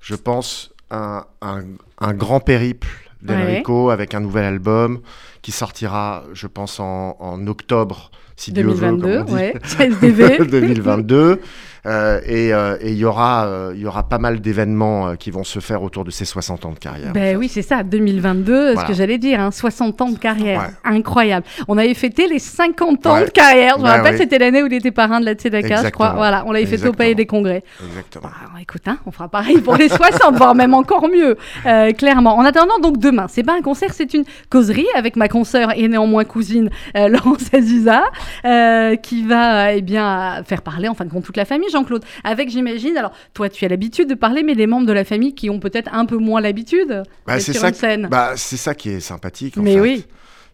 je 0.00 0.14
pense, 0.14 0.70
un, 0.90 1.24
un- 1.42 1.62
un 2.00 2.12
grand 2.14 2.40
périple 2.40 2.88
d'Enrico 3.22 3.88
avec 3.90 4.12
un 4.14 4.20
nouvel 4.20 4.44
album 4.44 5.00
qui 5.40 5.50
sortira, 5.52 6.24
je 6.34 6.46
pense, 6.46 6.78
en, 6.78 7.16
en 7.18 7.46
octobre, 7.46 8.10
si 8.36 8.52
Dieu 8.52 8.64
veut, 8.64 8.74
2022, 8.74 9.12
comme 9.18 9.22
on 9.22 9.24
dit. 9.24 9.34
ouais. 9.34 9.54
SDV. 9.78 10.46
2022. 10.46 11.40
Euh, 11.86 12.20
et 12.26 12.52
euh, 12.54 12.76
et 12.80 12.90
il 12.92 12.96
y 12.98 13.04
aura, 13.04 13.46
euh, 13.46 13.72
il 13.74 13.82
y 13.82 13.86
aura 13.86 14.08
pas 14.08 14.18
mal 14.18 14.40
d'événements 14.40 15.16
qui 15.16 15.30
vont 15.30 15.44
se 15.44 15.60
faire 15.60 15.82
autour 15.82 16.04
de 16.04 16.10
ses 16.10 16.24
60 16.24 16.64
ans 16.64 16.72
de 16.72 16.78
carrière. 16.78 17.12
Ben 17.12 17.36
oui, 17.36 17.48
c'est 17.48 17.62
ça, 17.62 17.82
2022, 17.82 18.68
ce 18.68 18.72
Voilà. 18.74 18.88
que 18.88 18.94
j'allais 18.94 19.18
dire, 19.18 19.40
hein, 19.40 19.50
60 19.50 20.00
ans 20.00 20.10
de 20.10 20.18
carrière, 20.18 20.60
Ouais. 20.60 20.66
incroyable. 20.96 21.44
On 21.68 21.76
avait 21.78 21.92
fêté 21.94 22.26
les 22.26 22.38
50 22.38 23.06
ans 23.06 23.14
Ouais. 23.14 23.26
de 23.26 23.30
carrière, 23.30 23.74
je 23.76 23.82
me 23.82 23.84
Ben 23.86 23.96
rappelle, 23.96 24.12
oui. 24.14 24.18
c'était 24.18 24.38
l'année 24.38 24.62
où 24.62 24.66
il 24.66 24.72
était 24.74 24.90
parrain 24.92 25.20
de 25.20 25.26
la 25.26 25.34
Tzedaka, 25.34 25.84
je 25.84 25.88
crois. 25.90 26.14
Voilà, 26.14 26.44
on 26.46 26.52
l'avait 26.52 26.66
fêté 26.66 26.88
au. 26.88 26.92
Palais 26.94 27.14
des 27.14 27.26
Congrès. 27.26 27.62
Exactement. 27.86 28.28
Bah, 28.54 28.60
écoute, 28.62 28.82
hein, 28.86 28.98
on 29.04 29.10
fera 29.10 29.28
pareil 29.28 29.58
pour 29.60 29.76
les 29.76 29.88
60, 29.88 30.36
voire 30.36 30.54
même 30.54 30.74
encore 30.74 31.08
mieux, 31.08 31.36
euh, 31.66 31.90
clairement. 31.92 32.36
En 32.36 32.44
attendant, 32.44 32.78
donc 32.80 32.98
demain, 32.98 33.26
c'est 33.28 33.42
pas 33.42 33.54
un 33.58 33.62
concert, 33.62 33.92
c'est 33.92 34.14
une 34.14 34.24
causerie 34.48 34.86
avec 34.96 35.16
ma 35.16 35.28
consoeur 35.28 35.72
et 35.76 35.88
néanmoins 35.88 36.24
cousine 36.24 36.70
euh, 36.96 37.08
Laurence 37.08 37.52
Aziza, 37.52 38.04
euh, 38.44 38.94
qui 38.96 39.24
va 39.26 39.72
eh 39.74 39.82
bien 39.82 40.42
faire 40.44 40.62
parler, 40.62 40.88
en 40.88 40.94
fin 40.94 41.04
de 41.04 41.10
compte, 41.10 41.24
toute 41.24 41.36
la 41.36 41.44
famille, 41.44 41.68
Jean-Claude. 41.74 42.04
Avec, 42.24 42.48
j'imagine, 42.50 42.96
alors 42.96 43.12
toi, 43.34 43.48
tu 43.48 43.64
as 43.64 43.68
l'habitude 43.68 44.08
de 44.08 44.14
parler, 44.14 44.42
mais 44.42 44.54
des 44.54 44.66
membres 44.66 44.86
de 44.86 44.92
la 44.92 45.04
famille 45.04 45.34
qui 45.34 45.50
ont 45.50 45.60
peut-être 45.60 45.90
un 45.92 46.06
peu 46.06 46.16
moins 46.16 46.40
l'habitude 46.40 47.02
Bah, 47.26 47.38
c'est 47.40 47.52
ça. 47.52 47.70
Bah, 48.08 48.32
c'est 48.36 48.56
ça 48.56 48.74
qui 48.74 48.88
est 48.90 49.00
sympathique. 49.00 49.58
en 49.58 49.62
Mais 49.62 49.74
fait. 49.74 49.80
oui. 49.80 50.04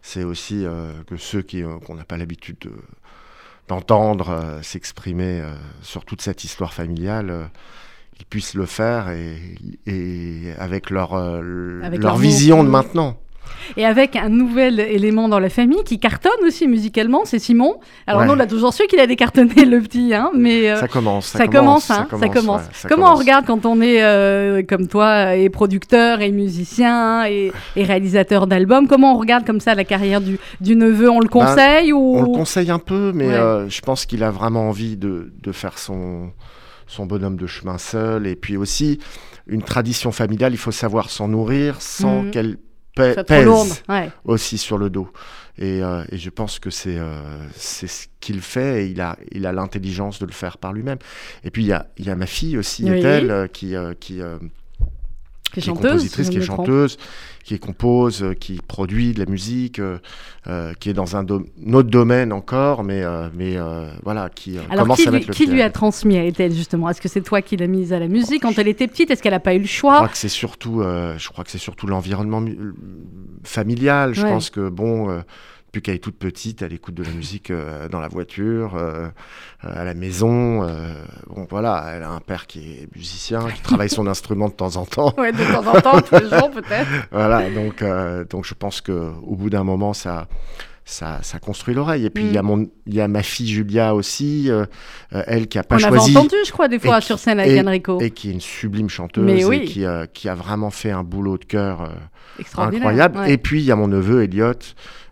C'est 0.03 0.25
aussi 0.25 0.65
euh, 0.65 0.93
que 1.07 1.17
ceux 1.17 1.43
qui 1.43 1.63
euh, 1.63 1.77
qu'on 1.87 1.95
n'a 1.95 2.05
pas 2.05 2.17
l'habitude 2.17 2.57
de- 2.63 2.73
d'entendre 3.69 4.31
euh, 4.31 4.63
s'exprimer 4.63 5.41
euh, 5.43 5.53
sur 5.83 6.05
toute 6.05 6.23
cette 6.23 6.43
histoire 6.43 6.73
familiale, 6.73 7.31
euh, 7.31 7.45
ils 8.19 8.25
puissent 8.27 8.55
le 8.55 8.67
faire 8.67 9.11
et, 9.11 9.37
et 9.87 10.53
avec 10.59 10.91
leur 10.91 11.15
Avec 11.15 12.01
leur 12.03 12.13
leur 12.13 12.17
vision 12.17 12.65
de 12.65 12.69
maintenant. 12.69 13.19
Et 13.77 13.85
avec 13.87 14.17
un 14.17 14.29
nouvel 14.29 14.81
élément 14.81 15.29
dans 15.29 15.39
la 15.39 15.49
famille 15.51 15.83
qui 15.85 15.99
cartonne 15.99 16.33
aussi 16.47 16.67
musicalement, 16.69 17.23
c'est 17.25 17.39
Simon. 17.39 17.77
Alors 18.07 18.23
Ouais. 18.23 18.27
nous, 18.27 18.33
on 18.35 18.41
a 18.41 18.47
toujours 18.47 18.73
su 18.75 18.87
qu'il 18.89 18.99
allait 19.01 19.17
cartonner 19.17 19.65
le 19.65 19.81
petit, 19.81 20.13
hein, 20.15 20.31
mais... 20.35 20.71
euh, 20.71 20.77
ça 20.77 20.89
commence. 20.89 21.27
Ça, 21.27 21.47
commence, 21.47 21.91
hein, 21.91 22.07
ça 22.11 22.29
commence. 22.29 22.63
ouais, 22.63 22.69
ça 22.73 22.89
Comment 22.89 23.03
on 23.03 23.07
commence. 23.11 23.19
regarde 23.21 23.47
quand 23.47 23.67
on 23.67 23.81
est 23.81 24.03
euh, 24.03 24.63
comme 24.63 24.89
toi, 24.89 25.35
et 25.37 25.49
producteur, 25.51 26.21
et 26.21 26.31
musicien, 26.33 27.25
et, 27.27 27.53
et 27.77 27.85
réalisateur 27.85 28.47
d'albums 28.47 28.87
Comment 28.89 29.15
on 29.15 29.19
regarde 29.19 29.45
comme 29.47 29.61
ça 29.61 29.75
la 29.75 29.85
carrière 29.85 30.21
du, 30.21 30.39
du 30.61 30.77
neveu? 30.77 31.09
On 31.11 31.21
le 31.21 31.29
conseille 31.29 31.93
ou? 31.93 32.15
Ben, 32.15 32.21
On 32.21 32.23
le 32.33 32.37
conseille 32.37 32.71
un 32.71 32.79
peu, 32.79 33.13
mais 33.15 33.29
Ouais. 33.29 33.35
euh, 33.35 33.69
je 33.69 33.81
pense 33.81 34.07
qu'il 34.07 34.23
a 34.25 34.31
vraiment 34.31 34.69
envie 34.69 34.97
de, 34.97 35.33
de 35.43 35.53
faire 35.53 35.79
son, 35.79 36.31
son 36.87 37.07
bonhomme 37.07 37.37
de 37.37 37.47
chemin 37.47 37.79
seul. 37.79 38.27
Et 38.27 38.35
puis 38.37 38.57
aussi, 38.57 38.99
une 39.47 39.63
tradition 39.63 40.11
familiale, 40.13 40.53
il 40.53 40.59
faut 40.59 40.73
savoir 40.73 41.11
s'en 41.11 41.29
nourrir 41.29 41.81
sans 41.81 42.23
Mhm. 42.25 42.31
qu'elle 42.31 42.57
pè- 43.01 43.15
Pas 43.15 43.25
trop 43.25 43.35
pèse 43.37 43.45
lourde. 43.45 43.69
Ouais. 43.89 44.11
aussi 44.25 44.59
sur 44.59 44.79
le 44.79 44.91
dos. 44.91 45.09
Et, 45.59 45.83
euh, 45.83 46.05
et 46.11 46.17
je 46.17 46.31
pense 46.31 46.59
que 46.59 46.71
c'est 46.71 46.97
euh, 46.99 47.21
c'est 47.55 47.87
ce 47.87 48.07
qu'il 48.21 48.41
fait 48.41 48.85
et 48.85 48.87
il 48.91 49.01
a, 49.01 49.17
il 49.33 49.45
a 49.47 49.53
l'intelligence 49.53 50.19
de 50.19 50.25
le 50.27 50.33
faire 50.33 50.57
par 50.59 50.73
lui-même. 50.73 50.99
Et 51.45 51.51
puis 51.51 51.63
il 51.65 51.67
y 51.69 51.73
a, 51.73 51.87
il 51.99 52.07
y 52.07 52.11
a 52.11 52.17
ma 52.17 52.27
fille 52.27 52.57
aussi, 52.57 52.85
Oui. 52.85 53.03
Euh, 53.05 53.47
qui, 53.47 53.75
qui, 54.01 54.21
Qui 55.53 55.59
est 55.61 55.63
chanteuse. 55.63 55.91
compositrice, 55.91 56.27
si 56.27 56.33
qui 56.33 56.39
est 56.39 56.43
chanteuse, 56.43 56.97
qui 57.45 57.59
compose, 57.59 58.23
euh, 58.23 58.35
qui 58.35 58.61
produit 58.67 59.13
de 59.15 59.19
la 59.19 59.27
musique, 59.31 59.79
euh, 59.81 59.99
euh, 60.47 60.73
qui 60.79 60.91
est 60.91 60.93
dans 60.93 61.17
un, 61.17 61.25
do- 61.25 61.45
autre 61.73 61.91
domaine 61.91 62.33
encore, 62.33 62.85
mais, 62.85 63.03
euh, 63.03 63.29
mais 63.35 63.57
euh, 63.57 63.91
voilà, 64.05 64.29
qui 64.29 64.57
Alors, 64.71 64.85
commence 64.85 64.99
qui, 64.99 65.09
à 65.09 65.11
lui, 65.11 65.19
mettre 65.19 65.29
le 65.29 65.35
qui 65.35 65.45
pied 65.45 65.53
lui 65.53 65.63
a 65.63 65.71
transmis 65.71 66.17
à 66.19 66.25
Ethel, 66.25 66.53
justement? 66.53 66.89
Est-ce 66.89 67.01
que 67.01 67.09
c'est 67.09 67.23
toi 67.23 67.43
qui 67.43 67.57
l'as 67.57 67.67
mise 67.67 67.93
à 67.93 67.99
la 67.99 68.07
musique 68.09 68.43
quand 68.43 68.57
elle 68.59 68.69
était 68.69 68.87
petite? 68.87 69.11
Est-ce 69.11 69.23
qu'elle 69.23 69.33
n'a 69.33 69.41
pas 69.41 69.55
eu 69.55 69.59
le 69.59 69.65
Je 69.65 69.71
choix 69.73 69.97
crois 69.97 70.09
que 70.09 70.17
c'est 70.19 70.29
surtout, 70.29 70.83
je 70.83 71.29
crois 71.29 71.43
que 71.45 71.51
c'est 71.51 71.59
surtout 71.59 71.87
l'environnement 71.87 72.41
mu- 72.41 72.57
familial. 73.45 74.15
Je 74.15 74.23
Ouais. 74.23 74.29
pense 74.31 74.51
que 74.51 74.69
bon, 74.69 75.23
depuis 75.73 75.83
qu'elle 75.83 75.95
est 75.95 75.99
toute 75.99 76.19
petite, 76.19 76.63
elle 76.63 76.73
écoute 76.73 76.95
de 76.95 77.05
la 77.05 77.11
musique 77.11 77.51
euh, 77.53 77.89
dans 77.89 78.01
la 78.01 78.09
voiture, 78.09 78.75
euh, 78.75 79.07
euh, 79.65 79.69
à 79.81 79.85
la 79.85 79.95
maison. 79.95 80.63
bon, 81.29 81.47
voilà, 81.49 81.93
elle 81.95 82.03
a 82.03 82.11
un 82.11 82.19
père 82.21 82.47
qui 82.49 82.59
est 82.73 82.89
musicien, 82.97 83.49
qui 83.55 83.63
travaille 83.63 83.89
son 83.89 84.09
instrument 84.09 84.49
de 84.49 84.55
temps 84.55 84.77
en 84.77 84.85
temps. 84.85 85.15
Ouais, 85.17 85.31
de 85.31 85.39
temps 85.53 85.67
en 85.67 85.81
temps, 85.81 86.01
tous 86.01 86.17
les 86.17 86.29
jours 86.29 86.51
peut-être. 86.51 86.89
Voilà, 87.13 87.49
donc, 87.51 87.85
donc 88.29 88.45
je 88.45 88.55
pense 88.55 88.81
que 88.81 89.13
au 89.23 89.37
bout 89.37 89.49
d'un 89.51 89.65
moment, 89.65 89.93
ça. 89.93 90.27
Ça, 90.87 91.21
ça 91.23 91.39
construit 91.39 91.73
l'oreille. 91.73 92.05
Et 92.07 92.11
puis, 92.11 92.25
il 92.25 92.33
y 92.33 92.39
a 92.39 92.43
Mm. 92.43 92.67
il 92.87 92.95
y 92.95 93.01
a 93.01 93.07
ma 93.07 93.23
fille 93.23 93.47
Julia 93.47 93.95
aussi, 93.95 94.51
euh, 94.51 94.65
elle 95.13 95.47
qui 95.47 95.57
a 95.57 95.63
pas 95.63 95.77
On 95.77 95.79
choisi 95.79 96.17
entendu, 96.17 96.35
je 96.45 96.51
crois, 96.51 96.67
des 96.67 96.81
fois 96.81 97.01
sur 97.01 97.17
scène 97.21 97.39
avec 97.39 97.53
et- 97.53 97.61
Enrico. 97.65 98.01
et 98.01 98.11
qui 98.11 98.31
est 98.31 98.33
une 98.33 98.41
sublime 98.41 98.89
chanteuse 98.89 99.25
Mais 99.25 99.41
et 99.57 99.65
qui, 99.67 99.85
euh, 99.85 100.07
qui 100.13 100.29
a 100.29 100.35
vraiment 100.35 100.71
fait 100.71 100.91
un 100.91 101.05
boulot 101.05 101.39
de 101.39 101.45
cœur 101.45 101.83
euh, 101.83 101.89
incroyable. 102.57 103.19
ouais. 103.19 103.33
Et 103.35 103.39
puis 103.39 103.61
il 103.61 103.67
y 103.67 103.71
a 103.71 103.77
mon 103.77 103.87
neveu 103.87 104.25
Elliot, 104.25 104.55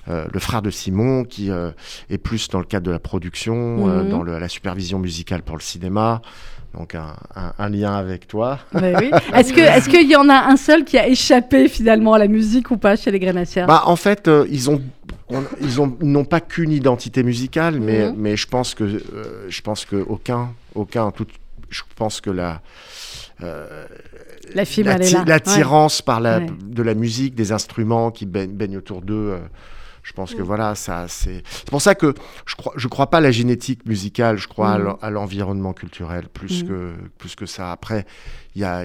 le 0.08 0.40
frère 0.40 0.62
de 0.62 0.70
Simon, 0.70 1.24
qui 1.24 1.50
euh, 1.50 1.70
est 2.10 2.18
plus 2.18 2.48
dans 2.48 2.58
le 2.58 2.64
cadre 2.64 2.86
de 2.86 2.90
la 2.90 2.98
production, 2.98 3.88
euh, 3.88 4.02
Mhm. 4.04 4.08
dans 4.10 4.22
le- 4.22 4.38
la 4.38 4.48
supervision 4.48 4.98
musicale 4.98 5.42
pour 5.42 5.56
le 5.56 5.62
cinéma. 5.62 6.22
Donc 6.74 6.94
un, 6.94 7.14
un- 7.34 7.52
un 7.58 7.68
lien 7.70 7.94
avec 7.94 8.28
toi. 8.28 8.58
Oui. 8.74 8.80
Est-ce 9.34 9.52
que 9.54 9.60
est-ce 9.60 9.88
qu'il 9.88 10.08
y 10.10 10.16
en 10.16 10.28
a 10.28 10.34
un 10.50 10.56
seul 10.56 10.84
qui 10.84 10.98
a 10.98 11.08
échappé 11.08 11.66
finalement 11.68 12.12
à 12.14 12.18
la 12.18 12.28
musique 12.28 12.70
ou 12.70 12.76
pas 12.76 12.94
chez 12.94 13.10
les 13.10 13.18
Grenassiers 13.18 13.64
Bah, 13.66 13.82
en 13.86 13.96
fait, 13.96 14.28
euh, 14.28 14.46
ils 14.50 14.68
ont, 14.68 14.80
on- 15.30 15.44
ils 15.62 15.80
ont, 15.80 15.96
ils 16.02 16.12
n'ont 16.12 16.26
pas 16.26 16.40
qu'une 16.40 16.70
identité 16.72 17.22
musicale, 17.22 17.80
mais, 17.80 18.10
Mhm. 18.10 18.14
mais 18.18 18.36
je 18.36 18.46
pense 18.46 18.74
que, 18.74 18.84
euh, 18.84 19.46
je 19.48 19.60
pense 19.62 19.86
que 19.86 19.96
aucun, 19.96 20.50
aucun, 20.74 21.10
tout, 21.10 21.26
je 21.70 21.82
pense 21.96 22.20
que 22.20 22.30
la, 22.30 22.60
euh, 23.42 23.86
La 24.54 24.64
l'attirance 25.26 26.02
par 26.02 26.20
la, 26.20 26.38
Ouais. 26.38 26.46
de 26.64 26.82
la 26.82 26.94
musique, 26.94 27.34
des 27.34 27.52
instruments 27.52 28.10
qui 28.10 28.26
baignent, 28.26 28.52
baignent 28.52 28.76
autour 28.78 29.00
d'eux. 29.02 29.38
Je 30.02 30.12
pense 30.12 30.34
que 30.34 30.40
Mm. 30.42 30.44
voilà, 30.44 30.74
ça, 30.74 31.06
c'est. 31.08 31.42
C'est 31.50 31.68
pour 31.70 31.82
ça 31.82 31.94
que 31.94 32.14
je 32.46 32.54
crois, 32.54 32.72
je 32.76 32.88
crois 32.88 33.10
pas 33.10 33.18
à 33.18 33.20
la 33.20 33.30
génétique 33.30 33.84
musicale. 33.86 34.36
Je 34.38 34.48
crois 34.48 34.72
à 35.02 35.10
Mm. 35.10 35.12
l'environnement 35.14 35.72
culturel 35.72 36.28
plus 36.28 36.62
Mm. 36.64 36.68
que 36.68 36.92
plus 37.18 37.34
que 37.34 37.46
ça. 37.46 37.72
Après, 37.72 38.06
il 38.54 38.62
y 38.62 38.64
a 38.64 38.84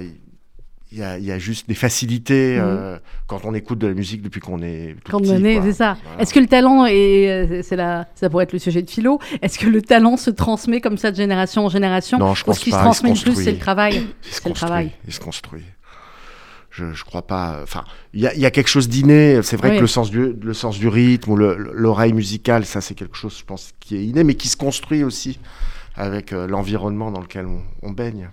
il 0.95 0.99
y, 0.99 1.03
a, 1.03 1.17
il 1.17 1.23
y 1.25 1.31
a 1.31 1.39
juste 1.39 1.67
des 1.67 1.73
facilités 1.73 2.55
euh, 2.59 2.99
quand 3.25 3.45
on 3.45 3.55
écoute 3.55 3.79
de 3.79 3.87
la 3.87 3.95
musique 3.95 4.21
depuis 4.21 4.39
qu'on 4.39 4.61
est 4.61 4.95
tout 5.03 5.11
Quand 5.11 5.21
petit. 5.21 5.31
on 5.31 5.43
est, 5.43 5.55
quoi. 5.55 5.63
c'est 5.63 5.73
ça. 5.73 5.97
Voilà. 6.03 6.21
Est-ce 6.21 6.31
que 6.35 6.39
le 6.39 6.45
talent 6.45 6.85
est, 6.85 7.29
euh, 7.31 7.61
c'est 7.63 7.75
la, 7.75 8.07
ça 8.13 8.29
pourrait 8.29 8.43
être 8.43 8.53
le 8.53 8.59
sujet 8.59 8.83
de 8.83 8.89
philo. 8.91 9.17
Est-ce 9.41 9.57
que 9.57 9.65
le 9.65 9.81
talent 9.81 10.17
se 10.17 10.29
transmet 10.29 10.81
comme 10.81 10.97
ça 10.99 11.09
de 11.09 11.15
génération 11.15 11.65
en 11.65 11.69
génération? 11.69 12.19
Non, 12.19 12.35
je 12.35 12.43
pense 12.43 12.59
ce 12.59 12.63
qui 12.65 12.69
se 12.69 12.75
pas. 12.75 12.83
transmet 12.83 13.09
le 13.11 13.19
plus, 13.19 13.33
c'est 13.43 13.53
le 13.53 13.57
travail. 13.57 13.95
Il 13.95 13.99
se 14.01 14.05
c'est 14.35 14.43
le 14.45 14.49
construit. 14.51 14.53
travail. 14.67 14.91
Il 15.07 15.13
se 15.13 15.19
construit. 15.19 15.63
Je, 16.75 16.91
je 16.91 17.03
crois 17.05 17.21
pas. 17.27 17.59
Enfin, 17.61 17.83
il 18.13 18.19
y 18.21 18.23
y 18.39 18.45
a 18.47 18.51
quelque 18.51 18.67
chose 18.67 18.89
d'inné. 18.89 19.43
C'est 19.43 19.57
vrai 19.57 19.69
Oui. 19.69 19.75
que 19.75 19.81
le 19.81 19.87
sens 19.87 20.09
du, 20.09 20.33
le 20.33 20.53
sens 20.55 20.79
du 20.79 20.87
rythme 20.87 21.29
ou 21.31 21.35
le- 21.35 21.55
l'oreille 21.55 22.13
musicale, 22.13 22.65
ça, 22.65 22.81
c'est 22.81 22.95
quelque 22.95 23.15
chose, 23.15 23.37
je 23.37 23.45
pense, 23.45 23.73
qui 23.79 23.95
est 23.95 24.03
inné, 24.03 24.23
mais 24.23 24.33
qui 24.33 24.47
se 24.47 24.57
construit 24.57 25.03
aussi 25.03 25.39
avec 25.95 26.33
euh, 26.33 26.47
l'environnement 26.47 27.11
dans 27.11 27.21
lequel 27.21 27.45
on, 27.45 27.61
on 27.83 27.91
baigne. 27.91 28.31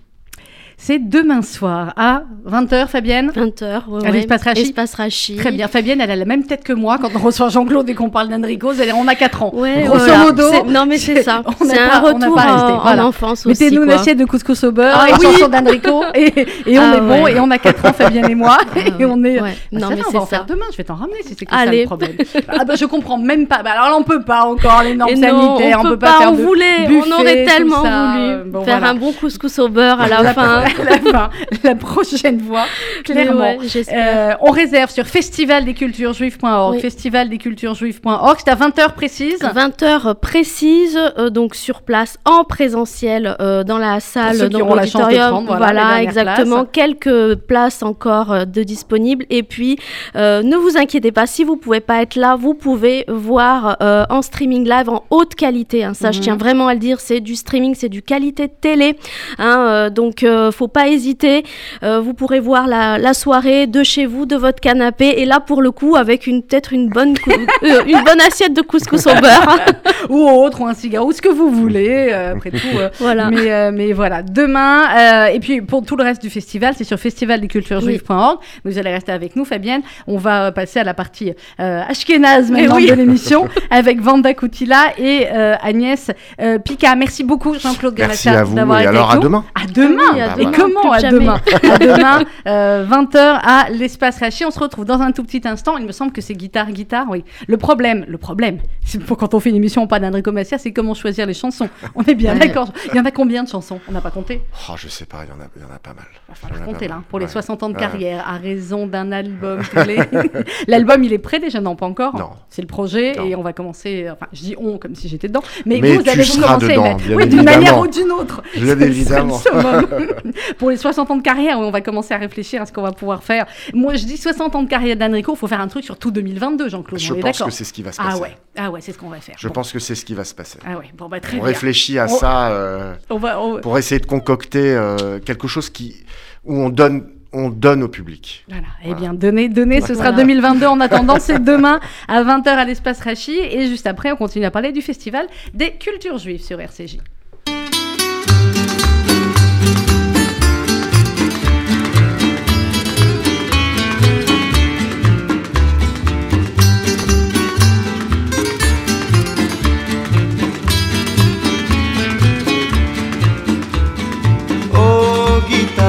C'est 0.83 0.97
demain 0.97 1.43
soir 1.43 1.93
à 1.95 2.23
20h, 2.49 2.87
Fabienne 2.87 3.29
20h, 3.35 3.61
ouais, 3.87 3.99
À 4.03 4.05
ouais. 4.05 4.11
l'espace 4.13 4.41
Rachi 4.41 4.61
Espace 4.61 4.95
Rachi. 4.95 5.35
Très 5.35 5.51
bien. 5.51 5.67
Fabienne, 5.67 6.01
elle 6.01 6.09
a 6.09 6.15
la 6.15 6.25
même 6.25 6.43
tête 6.43 6.63
que 6.63 6.73
moi 6.73 6.97
quand 6.99 7.09
on 7.15 7.19
reçoit 7.19 7.49
Jean-Claude 7.49 7.87
et 7.87 7.93
qu'on 7.93 8.09
parle 8.09 8.29
d'Enrico. 8.29 8.71
On 8.95 9.07
a 9.07 9.13
4 9.13 9.43
ans. 9.43 9.51
Ouais, 9.53 9.83
Grosso 9.85 10.05
voilà. 10.05 10.23
modo. 10.23 10.43
Non, 10.65 10.87
mais 10.87 10.97
c'est 10.97 11.21
ça. 11.21 11.43
C'est 11.61 11.77
un 11.77 11.99
retour 11.99 12.35
en, 12.35 12.79
voilà. 12.81 13.05
enfance 13.05 13.45
aussi. 13.45 13.63
Mettez-nous 13.63 13.83
une 13.83 13.91
assiette 13.91 14.17
de 14.17 14.25
couscous 14.25 14.63
au 14.63 14.71
beurre 14.71 14.97
Ah 14.99 15.09
et 15.09 15.13
oui. 15.19 15.25
chanson 15.33 15.49
d'Enrico 15.49 16.03
et, 16.15 16.47
et 16.65 16.79
on 16.79 16.81
Ah 16.81 16.97
est 16.97 17.01
bon 17.01 17.23
ouais. 17.25 17.33
et 17.33 17.39
on 17.39 17.51
a 17.51 17.59
4 17.59 17.85
ans 17.85 17.93
Fabienne 17.93 18.31
et 18.31 18.35
moi 18.35 18.57
et 18.99 19.05
on 19.05 19.23
est 19.23 19.39
Ouais. 19.39 19.55
Bah, 19.71 19.79
Non, 19.81 19.89
mais 19.91 20.01
on 20.01 20.05
c'est 20.09 20.17
va 20.17 20.23
en 20.23 20.25
faire 20.25 20.39
ça. 20.39 20.45
demain, 20.51 20.65
je 20.71 20.77
vais 20.77 20.83
t'en 20.83 20.95
ramener 20.95 21.21
si 21.23 21.35
c'est 21.37 21.45
que 21.45 21.53
ça 21.55 21.63
le 21.63 21.85
problème. 21.85 22.13
ah 22.49 22.65
bah 22.65 22.73
je 22.75 22.85
comprends 22.85 23.19
même 23.19 23.45
pas. 23.45 23.61
Bah, 23.61 23.73
alors 23.77 23.89
là 23.91 23.97
on 23.99 24.03
peut 24.03 24.23
pas 24.23 24.45
encore 24.45 24.81
les 24.83 24.95
normes 24.95 25.11
sanitaires, 25.15 25.79
on, 25.83 25.89
peut 25.89 25.99
pas, 25.99 26.13
faire 26.17 26.31
on 26.31 26.35
voulait, 26.35 26.87
on 26.89 27.11
aurait 27.19 27.45
tellement 27.45 27.83
voulu 27.83 28.65
faire 28.65 28.83
un 28.83 28.95
bon 28.95 29.11
couscous 29.13 29.59
au 29.59 29.69
beurre 29.69 30.01
à 30.01 30.07
la 30.07 30.23
fin. 30.33 30.63
la 30.83 31.11
fin, 31.11 31.29
la 31.63 31.75
prochaine 31.75 32.39
fois, 32.39 32.65
clairement. 33.03 33.39
Ouais. 33.57 33.57
Euh, 33.93 34.33
on 34.41 34.51
réserve 34.51 34.89
sur 34.91 35.05
festivaldesculturesjuives.org, 35.05 36.75
Oui. 36.75 36.79
festivaldesculturesjuives.org. 36.81 38.37
C'est 38.43 38.49
à 38.51 38.55
20h 38.55 38.93
précise. 38.93 39.39
20h 39.41 40.15
précise, 40.15 40.97
euh, 41.17 41.29
donc 41.29 41.55
sur 41.55 41.81
place, 41.81 42.17
en 42.25 42.43
présentiel, 42.43 43.35
euh, 43.39 43.63
dans 43.63 43.77
la 43.77 43.99
salle, 43.99 44.49
dans 44.49 44.59
l'auditorium. 44.75 45.45
voilà, 45.45 45.73
dernières 45.73 45.97
exactement. 45.97 46.65
Quelques 46.65 47.35
places 47.35 47.83
encore 47.83 48.31
euh, 48.31 48.45
de 48.45 48.63
disponibles. 48.63 49.25
Et 49.29 49.43
puis, 49.43 49.77
ne 50.15 50.55
vous 50.55 50.77
inquiétez 50.77 51.11
pas, 51.11 51.25
si 51.27 51.43
vous 51.43 51.57
pouvez 51.57 51.79
pas 51.79 52.01
être 52.01 52.15
là, 52.15 52.35
vous 52.35 52.53
pouvez 52.53 53.05
voir 53.07 53.77
en 53.81 54.21
streaming 54.21 54.67
live 54.67 54.89
en 54.89 55.03
haute 55.09 55.35
qualité. 55.35 55.83
hein. 55.83 55.93
Ça, 55.93 56.11
je 56.11 56.17
Mhm. 56.19 56.23
tiens 56.23 56.35
vraiment 56.37 56.67
à 56.67 56.73
le 56.73 56.79
dire, 56.79 56.99
c'est 56.99 57.19
du 57.19 57.35
streaming, 57.35 57.75
c'est 57.75 57.89
du 57.89 58.01
qualité 58.01 58.47
télé. 58.49 58.95
hein, 59.37 59.89
donc, 59.89 60.25
faut 60.61 60.67
pas 60.67 60.87
hésiter. 60.89 61.43
Euh, 61.81 61.99
vous 62.01 62.13
pourrez 62.13 62.39
voir 62.39 62.67
la, 62.67 62.99
la 62.99 63.13
soirée 63.15 63.65
de 63.65 63.81
chez 63.83 64.05
vous, 64.05 64.27
de 64.27 64.35
votre 64.35 64.59
canapé. 64.59 65.07
Et 65.17 65.25
là, 65.25 65.39
pour 65.39 65.61
le 65.63 65.71
coup, 65.71 65.95
avec 65.95 66.27
une 66.27 66.43
peut-être 66.43 66.71
une 66.71 66.87
bonne 66.89 67.17
cou- 67.17 67.31
euh, 67.63 67.83
une 67.87 68.03
bonne 68.03 68.21
assiette 68.21 68.53
de 68.53 68.61
couscous 68.61 69.07
au 69.07 69.15
beurre. 69.19 69.57
ou 70.09 70.19
autre, 70.29 70.61
ou 70.61 70.67
un 70.67 70.75
cigare, 70.75 71.03
ou 71.05 71.11
ce 71.13 71.21
que 71.21 71.29
vous 71.29 71.49
voulez. 71.49 72.09
euh, 72.11 72.33
après 72.35 72.51
tout, 72.51 72.77
euh, 72.77 72.89
Voilà. 72.99 73.29
Mais, 73.31 73.51
euh, 73.51 73.71
mais 73.73 73.91
voilà, 73.93 74.21
demain, 74.21 74.83
euh, 74.95 75.25
et 75.35 75.39
puis 75.39 75.61
pour 75.61 75.83
tout 75.83 75.95
le 75.95 76.03
reste 76.03 76.21
du 76.21 76.29
festival, 76.29 76.75
c'est 76.77 76.83
sur 76.83 76.97
festivaldesculturesjuives.org. 76.99 78.37
Vous 78.65 78.77
allez 78.77 78.91
rester 78.91 79.11
avec 79.11 79.35
nous, 79.35 79.45
Fabienne. 79.45 79.81
On 80.07 80.17
va 80.17 80.51
passer 80.51 80.79
à 80.79 80.83
la 80.83 80.93
partie 80.93 81.33
euh, 81.59 81.81
ashkénaze 81.87 82.51
maintenant 82.51 82.75
oui. 82.75 82.87
de 82.87 82.93
l'émission 82.93 83.47
avec 83.71 83.99
Vanda 84.01 84.33
Koutila 84.35 84.93
et 84.97 85.27
euh, 85.33 85.55
Agnès 85.63 86.11
euh, 86.39 86.59
Pika. 86.59 86.95
Merci 86.95 87.23
beaucoup, 87.23 87.55
Jean-Claude 87.57 87.95
Merci 87.97 88.25
Gamassia, 88.27 88.39
à 88.41 88.43
vous, 88.43 88.55
d'avoir 88.55 88.79
et 88.79 88.83
été 88.83 88.89
alors 88.89 89.09
avec 89.11 89.13
à 89.13 89.15
nous. 89.17 89.23
demain. 89.23 89.45
À 89.55 89.65
demain 89.67 90.11
Oui, 90.13 90.21
à 90.21 90.35
Et 90.41 90.51
comment 90.51 90.81
plus 90.91 91.05
à 91.05 91.11
demain? 91.11 91.41
À 91.63 91.77
demain, 91.79 92.23
euh, 92.47 92.85
20h 92.85 93.17
à 93.17 93.69
l'espace 93.69 94.19
Rachi. 94.19 94.45
On 94.45 94.51
se 94.51 94.59
retrouve 94.59 94.85
dans 94.85 94.99
un 95.01 95.11
tout 95.11 95.23
petit 95.23 95.41
instant. 95.47 95.77
Il 95.77 95.85
me 95.85 95.91
semble 95.91 96.11
que 96.11 96.21
c'est 96.21 96.33
guitare, 96.33 96.71
guitare, 96.71 97.05
oui. 97.09 97.23
Le 97.47 97.57
problème, 97.57 98.05
le 98.07 98.17
problème, 98.17 98.59
c'est 98.83 98.99
pour 99.03 99.17
quand 99.17 99.33
on 99.33 99.39
fait 99.39 99.49
une 99.49 99.55
émission 99.55 99.85
pas 99.87 99.99
d'Enrico 99.99 100.31
Massia, 100.31 100.57
c'est 100.57 100.71
comment 100.73 100.93
choisir 100.93 101.25
les 101.25 101.33
chansons. 101.33 101.69
On 101.95 102.03
est 102.03 102.15
bien 102.15 102.33
Ouais. 102.33 102.39
d'accord. 102.39 102.69
Il 102.91 102.95
y 102.97 102.99
en 102.99 103.05
a 103.05 103.11
combien 103.11 103.43
de 103.43 103.49
chansons? 103.49 103.79
On 103.87 103.91
n'a 103.91 104.01
pas 104.01 104.11
compté? 104.11 104.41
Oh, 104.69 104.73
je 104.77 104.87
sais 104.87 105.05
pas, 105.05 105.17
il 105.25 105.29
y 105.29 105.31
en 105.31 105.41
a, 105.43 105.47
il 105.55 105.61
y 105.61 105.65
en 105.65 105.73
a 105.75 105.79
pas 105.79 105.93
mal. 105.93 106.05
Falloir 106.33 106.59
Il 106.59 106.59
y 106.59 106.59
en 106.59 106.63
a 106.63 106.73
compter 106.73 106.87
là, 106.87 106.95
mal. 106.95 107.03
pour 107.09 107.19
les 107.19 107.25
Ouais. 107.25 107.31
60 107.31 107.63
ans 107.63 107.69
de 107.69 107.73
Ouais. 107.75 107.79
carrière, 107.79 108.25
à 108.27 108.37
raison 108.37 108.87
d'un 108.87 109.11
album. 109.11 109.59
les- 109.85 109.99
L'album, 110.67 111.03
il 111.03 111.13
est 111.13 111.17
prêt 111.19 111.39
déjà? 111.39 111.59
Non, 111.61 111.75
pas 111.75 111.85
encore. 111.85 112.15
Non. 112.17 112.29
C'est 112.49 112.61
le 112.61 112.67
projet 112.67 113.13
Non. 113.17 113.25
et 113.25 113.35
on 113.35 113.41
va 113.43 113.53
commencer. 113.53 114.07
Enfin, 114.11 114.27
je 114.33 114.39
dis 114.41 114.55
on 114.57 114.77
comme 114.77 114.95
si 114.95 115.07
j'étais 115.07 115.27
dedans. 115.27 115.43
Mais, 115.65 115.79
Mais 115.81 115.95
vous 115.95 116.03
tu 116.03 116.09
allez 116.09 116.23
vous 116.23 116.41
commencer. 116.41 116.67
dedans, 116.69 116.97
oui, 117.15 117.27
d'une 117.27 117.43
manière 117.43 117.77
ou 117.79 117.87
d'une 117.87 118.11
autre. 118.11 118.41
Bien 118.55 118.65
C'est 118.67 118.75
le 118.75 118.81
évidemment. 118.85 119.39
pour 120.57 120.69
les 120.69 120.77
60 120.77 121.11
ans 121.11 121.15
de 121.15 121.21
carrière, 121.21 121.59
on 121.59 121.71
va 121.71 121.81
commencer 121.81 122.13
à 122.13 122.17
réfléchir 122.17 122.61
à 122.61 122.65
ce 122.65 122.71
qu'on 122.73 122.81
va 122.81 122.91
pouvoir 122.91 123.23
faire. 123.23 123.45
Moi, 123.73 123.95
je 123.95 124.05
dis 124.05 124.17
60 124.17 124.55
ans 124.55 124.63
de 124.63 124.69
carrière 124.69 124.95
d'Enrico, 124.95 125.33
il 125.33 125.37
faut 125.37 125.47
faire 125.47 125.61
un 125.61 125.67
truc 125.67 125.83
sur 125.83 125.97
tout 125.97 126.11
2022, 126.11 126.69
Jean-Claude. 126.69 126.99
Je 126.99 127.13
on 127.13 127.19
pense 127.19 127.41
que 127.41 127.51
c'est 127.51 127.63
ce 127.63 127.73
qui 127.73 127.83
va 127.83 127.91
se 127.91 128.01
Ah 128.01 128.05
passer. 128.09 128.21
ouais, 128.21 128.37
ah 128.57 128.71
ouais, 128.71 128.81
c'est 128.81 128.91
ce 128.91 128.97
qu'on 128.97 129.09
va 129.09 129.19
faire. 129.19 129.35
Je 129.37 129.47
Bon. 129.47 129.53
pense 129.53 129.71
que 129.71 129.79
c'est 129.79 129.95
ce 129.95 130.05
qui 130.05 130.13
va 130.13 130.23
se 130.23 130.33
passer. 130.35 130.59
Ah 130.65 130.77
ouais, 130.77 130.85
bon 130.97 131.07
bah 131.09 131.19
très 131.19 131.33
On 131.37 131.39
bien. 131.39 131.47
réfléchit 131.47 131.97
à 131.99 132.05
On- 132.05 132.07
ça 132.17 132.49
euh, 132.51 132.95
On 133.09 133.17
va, 133.17 133.41
on- 133.41 133.59
pour 133.61 133.77
essayer 133.77 133.99
de 133.99 134.05
concocter 134.05 134.73
euh, 134.75 135.19
quelque 135.19 135.47
chose 135.47 135.69
qui, 135.69 136.03
où 136.45 136.55
on 136.55 136.69
donne, 136.69 137.07
on 137.33 137.49
donne 137.49 137.81
au 137.83 137.87
public. 137.87 138.43
Voilà, 138.49 138.63
eh 138.81 138.87
Voilà. 138.87 138.99
bien, 138.99 139.13
donnez, 139.13 139.47
donnez, 139.49 139.79
ce 139.81 139.93
sera 139.93 140.11
Voilà. 140.11 140.17
2022. 140.17 140.65
En 140.65 140.79
attendant, 140.81 141.15
c'est 141.19 141.41
demain 141.43 141.79
à 142.07 142.23
20h 142.23 142.47
à 142.49 142.65
l'espace 142.65 142.99
Rachi. 143.01 143.37
Et 143.39 143.67
juste 143.67 143.87
après, 143.87 144.11
on 144.11 144.17
continue 144.17 144.45
à 144.45 144.51
parler 144.51 144.71
du 144.71 144.81
festival 144.81 145.27
des 145.53 145.71
cultures 145.71 146.17
juives 146.17 146.41
sur 146.43 146.59
RCJ. 146.59 146.97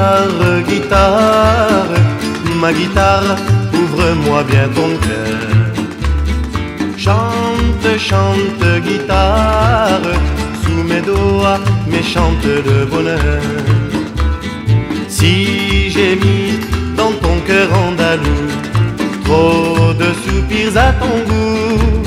Guitare, 0.03 0.63
guitare, 0.67 2.01
ma 2.61 2.73
guitare, 2.73 3.37
ouvre-moi 3.73 4.43
bien 4.45 4.69
ton 4.75 4.91
cœur. 5.07 5.39
Chante, 6.97 7.99
chante, 7.99 8.81
guitare, 8.85 10.01
sous 10.63 10.83
mes 10.91 11.01
doigts, 11.01 11.61
mes 11.87 12.03
chantes 12.03 12.45
de 12.69 12.85
bonheur. 12.85 13.43
Si 15.09 15.91
j'ai 15.91 16.17
mis 16.17 16.59
dans 16.97 17.13
ton 17.23 17.37
cœur 17.47 17.69
andalou 17.73 18.43
trop 19.25 19.93
de 19.95 20.09
soupirs 20.23 20.77
à 20.77 20.93
ton 21.01 21.17
goût, 21.29 22.03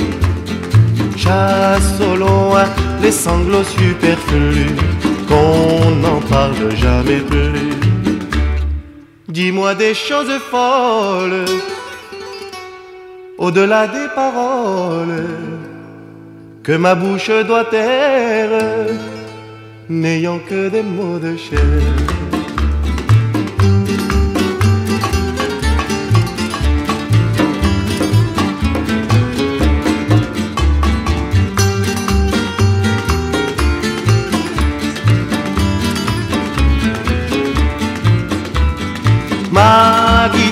chasse 1.15 1.99
au 2.01 2.15
loin 2.17 2.65
les 3.01 3.11
sanglots 3.11 3.63
superflus, 3.63 4.75
qu'on 5.27 5.91
n'en 6.01 6.19
parle 6.29 6.75
jamais 6.75 7.21
plus. 7.29 7.84
Dis-moi 9.35 9.75
des 9.75 9.93
choses 9.93 10.31
folles, 10.49 11.43
au-delà 13.37 13.85
des 13.85 14.07
paroles, 14.15 15.25
que 16.63 16.71
ma 16.71 16.95
bouche 16.95 17.31
doit 17.45 17.65
taire, 17.65 18.87
n'ayant 19.89 20.39
que 20.39 20.69
des 20.69 20.83
mots 20.83 21.19
de 21.19 21.35
chair. 21.35 22.14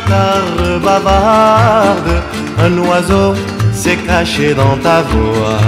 Guitare 0.04 0.80
bavarde, 0.80 2.22
un 2.60 2.78
oiseau 2.78 3.36
s'est 3.74 3.98
caché 4.08 4.54
dans 4.54 4.78
ta 4.78 5.02
voix. 5.02 5.60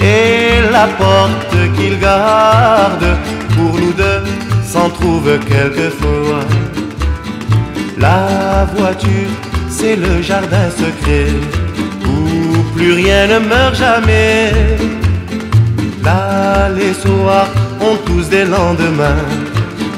Et 0.00 0.70
la 0.70 0.86
porte 0.98 1.56
qu'il 1.76 1.98
garde 1.98 3.16
pour 3.54 3.78
nous 3.78 3.92
deux 3.92 4.22
s'en 4.64 4.88
trouve 4.90 5.38
quelquefois. 5.48 6.40
La 7.98 8.66
voiture, 8.74 9.30
c'est 9.68 9.96
le 9.96 10.22
jardin 10.22 10.68
secret 10.70 11.28
où 12.04 12.62
plus 12.74 12.94
rien 12.94 13.26
ne 13.28 13.38
meurt 13.38 13.76
jamais. 13.76 14.52
Là, 16.02 16.68
les 16.76 16.94
soirs 16.94 17.46
ont 17.80 17.96
tous 18.04 18.28
des 18.28 18.44
lendemains 18.44 19.24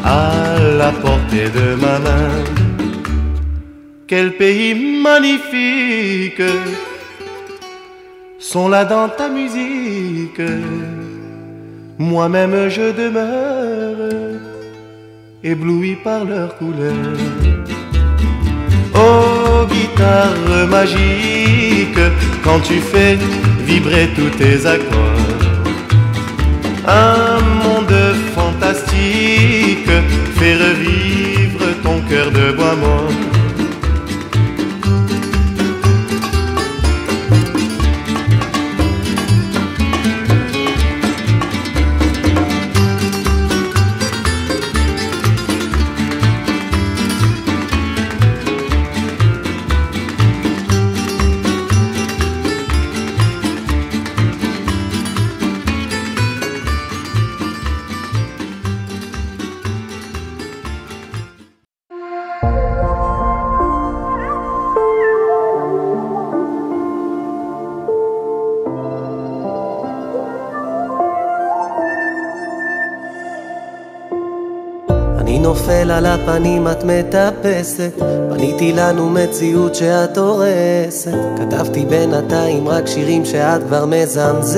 à 0.05 0.59
la 0.79 0.93
portée 0.93 1.49
de 1.49 1.75
ma 1.81 1.99
main. 1.99 2.54
Quel 4.17 4.31
pays 4.37 4.77
magnifique 5.03 6.49
sont 8.39 8.69
là 8.69 8.85
dans 8.85 9.09
ta 9.09 9.29
musique. 9.29 10.41
Moi-même 11.99 12.69
je 12.69 12.93
demeure 12.93 14.39
ébloui 15.43 15.97
par 15.97 16.25
leurs 16.25 16.57
couleurs. 16.59 17.19
Oh 18.95 19.67
guitare 19.67 20.69
magique, 20.69 22.05
quand 22.45 22.61
tu 22.61 22.75
fais 22.75 23.19
vibrer 23.67 24.11
tous 24.15 24.31
tes 24.39 24.65
accords. 24.65 25.43
Un 26.87 27.41
monde 27.65 28.15
fantastique 28.37 29.97
fait 30.37 30.57
revivre 30.67 31.67
ton 31.83 32.01
cœur 32.09 32.31
de 32.31 32.53
bois 32.53 32.77
mort. 32.77 33.34
נופל 75.85 75.93
על 75.93 76.07
הפנים 76.07 76.69
את 76.69 76.85
מטפסת. 76.85 77.93
בניתי 78.31 78.73
לנו 78.73 79.11
מציאות 79.11 79.75
שאת 79.75 80.19
הורסת. 80.19 81.13
כתבתי 81.37 81.85
בינתיים 81.85 82.69
רק 82.69 82.87
שירים 82.87 83.25
שאת 83.25 83.63
כבר 83.63 83.87
מזמזמת. 83.87 84.55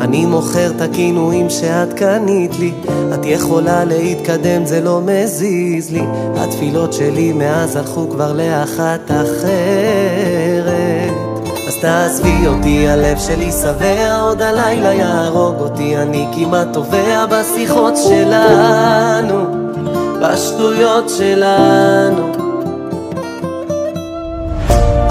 אני 0.00 0.26
מוכר 0.26 0.70
את 0.76 0.80
הכינויים 0.80 1.50
שאת 1.50 1.92
קנית 1.92 2.58
לי. 2.58 2.72
את 3.14 3.20
יכולה 3.24 3.84
להתקדם 3.84 4.66
זה 4.66 4.80
לא 4.80 5.00
מזיז 5.00 5.92
לי. 5.92 6.02
התפילות 6.36 6.92
שלי 6.92 7.32
מאז 7.32 7.76
הלכו 7.76 8.10
כבר 8.10 8.32
לאחת 8.32 9.10
אחרת 9.10 10.33
תעזבי 11.84 12.46
אותי, 12.46 12.88
הלב 12.88 13.18
שלי 13.18 13.52
שבע, 13.52 14.20
עוד 14.20 14.42
הלילה 14.42 14.94
יהרוג 14.94 15.60
אותי, 15.60 15.96
אני 15.96 16.26
כמעט 16.34 16.66
טובע 16.72 17.26
בשיחות 17.26 17.94
שלנו, 17.96 19.44
בשטויות 20.22 21.08
שלנו. 21.18 22.32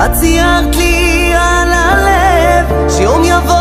את 0.05 0.11
ציירת 0.13 0.75
לי 0.75 1.33
על 1.35 1.69
הלב, 1.71 2.89
שיום 2.89 3.23
יבוא 3.23 3.53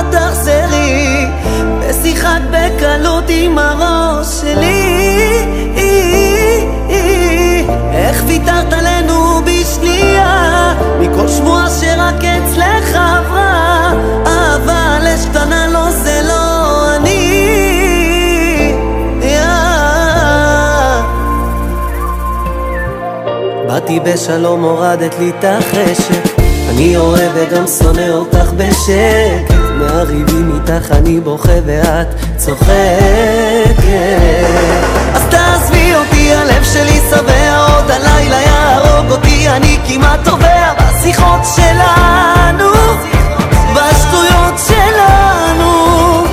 את 0.00 0.14
תחזרי, 0.14 1.26
ושיחקת 1.80 2.42
בקלות 2.50 3.24
עם 3.28 3.58
הראש 3.58 4.26
שלי. 4.26 5.06
איך 7.92 8.22
ויתרת 8.26 8.72
עלינו 8.72 9.25
מכל 11.08 11.28
שמועה 11.28 11.70
שרק 11.70 12.24
אצלך 12.24 12.88
עברה 12.94 13.92
אבל 14.26 15.06
אשתנה 15.14 15.66
לו 15.66 15.90
זה 15.90 16.20
לא 16.28 16.96
אני. 16.96 17.42
באתי 23.68 24.00
בשלום 24.00 24.62
הורדת 24.62 25.18
לי 25.18 25.32
את 25.38 25.44
החשק. 25.44 26.36
אני 26.70 26.96
אוהב 26.96 27.32
וגם 27.34 27.66
שונא 27.66 28.08
אותך 28.08 28.52
בשקט. 28.56 29.54
מהריבים 29.78 30.52
איתך 30.54 30.92
אני 30.92 31.20
בוכה 31.20 31.52
ואת 31.66 32.06
צוחקת. 32.36 32.66
אז 35.14 35.22
תעזבי 35.30 35.94
אותי 35.94 36.32
הלב 36.34 36.64
שלי 36.64 37.00
שבע 37.10 37.55
עוד 37.86 37.94
הלילה 37.94 38.40
יהרוג 38.42 39.10
אותי 39.10 39.48
אני 39.48 39.78
כמעט 39.88 40.24
טובע. 40.24 40.72
בשיחות 40.74 41.40
שלנו 41.56 42.70
בשטויות 43.74 44.54
שלנו 44.68 46.24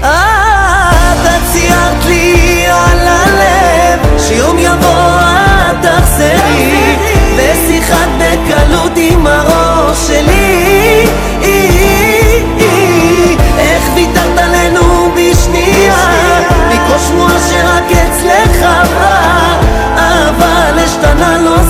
את 0.00 1.42
ציירת 1.52 2.04
לי 2.06 2.66
על 2.66 3.08
הלב 3.08 4.18
שיום 4.18 4.58
יבוא 4.58 5.20
את 5.70 5.86
תחזרי. 5.86 6.96
ושיחת 7.36 8.08
בקלות 8.18 8.92
עם 8.96 9.26
הראש 9.26 10.06
שלי 10.06 11.06
malos 21.28 21.67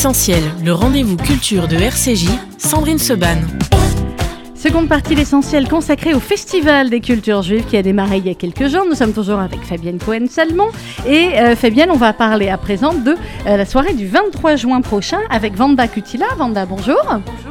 Essentiel, 0.00 0.42
le 0.64 0.72
rendez-vous 0.72 1.18
culture 1.18 1.68
de 1.68 1.76
RCJ, 1.76 2.30
Sandrine 2.56 2.96
Seban. 2.96 3.36
Seconde 4.54 4.88
partie, 4.88 5.14
l'essentiel 5.14 5.68
consacré 5.68 6.14
au 6.14 6.20
Festival 6.20 6.88
des 6.88 7.02
cultures 7.02 7.42
juives 7.42 7.66
qui 7.66 7.76
a 7.76 7.82
démarré 7.82 8.16
il 8.16 8.26
y 8.26 8.30
a 8.30 8.34
quelques 8.34 8.68
jours. 8.68 8.86
Nous 8.88 8.94
sommes 8.94 9.12
toujours 9.12 9.40
avec 9.40 9.60
Fabienne 9.60 9.98
Cohen-Salmon. 9.98 10.68
Et 11.06 11.38
euh, 11.38 11.54
Fabienne, 11.54 11.90
on 11.90 11.98
va 11.98 12.14
parler 12.14 12.48
à 12.48 12.56
présent 12.56 12.94
de 12.94 13.10
euh, 13.10 13.56
la 13.58 13.66
soirée 13.66 13.92
du 13.92 14.06
23 14.06 14.56
juin 14.56 14.80
prochain 14.80 15.20
avec 15.28 15.54
Vanda 15.54 15.86
Kutila. 15.86 16.28
Vanda, 16.38 16.64
bonjour. 16.64 16.96
Bonjour. 17.04 17.49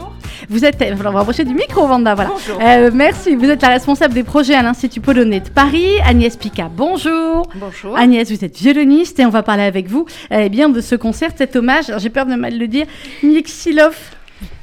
Vous 0.50 0.66
êtes, 0.66 0.84
on 0.92 1.12
va 1.12 1.20
approcher 1.20 1.44
du 1.44 1.54
micro, 1.54 1.86
Vanda. 1.86 2.16
Voilà. 2.16 2.32
Euh, 2.62 2.90
merci. 2.92 3.36
Vous 3.36 3.50
êtes 3.50 3.62
la 3.62 3.68
responsable 3.70 4.16
des 4.16 4.24
projets 4.24 4.56
à 4.56 4.64
l'Institut 4.64 5.00
polonais 5.00 5.42
de 5.42 5.50
Paris. 5.50 5.88
Agnès 6.04 6.36
Pica, 6.36 6.70
bonjour. 6.76 7.48
Bonjour. 7.56 7.96
Agnès, 7.96 8.32
vous 8.32 8.44
êtes 8.44 8.58
violoniste 8.58 9.20
et 9.20 9.26
on 9.28 9.30
va 9.30 9.44
parler 9.44 9.64
avec 9.64 9.88
vous 9.88 10.06
eh 10.32 10.50
bien, 10.50 10.70
de 10.70 10.82
ce 10.82 10.96
concert, 10.96 11.30
cet 11.36 11.56
hommage, 11.56 11.90
alors 11.90 12.00
j'ai 12.00 12.10
peur 12.10 12.26
de 12.26 12.34
mal 12.36 12.58
le 12.58 12.68
dire, 12.68 12.88
Miexilov. 13.22 13.96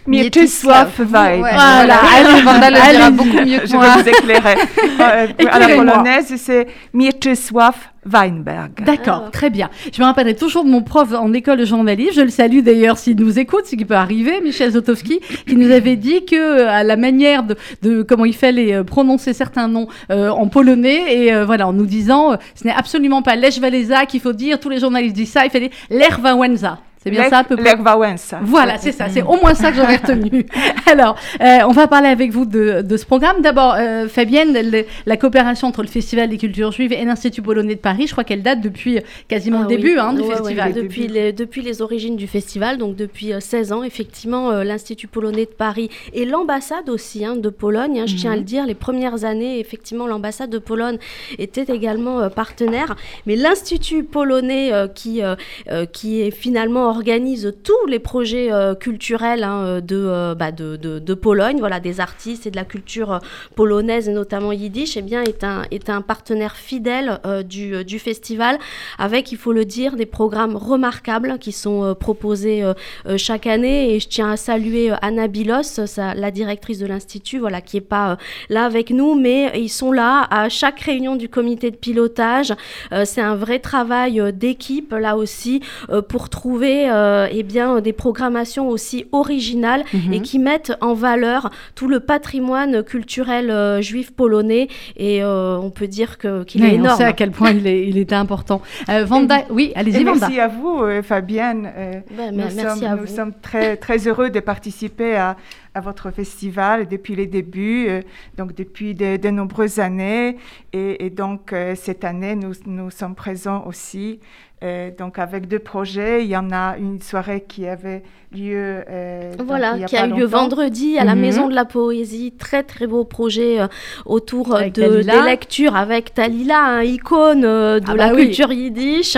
Mieczysław. 0.08 0.88
Ouais, 0.98 1.04
Voilà, 1.06 1.38
voilà. 1.40 1.96
allez, 2.16 2.42
Vanda 2.42 2.70
le 2.70 2.90
dira 2.92 3.10
beaucoup 3.10 3.44
mieux 3.44 3.58
que 3.60 3.66
Je 3.66 3.72
moi. 3.74 3.96
vais 3.96 4.02
vous 4.02 4.08
éclairer. 4.08 4.54
à 5.50 5.58
la 5.58 5.68
polonaise, 5.68 6.34
c'est 6.36 6.66
Mieczysław 6.94 7.74
Weinberg. 8.06 8.84
D'accord, 8.84 9.30
très 9.30 9.50
bien. 9.50 9.70
Je 9.92 10.00
me 10.00 10.06
rappellerai 10.06 10.36
toujours 10.36 10.64
de 10.64 10.70
mon 10.70 10.82
prof 10.82 11.12
en 11.12 11.32
école 11.32 11.58
de 11.58 11.64
journalisme. 11.64 12.12
Je 12.14 12.20
le 12.22 12.30
salue 12.30 12.60
d'ailleurs 12.60 12.98
s'il 12.98 13.16
nous 13.16 13.38
écoute, 13.38 13.66
ce 13.66 13.76
qui 13.76 13.84
peut 13.84 13.94
arriver, 13.94 14.40
Michel 14.42 14.72
Zotowski, 14.72 15.20
qui 15.46 15.56
nous 15.56 15.70
avait 15.70 15.96
dit 15.96 16.24
que 16.24 16.36
euh, 16.36 16.70
à 16.70 16.82
la 16.84 16.96
manière 16.96 17.42
de, 17.42 17.56
de 17.82 18.02
comment 18.02 18.24
il 18.24 18.34
fallait 18.34 18.74
euh, 18.74 18.84
prononcer 18.84 19.32
certains 19.32 19.68
noms 19.68 19.88
euh, 20.10 20.28
en 20.30 20.48
polonais 20.48 21.14
et 21.16 21.34
euh, 21.34 21.44
voilà 21.44 21.68
en 21.68 21.72
nous 21.72 21.86
disant 21.86 22.32
euh, 22.32 22.36
ce 22.54 22.64
n'est 22.64 22.74
absolument 22.74 23.22
pas 23.22 23.36
Lech 23.36 23.58
Walesa 23.60 24.06
qu'il 24.06 24.20
faut 24.20 24.32
dire. 24.32 24.60
Tous 24.60 24.68
les 24.68 24.78
journalistes 24.78 25.14
disent 25.14 25.32
ça. 25.32 25.44
Il 25.44 25.50
fallait 25.50 25.70
Lech 25.90 26.18
Wałęsa. 26.22 26.78
C'est 27.06 27.12
bien 27.12 27.22
Lech- 27.22 27.30
ça 27.30 27.38
à 27.38 27.44
peu 27.44 27.56
près? 27.56 27.76
Lech 27.76 27.80
Wałęsa. 27.84 28.40
Voilà, 28.42 28.78
c'est 28.78 28.90
ça, 28.90 29.08
c'est 29.08 29.22
au 29.22 29.36
moins 29.36 29.54
ça 29.54 29.70
que 29.70 29.76
j'aurais 29.76 29.96
retenu. 29.96 30.44
Alors, 30.90 31.14
euh, 31.40 31.58
on 31.68 31.70
va 31.72 31.86
parler 31.86 32.08
avec 32.08 32.32
vous 32.32 32.44
de, 32.46 32.82
de 32.82 32.96
ce 32.96 33.06
programme. 33.06 33.42
D'abord, 33.42 33.74
euh, 33.78 34.08
Fabienne, 34.08 34.52
le- 34.52 34.84
la 35.06 35.16
coopération 35.16 35.68
entre 35.68 35.82
le 35.82 35.88
Festival 35.88 36.28
des 36.28 36.36
cultures 36.36 36.72
juives 36.72 36.92
et 36.92 37.04
l'Institut 37.04 37.42
polonais 37.42 37.76
de 37.76 37.80
Paris, 37.80 38.06
je 38.08 38.12
crois 38.12 38.24
qu'elle 38.24 38.42
date 38.42 38.60
depuis 38.60 38.98
quasiment 39.28 39.58
Ah 39.60 39.62
le 39.62 39.68
oui. 39.68 39.76
début 39.76 39.98
hein, 39.98 40.14
du 40.14 40.22
Ouais, 40.22 40.28
ouais, 40.30 40.36
festival. 40.36 40.72
depuis, 40.72 41.06
les, 41.06 41.32
depuis 41.32 41.62
les 41.62 41.80
origines 41.80 42.16
du 42.16 42.26
festival, 42.26 42.76
donc 42.76 42.96
depuis 42.96 43.32
euh, 43.32 43.38
16 43.38 43.72
ans, 43.72 43.82
effectivement, 43.84 44.50
euh, 44.50 44.64
l'Institut 44.64 45.06
polonais 45.06 45.44
de 45.44 45.50
Paris 45.56 45.88
et 46.12 46.24
l'ambassade 46.24 46.88
aussi 46.88 47.24
hein, 47.24 47.36
de 47.36 47.48
Pologne, 47.50 48.00
hein, 48.00 48.04
je 48.06 48.16
tiens 48.16 48.32
à 48.32 48.36
le 48.36 48.42
dire, 48.42 48.66
les 48.66 48.74
premières 48.74 49.24
années, 49.24 49.60
effectivement, 49.60 50.08
l'ambassade 50.08 50.50
de 50.50 50.58
Pologne 50.58 50.98
était 51.38 51.72
également 51.72 52.18
euh, 52.20 52.28
partenaire, 52.30 52.96
mais 53.26 53.36
l'Institut 53.36 54.02
polonais 54.02 54.72
euh, 54.72 54.88
qui, 54.88 55.22
euh, 55.22 55.36
euh, 55.70 55.86
qui 55.86 56.20
est, 56.22 56.30
finalement 56.30 56.95
organise 56.96 57.54
tous 57.62 57.86
les 57.86 57.98
projets 57.98 58.50
euh, 58.52 58.74
culturels 58.74 59.44
hein, 59.44 59.80
de, 59.80 59.96
euh, 59.96 60.34
bah, 60.34 60.52
de, 60.52 61.14
Pologne, 61.14 61.58
voilà, 61.58 61.80
des 61.80 62.00
artistes 62.00 62.46
et 62.46 62.50
de 62.50 62.56
la 62.56 62.64
culture 62.64 63.12
euh, 63.12 63.18
polonaise, 63.54 64.08
et 64.08 64.12
notamment 64.12 64.52
yiddish, 64.52 64.96
eh 64.96 65.02
bien, 65.02 65.22
est, 65.22 65.44
un, 65.44 65.62
est 65.70 65.88
un 65.90 66.02
partenaire 66.02 66.56
fidèle 66.56 67.20
euh, 67.24 67.42
du, 67.42 67.74
euh, 67.74 67.98
festival, 67.98 68.58
avec, 68.98 69.32
il 69.32 69.38
faut 69.38 69.52
le 69.52 69.64
dire, 69.64 69.96
des 69.96 70.06
programmes 70.06 70.56
remarquables 70.56 71.38
qui 71.38 71.52
sont 71.52 71.82
euh, 71.82 71.94
proposés 71.94 72.62
euh, 72.62 72.74
euh, 73.06 73.16
chaque 73.16 73.46
année. 73.46 73.94
Et 73.94 74.00
je 74.00 74.08
tiens 74.08 74.30
à 74.32 74.36
saluer 74.36 74.90
euh, 74.90 74.96
Anna 75.02 75.26
Bilos, 75.28 75.80
la 75.96 76.30
directrice 76.30 76.78
de 76.78 76.86
l'Institut, 76.86 77.38
voilà, 77.38 77.60
qui 77.60 77.76
n'est 77.76 77.88
pas 77.96 78.12
euh, 78.12 78.16
là 78.48 78.64
avec 78.64 78.90
nous, 78.90 79.14
mais 79.14 79.52
ils 79.58 79.68
sont 79.68 79.92
là 79.92 80.26
à 80.30 80.48
chaque 80.48 80.80
réunion 80.80 81.16
du 81.16 81.28
comité 81.28 81.70
de 81.70 81.76
pilotage. 81.76 82.52
Euh, 82.92 83.04
C'est 83.04 83.22
un 83.22 83.36
vrai 83.36 83.58
travail 83.58 84.20
euh, 84.20 84.32
d'équipe, 84.32 84.92
là 84.92 85.16
aussi, 85.16 85.60
euh, 85.90 86.02
pour 86.02 86.28
trouver 86.28 86.75
proposer 86.84 86.90
euh, 86.90 87.28
eh 87.30 87.42
bien, 87.42 87.80
des 87.80 87.92
programmations 87.92 88.68
aussi 88.68 89.06
originales 89.12 89.84
Mhm. 89.92 90.12
et 90.12 90.20
qui 90.20 90.38
mettent 90.38 90.72
en 90.80 90.94
valeur 90.94 91.50
tout 91.74 91.88
le 91.88 92.00
patrimoine 92.00 92.82
culturel 92.82 93.50
euh, 93.50 93.80
juif 93.80 94.12
polonais. 94.12 94.68
Et 94.96 95.22
euh, 95.22 95.56
on 95.58 95.70
peut 95.70 95.86
dire 95.88 96.18
que- 96.18 96.44
qu'il 96.44 96.62
Oui, 96.62 96.68
est 96.68 96.72
on 96.72 96.74
énorme. 96.84 96.98
sait 96.98 97.04
à 97.04 97.12
quel 97.12 97.30
point 97.30 97.50
il, 97.52 97.66
est, 97.66 97.86
il 97.88 97.98
était 97.98 98.14
important. 98.14 98.60
Euh, 98.88 99.04
Vanda, 99.04 99.38
oui, 99.50 99.72
allez-y, 99.74 100.00
Et 100.00 100.04
Vanda. 100.04 100.20
merci 100.20 100.40
à 100.40 100.48
vous, 100.48 100.82
euh, 100.82 101.02
Fabienne. 101.02 101.70
Euh, 101.76 101.92
Ben, 102.16 102.30
nous 102.30 102.36
mer- 102.38 102.48
merci 102.54 102.78
sommes, 102.80 102.84
à 102.90 102.94
nous 102.96 103.06
vous. 103.06 103.14
sommes 103.14 103.32
très, 103.40 103.76
très 103.76 104.06
heureux 104.08 104.30
de 104.30 104.40
participer 104.40 105.14
à, 105.16 105.36
à 105.74 105.80
votre 105.80 106.10
festival 106.10 106.88
depuis 106.88 107.14
les 107.16 107.26
débuts, 107.26 107.86
euh, 107.88 108.00
donc 108.38 108.54
depuis 108.54 108.94
de, 108.94 109.16
de 109.16 109.28
nombreuses 109.30 109.78
années. 109.78 110.36
Et, 110.72 111.04
et 111.06 111.10
donc, 111.10 111.52
euh, 111.52 111.74
cette 111.74 112.04
année, 112.04 112.34
nous, 112.34 112.52
nous 112.66 112.90
sommes 112.90 113.14
présents 113.14 113.64
aussi. 113.66 114.18
Euh, 114.62 114.90
donc, 114.98 115.18
avec 115.18 115.48
deux 115.48 115.58
projets. 115.58 116.24
Il 116.24 116.28
y 116.30 116.36
en 116.36 116.50
a 116.50 116.76
une 116.78 117.00
soirée 117.02 117.44
qui 117.46 117.66
avait 117.66 118.02
lieu. 118.32 118.82
euh, 118.90 119.34
donc, 119.36 119.46
Voilà, 119.46 119.74
il 119.76 119.82
y 119.82 119.84
qui 119.86 119.96
a 119.96 120.06
eu 120.06 120.12
lieu 120.12 120.24
vendredi 120.24 120.98
à 120.98 121.04
la 121.04 121.14
Mhm. 121.14 121.20
Maison 121.20 121.48
de 121.48 121.54
la 121.54 121.64
Poésie. 121.64 122.32
Très, 122.38 122.62
très 122.62 122.86
beau 122.86 123.04
projet 123.04 123.60
euh, 123.60 123.66
autour 124.04 124.54
Avec 124.56 124.72
de, 124.74 125.02
des 125.02 125.22
lectures 125.24 125.76
avec 125.76 126.12
Talila, 126.12 126.58
un 126.58 126.82
icône 126.82 127.42
de 127.42 127.80
Ah 127.86 127.94
la 127.94 128.08
bah 128.08 128.12
oui. 128.16 128.26
culture 128.26 128.52
yiddish. 128.52 129.16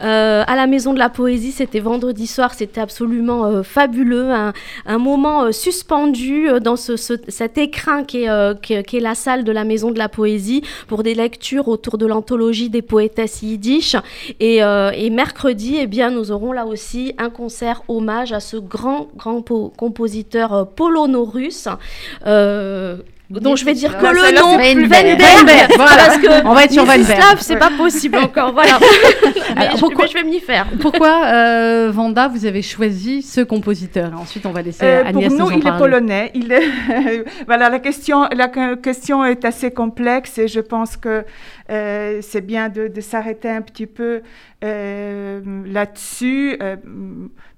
À 0.00 0.56
la 0.56 0.66
Maison 0.66 0.92
de 0.92 0.98
la 0.98 1.08
Poésie, 1.08 1.52
c'était 1.52 1.80
vendredi 1.80 2.26
soir, 2.26 2.52
c'était 2.54 2.80
absolument 2.80 3.62
fabuleux. 3.62 4.30
Un, 4.30 4.52
un 4.86 4.98
moment 4.98 5.50
suspendu 5.52 6.48
dans 6.62 6.76
ce, 6.76 6.96
ce- 6.96 7.14
cet 7.28 7.58
écrin 7.58 8.04
qui 8.04 8.24
est, 8.24 8.60
qui 8.62 8.74
est- 8.74 8.82
qui 8.82 8.96
est 8.98 9.00
la 9.00 9.14
salle 9.14 9.44
de 9.44 9.52
la 9.52 9.64
Maison 9.64 9.90
de 9.90 9.98
la 9.98 10.08
Poésie 10.08 10.62
pour 10.88 11.02
des 11.02 11.14
lectures 11.14 11.68
autour 11.68 11.96
de 11.98 12.06
l'anthologie 12.06 12.70
des 12.70 12.82
poétesses 12.82 13.42
yiddish. 13.42 13.96
Et, 14.38 14.62
euh, 14.80 14.90
et 14.94 15.10
mercredi, 15.10 15.76
eh 15.80 15.86
bien, 15.86 16.10
nous 16.10 16.30
aurons 16.32 16.52
là 16.52 16.64
aussi 16.66 17.14
un 17.18 17.30
concert 17.30 17.82
hommage 17.88 18.32
à 18.32 18.40
ce 18.40 18.56
grand, 18.56 19.08
grand 19.16 19.42
po- 19.42 19.72
compositeur 19.76 20.52
euh, 20.54 20.64
polono-russe. 20.64 21.68
euh, 22.26 22.96
dont 23.30 23.54
je 23.54 23.64
vais 23.64 23.74
dire 23.74 23.96
que 23.96 24.06
le 24.06 24.34
nom, 24.40 24.56
Weinberg, 24.56 25.20
voilà. 25.76 25.96
parce 26.04 26.18
que 26.18 26.44
On 26.44 26.52
va 26.52 26.64
être 26.64 26.72
sur. 26.72 26.84
Weinberg. 26.84 27.36
C'est 27.38 27.56
pas 27.56 27.70
possible 27.78 28.18
encore, 28.18 28.52
voilà. 28.52 28.76
mais, 29.54 29.62
Alors, 29.66 29.76
je, 29.76 29.80
pourquoi- 29.80 30.06
mais 30.06 30.10
je 30.10 30.14
vais 30.18 30.24
m'y 30.24 30.40
faire. 30.40 30.66
Pourquoi, 30.80 31.26
euh, 31.26 31.90
Vanda, 31.92 32.26
vous 32.26 32.44
avez 32.44 32.60
choisi 32.62 33.22
ce 33.22 33.40
compositeur? 33.42 34.10
Ensuite, 34.20 34.46
on 34.46 34.50
va 34.50 34.62
laisser 34.62 34.84
Euh, 34.84 35.04
Agnès 35.06 35.28
pour 35.28 35.38
nous, 35.38 35.44
nous 35.44 35.52
en 35.52 35.56
il 35.60 35.64
est 35.64 35.78
polonais. 35.78 36.32
Il 36.34 36.50
est 36.50 37.24
voilà, 37.46 37.70
la 37.70 37.78
question, 37.78 38.26
la 38.34 38.48
que- 38.48 38.74
question 38.74 39.24
est 39.24 39.44
assez 39.44 39.70
complexe 39.70 40.36
et 40.38 40.48
je 40.48 40.58
pense 40.58 40.96
que 40.96 41.24
euh, 41.70 42.18
c'est 42.20 42.40
bien 42.40 42.68
de, 42.68 42.88
de 42.88 43.00
s'arrêter 43.00 43.48
un 43.48 43.62
petit 43.62 43.86
peu 43.86 44.22
euh, 44.64 45.40
là-dessus 45.66 46.56
euh, 46.60 46.76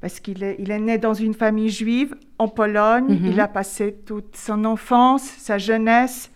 parce 0.03 0.21
qu'il 0.21 0.43
est, 0.43 0.57
il 0.59 0.71
est 0.71 0.79
né 0.79 0.99
dans 0.99 1.15
une 1.15 1.33
famille 1.33 1.71
juive 1.71 2.15
en 2.39 2.49
Pologne. 2.49 3.07
Mhm. 3.09 3.27
Il 3.27 3.41
a 3.41 3.49
passé 3.49 3.97
toute 4.07 4.37
son 4.37 4.65
enfance, 4.65 5.23
sa 5.23 5.57
jeunesse. 5.59 6.31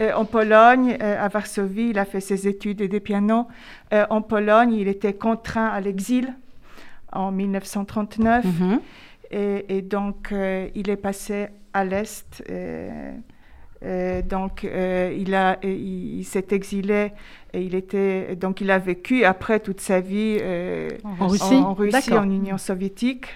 en 0.00 0.26
Pologne, 0.26 0.98
à 1.00 1.28
Varsovie, 1.28 1.88
il 1.90 1.98
a 1.98 2.04
fait 2.04 2.20
ses 2.20 2.46
études 2.46 2.82
de 2.86 2.98
piano. 2.98 3.46
En 4.10 4.20
Pologne, 4.20 4.74
il 4.74 4.88
était 4.88 5.14
contraint 5.14 5.68
à 5.68 5.80
l'exil 5.80 6.34
en 7.12 7.32
1939. 7.32 8.44
Mhm. 8.44 8.80
Et, 9.30 9.78
et 9.78 9.82
donc, 9.82 10.34
il 10.74 10.90
est 10.90 11.00
passé 11.00 11.46
à 11.72 11.84
l'Est. 11.86 12.42
Euh, 13.84 14.22
donc, 14.22 14.64
euh, 14.64 15.14
il, 15.16 15.34
a, 15.34 15.58
il, 15.62 16.18
il 16.18 16.24
s'est 16.24 16.46
exilé 16.50 17.12
et 17.52 17.62
il, 17.62 17.74
était, 17.74 18.36
donc 18.36 18.60
il 18.60 18.70
a 18.70 18.78
vécu 18.78 19.24
après 19.24 19.60
toute 19.60 19.80
sa 19.80 20.00
vie 20.00 20.38
euh, 20.40 20.90
En 21.04 21.28
Russie 21.28 21.54
en, 21.54 21.70
en 21.70 21.74
Russie, 21.74 22.12
en 22.14 22.30
Union 22.30 22.58
soviétique. 22.58 23.26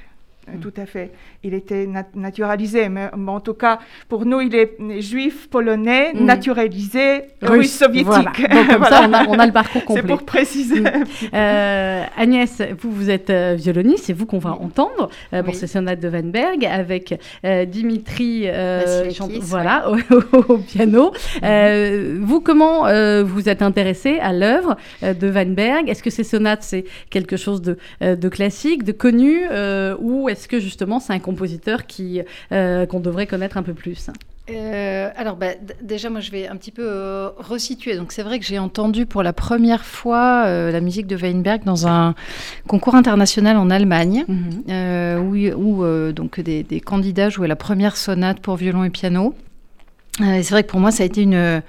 Euh, 0.53 0.59
Tout 0.61 0.73
à 0.77 0.87
fait. 0.87 1.11
Il 1.43 1.55
était 1.55 1.87
nat- 1.87 2.07
naturalisé, 2.15 2.89
mais, 2.89 3.09
mais 3.17 3.31
en 3.31 3.41
tout 3.41 3.55
cas, 3.55 3.79
pour 4.09 4.27
nous, 4.27 4.41
il 4.41 4.55
est 4.55 4.77
juif 5.01 5.49
polonais, 5.49 6.13
Mm. 6.15 6.25
naturalisé 6.25 7.23
Russe, 7.43 7.51
russe 7.61 7.79
soviétique. 7.79 8.07
voilà. 8.07 8.33
Donc, 8.33 8.69
comme 8.69 8.85
ça, 8.89 9.03
on 9.09 9.13
a, 9.13 9.25
on 9.27 9.39
a 9.39 9.47
le 9.47 9.53
parcours 9.53 9.83
C'est 9.87 9.87
complet. 10.01 10.09
pour 10.09 10.23
préciser. 10.25 10.81
Mm. 10.81 11.05
Euh, 11.35 12.03
Agnès, 12.17 12.63
vous, 12.81 12.91
vous 12.91 13.11
êtes 13.11 13.31
euh, 13.31 13.55
violoniste, 13.59 14.05
c'est 14.07 14.13
vous 14.13 14.27
qu'on 14.27 14.39
va 14.39 14.51
entendre 14.53 15.09
euh, 15.33 15.43
pour 15.43 15.55
Oui. 15.55 15.59
ces 15.59 15.67
sonates 15.67 16.01
de 16.01 16.09
Weinberg 16.09 16.65
avec 16.65 17.19
euh, 17.45 17.65
Dimitri 17.65 18.43
euh, 18.47 19.09
voilà, 19.41 19.91
au, 20.33 20.53
au 20.55 20.59
piano. 20.59 21.13
Euh, 21.43 22.19
vous, 22.21 22.41
comment 22.41 22.87
euh, 22.87 23.23
vous 23.25 23.49
êtes 23.49 23.63
intéressé 23.63 24.19
à 24.21 24.33
l'œuvre 24.33 24.77
euh, 25.03 25.15
de 25.15 25.29
Weinberg? 25.31 25.89
Est-ce 25.89 26.03
que 26.03 26.11
ces 26.11 26.25
sonates, 26.25 26.63
c'est 26.63 26.85
quelque 27.11 27.37
chose 27.37 27.63
de, 27.63 27.77
euh, 28.03 28.17
de 28.17 28.29
classique, 28.29 28.83
de 28.85 28.93
connu, 28.93 29.43
euh, 29.51 29.95
ou 30.01 30.29
est-ce 30.29 30.40
que 30.49 30.61
justement 30.61 31.01
c'est 31.01 31.13
un 31.13 31.19
compositeur 31.19 31.87
qui 31.87 32.23
euh, 32.53 32.87
qu'on 32.87 33.01
devrait 33.01 33.27
connaître 33.27 33.57
un 33.57 33.63
peu 33.63 33.75
plus? 33.75 34.11
Euh, 34.51 35.11
alors, 35.17 35.37
bah, 35.37 35.53
déjà, 35.81 36.11
moi, 36.11 36.21
je 36.21 36.31
vais 36.31 36.49
un 36.49 36.57
petit 36.57 36.73
peu 36.73 36.83
euh, 36.85 37.29
resituer. 37.37 37.97
Donc, 37.97 38.13
c'est 38.13 38.23
vrai 38.23 38.39
que 38.39 38.45
j'ai 38.45 38.59
entendu 38.59 39.07
pour 39.07 39.23
la 39.23 39.33
première 39.33 39.85
fois 39.85 40.45
euh, 40.47 40.73
la 40.73 40.81
musique 40.81 41.07
de 41.07 41.17
Weinberg 41.17 41.63
dans 41.65 41.87
un 41.87 42.15
concours 42.67 42.95
international 42.95 43.57
en 43.57 43.71
Allemagne, 43.71 44.25
euh, 44.69 45.19
où, 45.19 45.37
où, 45.37 46.13
donc 46.13 46.41
des, 46.41 46.63
des 46.63 46.81
candidats 46.81 47.29
jouaient 47.29 47.49
la 47.49 47.57
première 47.57 47.97
sonate 47.97 48.41
pour 48.41 48.57
violon 48.57 48.85
et 48.85 48.91
piano. 48.91 49.35
Euh, 50.21 50.35
et 50.35 50.43
c'est 50.43 50.55
vrai 50.55 50.65
que 50.65 50.69
pour 50.69 50.81
moi, 50.81 50.91
ça 50.91 51.03
a 51.03 51.07
été 51.07 51.23
une, 51.23 51.63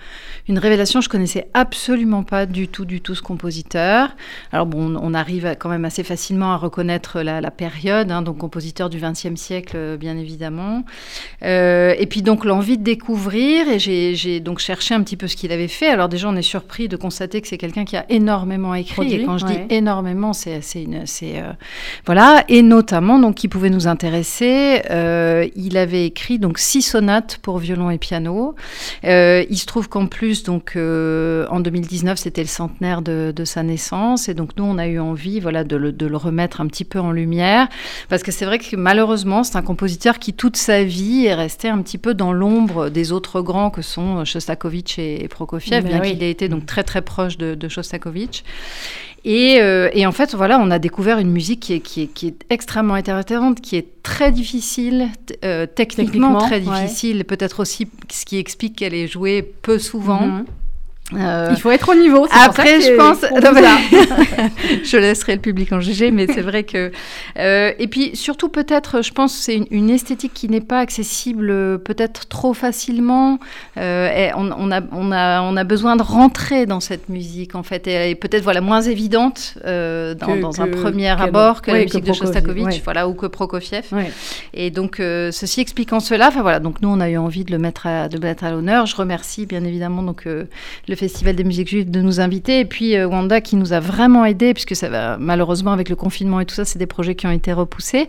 une 0.48 0.60
révélation. 0.60 1.02
Je 1.02 1.10
connaissais 1.10 1.48
absolument 1.54 2.24
pas 2.24 2.46
du 2.46 2.68
tout, 2.68 2.86
du 2.86 3.02
tout 3.02 3.16
ce 3.16 3.22
compositeur. 3.22 4.10
Alors 4.52 4.66
bon, 4.66 4.98
on 5.02 5.14
arrive 5.14 5.56
quand 5.60 5.70
même 5.70 5.86
assez 5.86 6.04
facilement 6.04 6.54
à 6.54 6.58
reconnaître 6.58 7.22
la, 7.22 7.40
la 7.40 7.52
période, 7.52 8.12
hein, 8.12 8.22
donc 8.22 8.38
compositeur 8.40 8.90
du 8.90 9.00
XXe 9.00 9.36
siècle, 9.36 9.74
euh, 9.76 9.98
bien 9.98 10.18
évidemment. 10.18 10.84
Euh, 11.44 11.94
et 11.98 12.08
puis 12.08 12.22
donc 12.22 12.46
l'envie 12.46 12.78
de 12.78 12.84
découvrir, 12.84 13.70
et 13.70 13.80
j'ai 13.80 14.40
donc 14.40 14.60
cherché 14.60 14.94
un 14.94 15.02
petit 15.02 15.18
peu 15.18 15.28
ce 15.28 15.36
qu'il 15.36 15.52
avait 15.52 15.68
fait. 15.68 15.88
Alors 15.88 16.10
déjà, 16.10 16.28
on 16.28 16.36
est 16.36 16.42
surpris 16.42 16.88
de 16.88 16.98
constater 16.98 17.42
que 17.42 17.48
c'est 17.48 17.58
quelqu'un 17.58 17.86
qui 17.86 17.96
a 17.96 18.06
énormément 18.10 18.76
écrit. 18.76 18.96
Produit, 18.96 19.14
et 19.14 19.24
quand 19.24 19.38
je 19.38 19.46
ouais. 19.46 19.66
dis 19.70 19.76
énormément, 19.76 20.34
c'est 20.34 20.62
c'est 20.62 20.84
une, 20.84 21.06
c'est 21.06 21.40
euh, 21.40 21.52
voilà, 22.06 22.44
et 22.50 22.62
notamment 22.62 23.20
donc 23.20 23.36
qui 23.36 23.48
pouvait 23.48 23.70
nous 23.70 23.88
intéresser. 23.88 24.82
il 25.56 25.78
avait 25.78 26.06
écrit 26.06 26.40
donc 26.40 26.58
six 26.58 26.82
sonates 26.82 27.38
pour 27.42 27.60
violon 27.60 27.90
et 27.90 27.98
piano. 27.98 28.31
Euh, 29.06 29.44
il 29.50 29.58
se 29.58 29.66
trouve 29.66 29.90
qu'en 29.90 30.08
plus 30.08 30.44
donc 30.44 30.74
euh, 30.76 31.46
en 31.50 31.60
2019 31.60 32.18
c'était 32.18 32.42
le 32.42 32.48
centenaire 32.48 33.02
de, 33.02 33.34
de 33.36 33.46
sa 33.46 33.64
naissance 33.64 34.30
et 34.30 34.34
donc 34.34 34.52
nous 34.58 34.64
on 34.64 34.78
a 34.78 34.88
eu 34.88 35.00
envie 35.00 35.40
voilà 35.40 35.64
de 35.64 35.76
le, 35.76 35.92
de 35.92 36.06
le 36.06 36.18
remettre 36.18 36.62
un 36.62 36.68
petit 36.68 36.86
peu 36.86 37.00
en 37.00 37.12
lumière 37.12 37.68
parce 38.10 38.24
que 38.24 38.32
c'est 38.32 38.46
vrai 38.46 38.60
que 38.60 38.76
malheureusement 38.76 39.44
c'est 39.44 39.58
un 39.58 39.62
compositeur 39.62 40.20
qui 40.20 40.34
toute 40.34 40.58
sa 40.58 40.84
vie 40.84 41.26
est 41.26 41.36
resté 41.36 41.70
un 41.70 41.82
petit 41.82 41.98
peu 41.98 42.14
dans 42.14 42.34
l'ombre 42.34 42.90
des 42.90 43.12
autres 43.12 43.42
grands 43.42 43.70
que 43.70 43.82
sont 43.82 44.24
Shostakovich 44.26 45.00
et, 45.00 45.24
et 45.24 45.28
Prokofiev, 45.28 45.84
Ben 45.84 45.90
bien 45.90 46.02
oui. 46.02 46.12
qu'il 46.12 46.24
ait 46.24 46.32
été 46.32 46.50
donc 46.50 46.66
très 46.66 46.84
très 46.84 47.02
proche 47.02 47.38
de, 47.38 47.56
de 47.56 47.68
Shostakovich. 47.68 48.44
Et, 49.24 49.60
euh, 49.60 49.90
et 49.94 50.06
en 50.08 50.12
fait, 50.12 50.34
voilà, 50.34 50.60
on 50.60 50.72
a 50.72 50.80
découvert 50.80 51.20
une 51.20 51.32
musique 51.32 51.60
qui 51.60 51.74
est, 51.74 51.80
qui 51.80 52.04
est, 52.04 52.08
qui 52.08 52.28
est 52.28 52.46
extrêmement 52.50 52.96
intéressante, 52.96 53.62
qui 53.62 53.76
est 53.76 54.02
très 54.02 54.32
difficile, 54.32 55.10
euh, 55.46 55.68
techniquement, 55.68 56.34
Techniquement, 56.34 56.38
très 56.40 56.62
ouais. 56.62 56.82
difficile, 56.84 57.26
peut-être 57.26 57.60
aussi 57.60 57.88
ce 58.12 58.26
qui 58.26 58.38
explique 58.38 58.78
qu'elle 58.78 58.96
est 58.96 59.08
jouée 59.08 59.44
peu 59.44 59.78
souvent. 59.78 60.22
Mhm. 60.22 60.46
Euh, 61.14 61.48
Il 61.52 61.58
faut 61.60 61.72
être 61.72 61.90
au 61.90 61.96
niveau. 61.96 62.28
après, 62.32 62.82
je 62.82 62.96
pense, 62.96 63.22
non, 63.32 63.52
je 64.84 64.98
laisserai 64.98 65.36
le 65.36 65.42
public 65.42 65.72
en 65.72 65.80
juger, 65.82 66.12
mais 66.12 66.28
c'est 66.28 66.42
vrai 66.42 66.64
que. 66.64 66.92
euh, 67.38 67.72
et 67.80 67.88
puis 67.88 68.16
surtout 68.16 68.50
peut-être, 68.50 69.04
je 69.04 69.12
pense, 69.12 69.34
que 69.38 69.44
c'est 69.44 69.56
une, 69.56 69.68
une 69.72 69.90
esthétique 69.90 70.34
qui 70.34 70.48
n'est 70.50 70.62
pas 70.62 70.80
accessible 70.80 71.50
euh, 71.50 71.78
peut-être 71.78 72.28
trop 72.28 72.54
facilement. 72.54 73.40
Euh, 73.78 74.10
et 74.10 74.32
on, 74.36 74.52
on 74.58 74.72
a, 74.72 74.82
on 74.92 75.12
a, 75.12 75.42
on 75.42 75.58
a 75.58 75.64
besoin 75.64 75.96
de 75.96 76.04
rentrer 76.04 76.66
dans 76.66 76.80
cette 76.80 77.10
musique 77.10 77.56
en 77.56 77.64
fait, 77.64 77.88
et 77.88 77.92
elle 77.92 78.10
est 78.12 78.16
peut-être 78.16 78.44
voilà 78.44 78.62
moins 78.62 78.82
évidente 78.82 79.56
dans, 79.66 80.16
Que- 80.16 80.42
dans 80.42 80.62
un 80.62 80.68
premier 80.68 81.10
abord 81.10 81.62
que 81.62 81.72
la 81.72 81.80
que 81.80 81.84
musique 81.84 82.04
de 82.06 82.14
Shostakovich, 82.14 82.82
voilà, 82.84 83.08
ou 83.08 83.14
que 83.14 83.26
Prokofiev. 83.26 83.86
Et 84.54 84.72
donc, 84.72 84.96
ceci 84.98 85.62
expliquant 85.62 86.00
cela, 86.00 86.30
enfin 86.30 86.42
voilà, 86.42 86.60
donc 86.60 86.82
nous 86.82 86.90
on 86.90 87.00
a 87.00 87.10
eu 87.10 87.18
envie 87.18 87.44
de 87.44 87.52
le 87.52 87.58
mettre 87.58 87.88
à, 87.88 88.08
de 88.08 88.16
le 88.18 88.22
mettre 88.22 88.44
à 88.44 88.52
l'honneur. 88.52 88.86
Je 88.86 88.96
remercie 88.96 89.46
bien 89.46 89.64
évidemment 89.64 90.04
donc 90.04 90.26
le 90.26 90.48
Festival 91.02 91.36
des 91.36 91.44
musiques 91.44 91.68
juives 91.68 91.90
de 91.90 92.00
nous 92.00 92.20
inviter 92.20 92.60
et 92.60 92.66
puis 92.66 92.96
euh, 92.96 93.08
Wanda 93.08 93.42
qui 93.42 93.56
nous 93.56 93.74
a 93.74 93.80
vraiment 93.80 94.24
aidé 94.24 94.54
puisque 94.54 94.76
ça 94.76 94.88
va 94.88 95.18
malheureusement 95.18 95.72
avec 95.72 95.90
le 95.90 95.96
confinement 95.96 96.40
et 96.40 96.46
tout 96.46 96.54
ça, 96.54 96.64
c'est 96.64 96.78
des 96.78 96.86
projets 96.86 97.16
qui 97.16 97.26
ont 97.26 97.32
été 97.32 97.52
repoussés. 97.54 98.08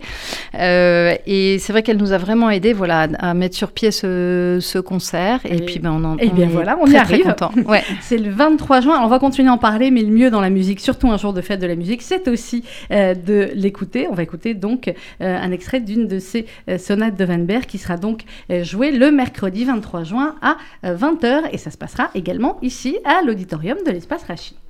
Euh, 0.53 1.15
et 1.25 1.57
c'est 1.57 1.73
vrai 1.73 1.81
qu'elle 1.81 1.97
nous 1.97 2.11
a 2.11 2.19
vraiment 2.19 2.51
aidé, 2.51 2.71
voilà, 2.71 3.07
à, 3.17 3.33
mettre 3.33 3.55
sur 3.55 3.71
pied 3.71 3.89
ce, 3.89 4.59
ce 4.61 4.77
concert. 4.77 5.39
Et, 5.45 5.55
Et- 5.57 5.61
puis 5.65 5.79
ben 5.79 5.91
on 5.91 6.03
en 6.03 6.17
eh 6.19 6.29
on 6.29 6.35
bien 6.35 6.45
est 6.45 6.49
voilà, 6.51 6.77
on 6.79 6.85
très, 6.85 6.91
y 6.91 7.03
très 7.03 7.13
arrive. 7.15 7.23
content. 7.25 7.51
Ouais. 7.65 7.81
C'est 8.01 8.19
le 8.19 8.29
23 8.29 8.81
juin. 8.81 9.01
On 9.03 9.07
va 9.07 9.17
continuer 9.17 9.49
à 9.49 9.53
en 9.53 9.57
parler, 9.57 9.89
mais 9.89 10.01
le 10.01 10.11
mieux 10.11 10.29
dans 10.29 10.41
la 10.41 10.51
musique, 10.51 10.79
surtout 10.79 11.09
un 11.09 11.17
jour 11.17 11.33
de 11.33 11.41
fête 11.41 11.59
de 11.59 11.67
la 11.67 11.75
musique, 11.75 12.03
c'est 12.03 12.27
aussi 12.27 12.63
euh, 12.91 13.15
de 13.15 13.49
l'écouter. 13.55 14.07
On 14.07 14.13
va 14.13 14.21
écouter 14.21 14.53
donc 14.53 14.93
un 15.19 15.51
extrait 15.51 15.79
d'une 15.79 16.07
de 16.07 16.19
ces 16.19 16.45
euh, 16.69 16.77
sonates 16.77 17.17
de 17.17 17.25
Van 17.25 17.39
Berg 17.39 17.65
qui 17.65 17.79
sera 17.79 17.97
donc 17.97 18.21
jouée 18.61 18.91
le 18.91 19.09
mercredi 19.11 19.65
23 19.65 20.03
juin 20.03 20.35
à 20.43 20.57
euh, 20.85 20.95
20h 20.95 21.49
et 21.51 21.57
ça 21.57 21.71
se 21.71 21.77
passera 21.77 22.09
également 22.15 22.57
ici 22.61 22.82
à 23.03 23.21
l'auditorium 23.21 23.77
de 23.85 23.91
l'espace 23.91 24.23
Rachid. 24.23 24.62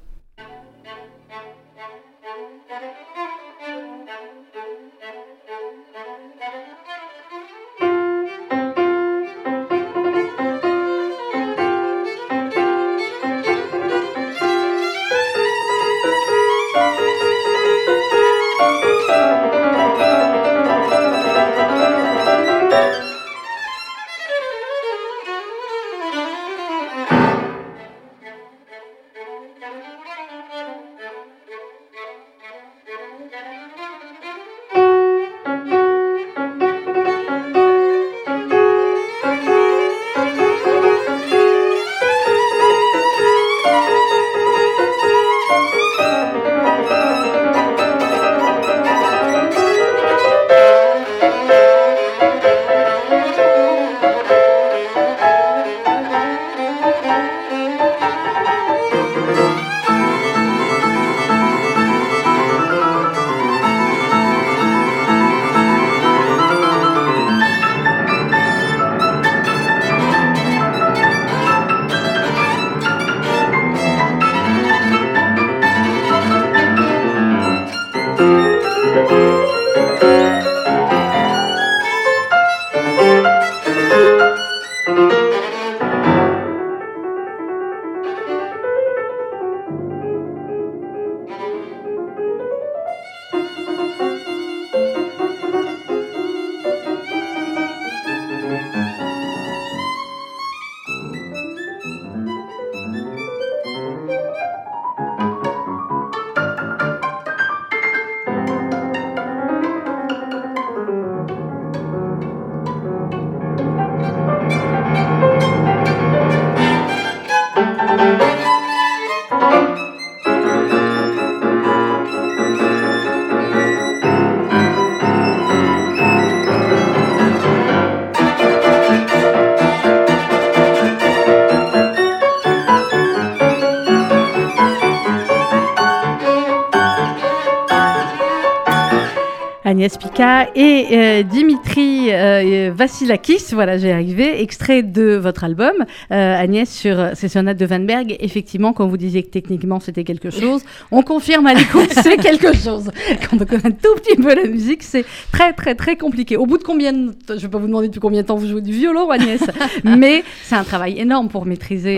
Agnès 139.84 139.98
Pika 139.98 140.50
et 140.56 140.88
euh, 140.92 141.24
Dimitri 141.24 142.08
euh, 142.10 142.72
Vassilakis, 142.74 143.48
voilà, 143.52 143.78
j'ai 143.78 143.92
arrivé, 143.92 144.42
extrait 144.42 144.82
de 144.82 145.16
votre 145.16 145.44
album, 145.44 145.74
euh, 146.10 146.42
Agnès, 146.42 146.74
sur 146.74 147.10
ces 147.16 147.28
sonates 147.28 147.58
de 147.58 147.66
Van 147.66 147.82
Berg. 147.82 148.16
Effectivement, 148.22 148.72
quand 148.72 148.88
vous 148.88 148.96
disiez 148.96 149.24
que 149.24 149.30
techniquement 149.30 149.82
c'était 149.82 150.06
quelque 150.06 150.30
chose, 150.30 150.62
on 150.90 151.02
confirme 151.02 151.48
à 151.48 151.54
l'écoute, 151.54 151.90
c'est 152.02 152.16
quelque 152.16 152.56
chose. 152.56 152.92
Quand 153.30 153.42
on 153.42 153.46
connaît 153.46 153.66
un 153.66 153.72
tout 153.72 153.94
petit 153.96 154.16
peu 154.16 154.34
la 154.34 154.48
musique, 154.48 154.84
c'est 154.84 155.04
très, 155.34 155.52
très, 155.52 155.76
très 155.76 155.98
compliqué. 155.98 156.38
Au 156.38 156.46
bout 156.46 156.60
de 156.60 156.64
combien 156.64 156.94
de... 156.94 157.14
Je 157.28 157.34
ne 157.34 157.40
vais 157.40 157.50
pas 157.50 157.58
vous 157.58 157.68
demander 157.68 157.90
depuis 157.90 158.00
combien 158.00 158.22
de 158.22 158.28
temps 158.28 158.38
vous 158.38 158.48
jouez 158.48 158.62
du 158.62 158.72
violon, 158.72 159.10
Agnès, 159.10 159.42
mais 159.84 160.24
c'est 160.44 160.56
un 160.56 160.64
travail 160.64 160.98
énorme 160.98 161.28
pour 161.28 161.46
maîtriser, 161.46 161.98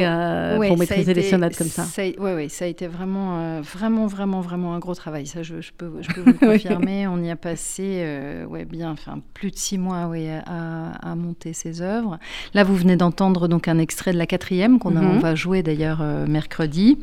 Ouais, 0.57 0.69
pour 0.69 0.79
maîtriser 0.79 1.13
les 1.13 1.21
sonates 1.21 1.55
comme 1.55 1.67
ça. 1.67 1.85
Oui, 1.99 2.15
ouais, 2.17 2.49
ça 2.49 2.65
a 2.65 2.67
été 2.67 2.87
vraiment, 2.87 3.61
vraiment, 3.61 4.07
vraiment, 4.07 4.41
vraiment 4.41 4.73
un 4.73 4.79
gros 4.79 4.95
travail. 4.95 5.27
Ça, 5.27 5.43
je, 5.43 5.61
je 5.61 5.71
peux, 5.77 5.91
je 6.01 6.11
peux 6.11 6.21
vous 6.25 6.31
le 6.41 6.53
confirmer. 6.53 7.05
On 7.05 7.21
y 7.21 7.29
a 7.29 7.35
passé, 7.35 7.74
euh, 7.83 8.45
ouais, 8.45 8.65
bien, 8.65 8.91
enfin, 8.91 9.19
plus 9.33 9.51
de 9.51 9.55
six 9.57 9.77
mois, 9.77 10.07
ouais, 10.07 10.29
à, 10.45 10.91
à 11.11 11.15
monter 11.15 11.53
ces 11.53 11.81
œuvres. 11.81 12.17
Là, 12.53 12.63
vous 12.63 12.75
venez 12.75 12.95
d'entendre 12.95 13.47
donc 13.47 13.67
un 13.67 13.77
extrait 13.77 14.13
de 14.13 14.17
la 14.17 14.25
quatrième 14.27 14.79
qu'on 14.79 14.91
Mhm. 14.91 15.17
on 15.17 15.19
va 15.19 15.35
jouer 15.35 15.63
d'ailleurs 15.63 15.99
euh, 16.01 16.25
mercredi. 16.27 16.97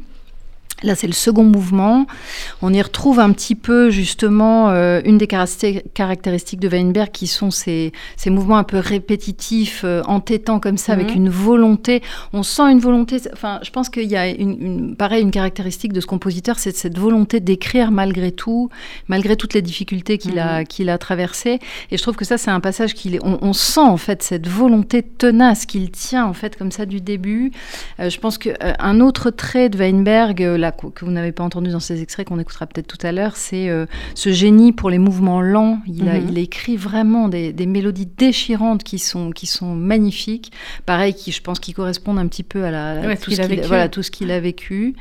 Là, 0.83 0.95
c'est 0.95 1.07
le 1.07 1.13
second 1.13 1.45
mouvement. 1.45 2.07
On 2.61 2.73
y 2.73 2.83
retrouve 2.83 3.21
un 3.21 3.31
petit 3.33 3.55
peu, 3.55 3.91
justement, 3.91 4.71
euh, 4.71 5.01
une 5.05 5.19
des 5.19 5.27
caracté- 5.27 5.83
caractéristiques 5.95 6.61
de 6.61 6.69
Weinberg, 6.69 7.11
qui 7.13 7.27
sont 7.27 7.51
ces, 7.51 7.93
ces 8.17 8.31
mouvements 8.31 8.57
un 8.59 8.65
peu 8.65 8.79
répétitifs, 8.79 9.83
euh, 9.85 10.03
entêtants 10.07 10.59
comme 10.61 10.77
ça, 10.79 10.93
avec 10.93 11.11
Mhm. 11.11 11.17
une 11.17 11.29
volonté. 11.29 12.03
On 12.33 12.43
sent 12.43 12.63
une 12.71 12.81
volonté. 12.81 13.19
Enfin, 13.33 13.61
je 13.63 13.71
pense 13.71 13.89
qu'il 13.89 14.09
y 14.11 14.17
a 14.17 14.29
une, 14.29 14.61
une- 14.61 14.97
pareil, 14.97 15.23
une 15.23 15.31
caractéristique 15.31 15.93
de 15.93 16.01
ce 16.01 16.07
compositeur, 16.07 16.59
c'est 16.59 16.75
cette 16.77 16.99
volonté 16.99 17.41
d'écrire 17.41 17.91
malgré 17.91 18.33
tout, 18.33 18.69
malgré 19.09 19.37
toutes 19.37 19.55
les 19.55 19.63
difficultés 19.63 20.19
qu'il 20.19 20.39
a, 20.39 20.65
qu'il 20.65 20.89
a 20.91 20.99
traversées. 20.99 21.59
Et 21.91 21.97
je 21.97 22.03
trouve 22.03 22.17
que 22.17 22.25
ça, 22.25 22.39
c'est 22.39 22.51
un 22.51 22.61
passage 22.61 22.95
qu'il 22.95 23.15
est. 23.15 23.21
On, 23.23 23.39
on 23.43 23.53
sent 23.53 23.81
en 23.81 23.97
fait 23.97 24.23
cette 24.23 24.49
volonté 24.49 25.03
tenace 25.03 25.67
qu'il 25.67 25.91
tient 25.91 26.25
en 26.27 26.33
fait 26.33 26.57
comme 26.57 26.73
ça 26.73 26.87
du 26.87 27.01
début. 27.01 27.53
Euh, 28.01 28.11
je 28.11 28.19
pense 28.19 28.39
qu'un 28.39 29.01
autre 29.01 29.31
trait 29.31 29.69
de 29.69 29.79
Weinberg, 29.79 30.43
euh, 30.43 30.57
que 30.77 30.87
que 30.89 31.05
vous 31.05 31.11
n'avez 31.11 31.33
pas 31.33 31.45
entendu 31.45 31.71
dans 31.71 31.81
ces 31.81 32.03
extraits, 32.03 32.27
qu'on 32.29 32.39
écoutera 32.39 32.67
peut-être 32.67 32.87
tout 32.87 33.05
à 33.07 33.13
l'heure, 33.13 33.37
c'est 33.37 33.69
euh, 33.69 33.87
ce 34.15 34.31
génie 34.33 34.73
pour 34.73 34.91
les 34.91 34.99
mouvements 34.99 35.41
lents. 35.41 35.79
Il, 35.87 36.09
a, 36.09 36.19
Mhm. 36.19 36.29
il 36.31 36.39
écrit 36.39 36.77
vraiment 36.77 37.29
des, 37.29 37.53
des 37.53 37.67
mélodies 37.67 38.07
déchirantes 38.19 38.83
qui 38.83 38.99
sont, 38.99 39.31
qui 39.31 39.47
sont 39.47 39.75
magnifiques. 39.75 40.53
Pareil, 40.87 41.15
qui, 41.15 41.33
je 41.33 41.41
pense, 41.43 41.61
qui 41.61 41.73
correspondent 41.73 42.19
un 42.19 42.27
petit 42.27 42.43
peu 42.43 42.65
à, 42.65 42.71
la, 42.71 43.01
Ouais, 43.07 43.17
ce 43.17 43.25
tout, 43.25 43.31
ce 43.33 43.41
a 43.41 43.47
qu'il 43.47 43.57
vécu. 43.57 43.69
voilà, 43.69 43.89
tout 43.89 44.03
ce 44.03 44.11
qu'il 44.11 44.31
a 44.31 44.41
vécu. 44.41 44.95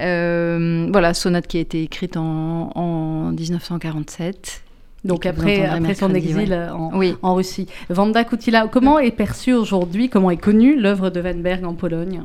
Euh, 0.00 0.88
voilà, 0.90 1.14
sonate 1.14 1.46
qui 1.46 1.58
a 1.58 1.60
été 1.60 1.82
écrite 1.82 2.16
en, 2.16 2.70
en 2.74 3.32
1947. 3.32 4.62
Donc 5.04 5.24
après, 5.24 5.64
après 5.64 5.94
son 5.94 6.14
exil 6.14 6.50
ouais. 6.50 6.52
euh, 6.52 6.72
en, 6.74 6.96
Oui. 6.98 7.14
en 7.22 7.34
Russie. 7.34 7.66
Vanda 7.88 8.22
Kutila, 8.24 8.68
comment 8.70 8.98
est 8.98 9.10
perçue 9.10 9.54
aujourd'hui, 9.54 10.10
comment 10.10 10.30
est 10.30 10.36
connue 10.36 10.78
l'œuvre 10.78 11.08
de 11.10 11.20
Van 11.20 11.34
Berg 11.34 11.64
en 11.64 11.72
Pologne? 11.74 12.22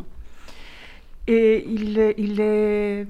Et 1.27 1.65
il, 1.67 1.97
est- 1.99 2.15
il 2.17 2.39
est 2.39 3.07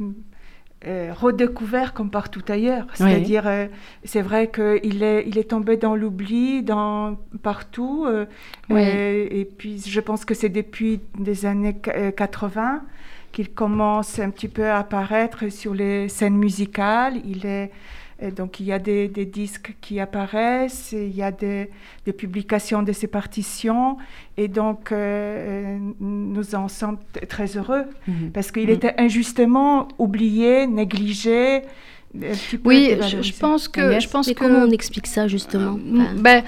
euh, 0.87 1.11
redécouvert 1.13 1.93
comme 1.93 2.09
partout 2.11 2.43
ailleurs. 2.47 2.85
C'est-à-dire, 2.93 3.47
euh, 3.47 3.65
c'est 4.03 4.21
vrai 4.21 4.49
qu'il 4.51 5.01
est, 5.03 5.23
il 5.27 5.37
est 5.37 5.49
tombé 5.49 5.77
dans 5.77 5.95
l'oubli 5.95 6.61
dans, 6.63 7.17
partout. 7.41 8.05
euh, 8.07 8.25
Oui. 8.69 8.81
euh, 8.83 9.27
et 9.31 9.45
puis, 9.45 9.81
je 9.85 9.99
pense 9.99 10.25
que 10.25 10.33
c'est 10.33 10.49
depuis 10.49 10.99
des 11.17 11.45
années 11.45 11.73
qu- 11.75 11.89
euh, 11.95 12.11
80 12.11 12.83
qu'il 13.31 13.49
commence 13.51 14.19
un 14.19 14.29
petit 14.29 14.47
peu 14.47 14.65
à 14.69 14.77
apparaître 14.79 15.49
sur 15.51 15.73
les 15.73 16.07
scènes 16.07 16.37
musicales. 16.37 17.15
Il 17.25 17.45
est, 17.45 17.71
et 18.21 18.31
donc, 18.31 18.61
il 18.61 18.65
y 18.67 18.71
a 18.71 18.79
des, 18.79 19.09
des 19.09 19.25
disques 19.25 19.75
qui 19.81 19.99
apparaissent, 19.99 20.93
et 20.93 21.07
il 21.07 21.15
y 21.15 21.21
a 21.21 21.31
des, 21.31 21.69
des 22.05 22.13
publications 22.13 22.81
de 22.81 22.93
ses 22.93 23.07
partitions. 23.07 23.97
Et 24.37 24.47
donc, 24.47 24.91
euh, 24.91 24.95
euh, 24.95 25.77
nous 25.99 26.55
en 26.55 26.69
sommes 26.69 26.97
très 27.27 27.57
heureux 27.57 27.83
parce 28.33 28.51
qu'il 28.51 28.67
Mhm. 28.69 28.75
était 28.75 28.95
injustement 28.97 29.87
oublié, 29.97 30.65
négligé. 30.65 31.61
Oui, 32.63 32.95
je, 33.21 33.37
pense 33.37 33.67
que. 33.67 33.99
Je 33.99 34.07
pense 34.07 34.27
Mais 34.27 34.33
que 34.33 34.39
comment 34.39 34.59
on 34.59 34.71
explique 34.71 35.07
ça 35.07 35.27
justement? 35.27 35.77
Enfin, 35.93 36.13
ben, 36.17 36.43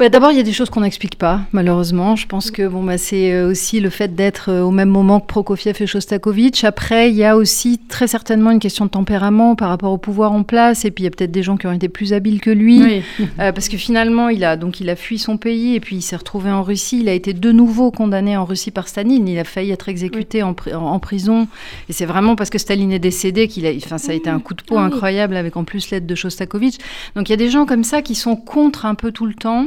ben, 0.00 0.08
D'abord, 0.10 0.32
il 0.32 0.36
y 0.36 0.40
a 0.40 0.42
des 0.42 0.52
choses 0.52 0.70
qu'on 0.70 0.80
n'explique 0.80 1.16
pas, 1.16 1.42
malheureusement. 1.52 2.16
Je 2.16 2.26
pense 2.26 2.50
que 2.50 2.66
bon, 2.66 2.82
bah, 2.82 2.98
c'est 2.98 3.32
euh, 3.32 3.48
aussi 3.50 3.78
le 3.78 3.90
fait 3.90 4.14
d'être 4.16 4.50
euh, 4.50 4.62
au 4.62 4.72
même 4.72 4.88
moment 4.88 5.20
que 5.20 5.26
Prokofiev 5.26 5.76
et 5.80 5.86
Shostakovich. 5.86 6.64
Après, 6.64 7.10
il 7.10 7.16
y 7.16 7.24
a 7.24 7.36
aussi 7.36 7.78
très 7.88 8.08
certainement 8.08 8.50
une 8.50 8.58
question 8.58 8.86
de 8.86 8.90
tempérament 8.90 9.54
par 9.54 9.68
rapport 9.68 9.92
au 9.92 9.98
pouvoir 9.98 10.32
en 10.32 10.42
place. 10.42 10.84
Et 10.84 10.90
puis, 10.90 11.02
il 11.02 11.04
y 11.04 11.08
a 11.08 11.10
peut-être 11.10 11.30
des 11.30 11.44
gens 11.44 11.56
qui 11.56 11.68
ont 11.68 11.72
été 11.72 11.88
plus 11.88 12.12
habiles 12.12 12.40
que 12.40 12.50
lui. 12.50 13.02
Euh, 13.40 13.52
parce 13.52 13.68
que 13.68 13.76
finalement, 13.76 14.28
il 14.28 14.44
a, 14.44 14.56
donc, 14.56 14.80
il 14.80 14.88
a 14.90 14.96
fui 14.96 15.18
son 15.18 15.36
pays 15.38 15.74
et 15.74 15.80
puis 15.80 15.96
il 15.96 16.02
s'est 16.02 16.16
retrouvé 16.16 16.50
en 16.50 16.62
Russie. 16.62 16.98
Il 17.00 17.08
a 17.08 17.12
été 17.12 17.32
de 17.32 17.52
nouveau 17.52 17.90
condamné 17.90 18.36
en 18.36 18.44
Russie 18.44 18.70
par 18.70 18.86
Staline. 18.88 19.26
Il 19.28 19.38
a 19.38 19.44
failli 19.44 19.70
être 19.70 19.88
exécuté 19.88 20.42
en, 20.42 20.52
pri- 20.52 20.74
en- 20.74 20.86
en 20.86 20.98
prison. 21.00 21.46
Et 21.88 21.92
c'est 21.92 22.04
vraiment 22.06 22.36
parce 22.36 22.50
que 22.50 22.58
Staline 22.58 22.92
est 22.92 22.98
décédé 22.98 23.48
qu'il 23.48 23.66
a. 23.66 23.70
Enfin, 23.76 23.98
ça 23.98 24.12
a 24.12 24.14
été 24.14 24.28
un 24.30 24.38
coup 24.40 24.54
de 24.54 24.62
peau 24.62 24.76
Ah 24.76 24.80
oui. 24.82 24.86
incroyable 24.86 25.36
avec 25.36 25.56
en 25.56 25.64
plus 25.64 25.90
l'aide 25.90 26.06
de 26.06 26.14
Shostakovich. 26.14 26.78
Donc 27.16 27.28
il 27.28 27.32
y 27.32 27.34
a 27.34 27.36
des 27.36 27.50
gens 27.50 27.66
comme 27.66 27.84
ça 27.84 28.02
qui 28.02 28.14
sont 28.14 28.36
contre 28.36 28.86
un 28.86 28.94
peu 28.94 29.10
tout 29.12 29.26
le 29.26 29.34
temps. 29.34 29.66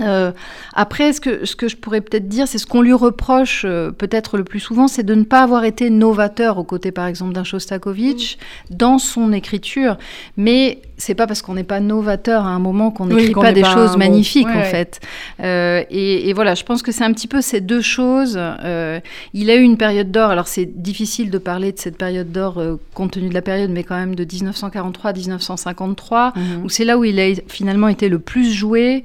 Euh, 0.00 0.32
après, 0.74 1.12
ce 1.12 1.20
que, 1.20 1.44
ce 1.44 1.56
que 1.56 1.68
je 1.68 1.76
pourrais 1.76 2.00
peut-être 2.00 2.28
dire, 2.28 2.46
c'est 2.46 2.58
ce 2.58 2.66
qu'on 2.66 2.82
lui 2.82 2.92
reproche 2.92 3.64
euh, 3.64 3.90
peut-être 3.90 4.36
le 4.36 4.44
plus 4.44 4.60
souvent, 4.60 4.88
c'est 4.88 5.02
de 5.02 5.14
ne 5.14 5.24
pas 5.24 5.42
avoir 5.42 5.64
été 5.64 5.90
novateur 5.90 6.58
aux 6.58 6.64
côtés, 6.64 6.92
par 6.92 7.06
exemple, 7.06 7.32
d'un 7.32 7.44
Shostakovich 7.44 8.38
dans 8.70 8.98
son 8.98 9.32
écriture. 9.32 9.96
Mais 10.36 10.82
c'est 10.98 11.14
pas 11.14 11.26
parce 11.26 11.42
qu'on 11.42 11.54
n'est 11.54 11.62
pas 11.64 11.80
novateur 11.80 12.44
à 12.44 12.48
un 12.48 12.58
moment 12.58 12.90
qu'on 12.90 13.08
Oui, 13.08 13.16
n'écrit 13.16 13.34
pas 13.34 13.52
des 13.52 13.60
pas 13.60 13.74
choses 13.74 13.96
magnifiques, 13.96 14.46
Ouais, 14.46 14.56
en 14.56 14.62
fait. 14.62 15.00
Euh, 15.40 15.82
et, 15.90 16.28
et 16.28 16.32
voilà, 16.32 16.54
je 16.54 16.64
pense 16.64 16.82
que 16.82 16.90
c'est 16.92 17.04
un 17.04 17.12
petit 17.12 17.28
peu 17.28 17.40
ces 17.40 17.60
deux 17.60 17.80
choses. 17.82 18.36
Euh, 18.38 19.00
il 19.34 19.50
a 19.50 19.56
eu 19.56 19.60
une 19.62 19.76
période 19.76 20.10
d'or. 20.10 20.30
Alors 20.30 20.48
c'est 20.48 20.64
difficile 20.80 21.30
de 21.30 21.38
parler 21.38 21.72
de 21.72 21.78
cette 21.78 21.98
période 21.98 22.32
d'or 22.32 22.58
euh, 22.58 22.76
compte 22.94 23.12
tenu 23.12 23.28
de 23.28 23.34
la 23.34 23.42
période, 23.42 23.70
mais 23.70 23.84
quand 23.84 23.96
même 23.96 24.14
de 24.14 24.24
1943 24.24 25.10
à 25.10 25.12
1953 25.12 26.32
Mhm. 26.36 26.64
où 26.64 26.68
c'est 26.68 26.84
là 26.84 26.96
où 26.98 27.04
il 27.04 27.20
a 27.20 27.26
finalement 27.48 27.88
été 27.88 28.08
le 28.08 28.18
plus 28.18 28.52
joué 28.52 29.04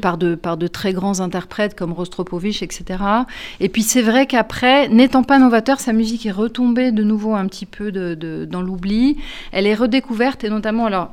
par, 0.00 0.18
de, 0.18 0.34
par 0.34 0.56
de 0.56 0.66
très 0.66 0.92
grands 0.92 1.20
interprètes 1.20 1.74
comme 1.74 1.92
Rostropovich, 1.92 2.62
etc. 2.62 2.84
Et 3.60 3.68
puis 3.68 3.82
c'est 3.82 4.02
vrai 4.02 4.26
qu'après, 4.26 4.88
n'étant 4.88 5.22
pas 5.22 5.38
novateur, 5.38 5.80
sa 5.80 5.92
musique 5.92 6.26
est 6.26 6.30
retombée 6.30 6.92
de 6.92 7.02
nouveau 7.02 7.34
un 7.34 7.46
petit 7.46 7.66
peu 7.66 7.90
de, 7.92 8.14
de- 8.14 8.44
dans 8.48 8.62
l'oubli. 8.62 9.16
Elle 9.52 9.66
est 9.66 9.74
redécouverte 9.74 10.44
et 10.44 10.50
notamment, 10.50 10.86
alors 10.86 11.10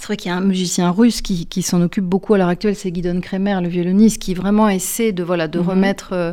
c'est 0.00 0.06
vrai 0.06 0.16
qu'il 0.16 0.30
y 0.30 0.34
a 0.34 0.36
un 0.36 0.40
musicien 0.40 0.90
russe 0.90 1.20
qui, 1.20 1.46
qui 1.46 1.62
s'en 1.62 1.80
occupe 1.82 2.04
beaucoup 2.04 2.34
à 2.34 2.38
l'heure 2.38 2.48
actuelle, 2.48 2.74
c'est 2.74 2.90
Guidon 2.90 3.20
Kremer, 3.20 3.60
le 3.62 3.68
violoniste, 3.68 4.20
qui 4.20 4.34
vraiment 4.34 4.68
essaie 4.68 5.12
de, 5.12 5.22
voilà, 5.22 5.46
de 5.46 5.58
Mhm. 5.58 5.68
remettre 5.68 6.08
euh, 6.12 6.32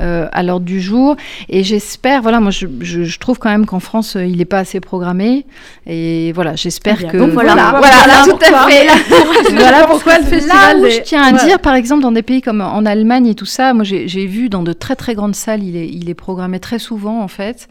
euh, 0.00 0.28
à 0.32 0.42
l'ordre 0.42 0.66
du 0.66 0.80
jour. 0.80 1.16
Et 1.48 1.64
j'espère, 1.64 2.22
voilà, 2.22 2.40
moi 2.40 2.50
je, 2.50 2.66
je- 2.80 3.04
je 3.04 3.18
trouve 3.18 3.38
quand 3.38 3.48
même 3.50 3.64
qu'en 3.66 3.80
France, 3.80 4.16
euh, 4.16 4.24
il 4.24 4.36
n'est 4.36 4.44
pas 4.44 4.58
assez 4.58 4.80
programmé. 4.80 5.46
Et 5.86 6.32
voilà, 6.32 6.54
j'espère 6.56 6.98
que. 7.08 7.16
Donc 7.16 7.30
voilà, 7.30 7.54
voilà, 7.54 7.70
voilà, 7.78 7.96
voilà, 8.04 8.22
tout 8.24 8.30
pourquoi. 8.30 8.58
à 8.60 8.68
fait. 8.68 8.86
Voilà 9.56 9.86
pourquoi 9.86 10.18
le 10.18 10.24
Là 10.24 10.28
festival 10.30 10.76
où 10.80 10.84
est- 10.86 10.90
je 10.90 11.00
tiens 11.02 11.22
à 11.22 11.32
dire, 11.46 11.58
par 11.58 11.74
exemple, 11.74 12.02
dans 12.02 12.12
des 12.12 12.22
pays 12.22 12.42
comme 12.42 12.60
en 12.60 12.84
Allemagne 12.84 13.26
et 13.28 13.34
tout 13.34 13.46
ça, 13.46 13.72
moi 13.74 13.84
j'ai 13.84 14.26
vu 14.26 14.48
dans 14.48 14.62
de 14.62 14.72
très 14.72 14.96
très 14.96 15.14
grandes 15.14 15.34
salles, 15.34 15.62
il 15.62 15.76
est, 15.76 15.88
il 15.88 16.10
est 16.10 16.14
programmé 16.14 16.60
très 16.60 16.78
souvent 16.78 17.22
en 17.22 17.28
fait. 17.28 17.68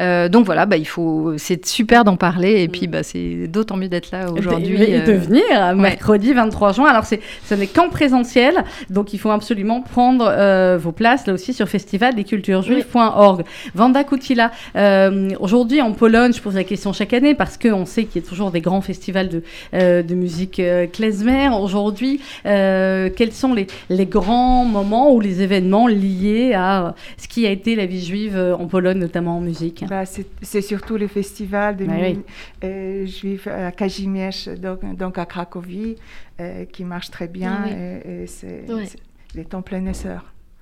Euh, 0.00 0.28
donc 0.28 0.46
voilà, 0.46 0.66
bah, 0.66 0.76
il 0.76 0.86
faut, 0.86 1.34
c'est 1.36 1.64
super 1.66 2.04
d'en 2.04 2.16
parler 2.16 2.62
et 2.62 2.68
puis 2.68 2.86
bah, 2.86 3.02
c'est 3.02 3.46
d'autant 3.48 3.76
mieux 3.76 3.88
d'être 3.88 4.10
là 4.12 4.30
aujourd'hui. 4.30 4.76
Et 4.88 5.00
de 5.00 5.12
euh, 5.12 5.16
venir 5.18 5.74
mercredi 5.76 6.32
23 6.32 6.72
juin. 6.72 6.86
Alors, 6.86 7.04
c'est, 7.04 7.20
ce 7.44 7.54
n'est 7.54 7.66
qu'en 7.66 7.88
présentiel, 7.88 8.64
donc 8.90 9.12
il 9.12 9.18
faut 9.18 9.30
absolument 9.30 9.80
prendre 9.82 10.26
euh, 10.28 10.78
vos 10.80 10.92
places 10.92 11.26
là 11.26 11.32
aussi 11.32 11.52
sur 11.52 11.68
festivaldesculturesjuives.org. 11.68 13.44
Vanda 13.74 14.04
Kutila, 14.04 14.50
euh, 14.76 15.30
aujourd'hui 15.40 15.80
en 15.82 15.92
Pologne, 15.92 16.32
je 16.32 16.40
pose 16.40 16.54
la 16.54 16.64
question 16.64 16.92
chaque 16.92 17.12
année 17.12 17.34
parce 17.34 17.58
qu'on 17.58 17.86
sait 17.86 18.04
qu'il 18.04 18.22
y 18.22 18.24
a 18.24 18.28
toujours 18.28 18.50
des 18.50 18.60
grands 18.60 18.80
festivals 18.80 19.28
de, 19.28 19.42
euh, 19.74 20.02
de 20.02 20.14
musique 20.14 20.60
euh, 20.60 20.86
klezmer. 20.86 21.48
Aujourd'hui, 21.60 22.20
euh, 22.46 23.10
quels 23.14 23.32
sont 23.32 23.54
les, 23.54 23.66
les 23.90 24.06
grands 24.06 24.64
moments 24.64 25.12
ou 25.12 25.20
les 25.20 25.42
événements 25.42 25.86
liés 25.86 26.54
à 26.54 26.94
ce 27.16 27.28
qui 27.28 27.46
a 27.46 27.50
été 27.50 27.74
la 27.76 27.86
vie 27.86 28.04
juive 28.04 28.34
euh, 28.36 28.54
en 28.56 28.66
Pologne, 28.66 28.98
notamment 28.98 29.38
en 29.38 29.40
musique? 29.40 29.84
Bah, 29.88 30.04
c'est 30.06 30.26
c'est 30.42 30.60
surtout 30.62 30.96
les 30.96 31.08
festivals 31.08 31.76
de 31.76 31.84
Bah 31.84 31.94
musique 31.94 32.18
oui. 32.18 32.68
euh, 32.68 33.06
juifs 33.06 33.46
à 33.46 33.70
Kazimierz, 33.72 34.48
donc, 34.66 34.96
donc 34.96 35.18
à 35.18 35.26
Cracovie, 35.26 35.96
euh, 36.40 36.64
qui 36.64 36.84
marchent 36.84 37.10
très 37.10 37.28
bien. 37.28 37.64
Oui. 37.64 37.70
et, 37.72 38.22
et 38.22 38.26
c'est 38.26 38.64
Ouais. 38.72 38.86
c'est- 38.86 38.98
il 39.34 39.40
est 39.40 39.54
en 39.54 39.62
plein 39.62 39.84
essor. 39.86 40.20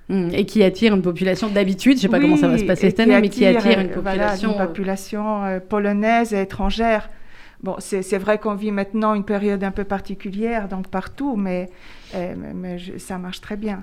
Mm, 0.09 0.29
Et 0.33 0.45
qui 0.45 0.61
attire 0.63 0.93
une 0.93 1.01
population 1.01 1.49
d'habitude, 1.49 1.97
je 1.97 2.03
sais 2.03 2.09
pas 2.09 2.19
comment 2.19 2.37
ça 2.37 2.47
va 2.47 2.57
se 2.57 2.61
Oui, 2.61 2.67
passer 2.67 2.87
et 2.87 2.89
cette 2.91 2.99
année, 2.99 3.19
mais 3.19 3.29
qui 3.29 3.45
attire 3.45 3.79
une 3.79 3.87
euh, 3.89 3.99
voilà, 4.01 4.11
population. 4.35 4.51
une 4.51 4.67
population 4.67 5.43
euh, 5.45 5.59
polonaise 5.59 6.33
et 6.33 6.41
étrangère. 6.41 7.09
Bon, 7.63 7.77
c'est 7.79 8.17
vrai 8.19 8.37
qu'on 8.37 8.53
vit 8.53 8.71
maintenant 8.71 9.15
une 9.15 9.23
période 9.23 9.63
un 9.63 9.71
peu 9.71 9.83
particulière, 9.85 10.67
donc 10.67 10.89
partout, 10.89 11.35
mais, 11.35 11.69
euh, 12.13 12.35
mais, 12.37 12.53
mais 12.53 12.77
je- 12.77 12.97
ça 12.99 13.17
marche 13.17 13.41
très 13.41 13.55
bien. 13.57 13.81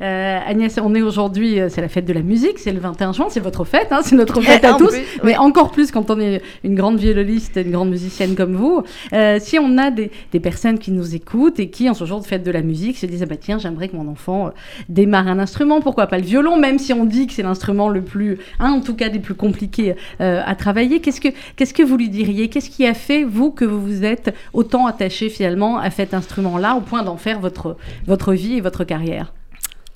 Euh, 0.00 0.38
Agnès, 0.46 0.78
on 0.82 0.94
est 0.94 1.02
aujourd'hui, 1.02 1.60
euh, 1.60 1.68
c'est 1.68 1.80
la 1.80 1.88
fête 1.88 2.04
de 2.04 2.12
la 2.12 2.22
musique, 2.22 2.58
c'est 2.58 2.72
le 2.72 2.80
21 2.80 3.12
juin, 3.12 3.26
c'est 3.28 3.40
votre 3.40 3.64
fête, 3.64 3.88
hein, 3.90 4.00
c'est 4.04 4.16
notre 4.16 4.40
fête 4.40 4.64
à 4.64 4.74
tous, 4.74 4.94
mais 5.24 5.36
encore 5.36 5.70
plus 5.70 5.90
quand 5.90 6.10
on 6.10 6.20
est 6.20 6.42
une 6.64 6.74
grande 6.74 6.98
violoniste 6.98 7.56
et 7.56 7.62
une 7.62 7.72
grande 7.72 7.90
musicienne 7.90 8.34
comme 8.34 8.54
vous. 8.54 8.82
Euh, 9.12 9.38
si 9.40 9.58
on 9.58 9.78
a 9.78 9.90
des, 9.90 10.10
des, 10.32 10.40
personnes 10.40 10.78
qui 10.78 10.92
nous 10.92 11.14
écoutent 11.14 11.58
et 11.60 11.70
qui, 11.70 11.88
en 11.90 11.94
ce 11.94 12.04
jour 12.04 12.20
de 12.20 12.26
fête 12.26 12.42
de 12.42 12.50
la 12.50 12.62
musique, 12.62 12.98
se 12.98 13.06
disent 13.06 13.22
ah 13.22 13.26
bah 13.26 13.36
tiens, 13.36 13.58
j'aimerais 13.58 13.88
que 13.88 13.96
mon 13.96 14.08
enfant 14.08 14.50
démarre 14.88 15.28
un 15.28 15.38
instrument, 15.38 15.80
pourquoi 15.80 16.06
pas 16.06 16.18
le 16.18 16.24
violon, 16.24 16.56
même 16.56 16.78
si 16.78 16.92
on 16.92 17.04
dit 17.04 17.26
que 17.26 17.32
c'est 17.32 17.42
l'instrument 17.42 17.88
le 17.88 18.02
plus, 18.02 18.38
hein, 18.60 18.70
en 18.70 18.80
tout 18.80 18.94
cas 18.94 19.08
des 19.08 19.18
plus 19.18 19.34
compliqués 19.34 19.94
à 20.18 20.54
travailler. 20.54 21.00
Qu'est-ce 21.00 21.20
que 21.20 21.28
qu'est-ce 21.56 21.74
que 21.74 21.82
vous 21.82 21.96
lui 21.96 22.08
diriez? 22.08 22.48
Qu'est-ce 22.48 22.70
qui 22.70 22.86
a 22.86 22.94
fait 22.94 23.24
vous 23.24 23.50
que 23.50 23.64
vous 23.64 23.80
vous 23.80 24.04
êtes 24.04 24.34
autant 24.52 24.86
attaché 24.86 25.28
finalement 25.28 25.78
à 25.78 25.90
cet 25.90 26.14
instrument-là 26.14 26.76
au 26.76 26.80
point 26.80 27.02
d'en 27.02 27.16
faire 27.16 27.40
votre 27.40 27.76
votre 28.06 28.32
vie 28.32 28.54
et 28.54 28.60
votre 28.60 28.84
carrière? 28.84 29.32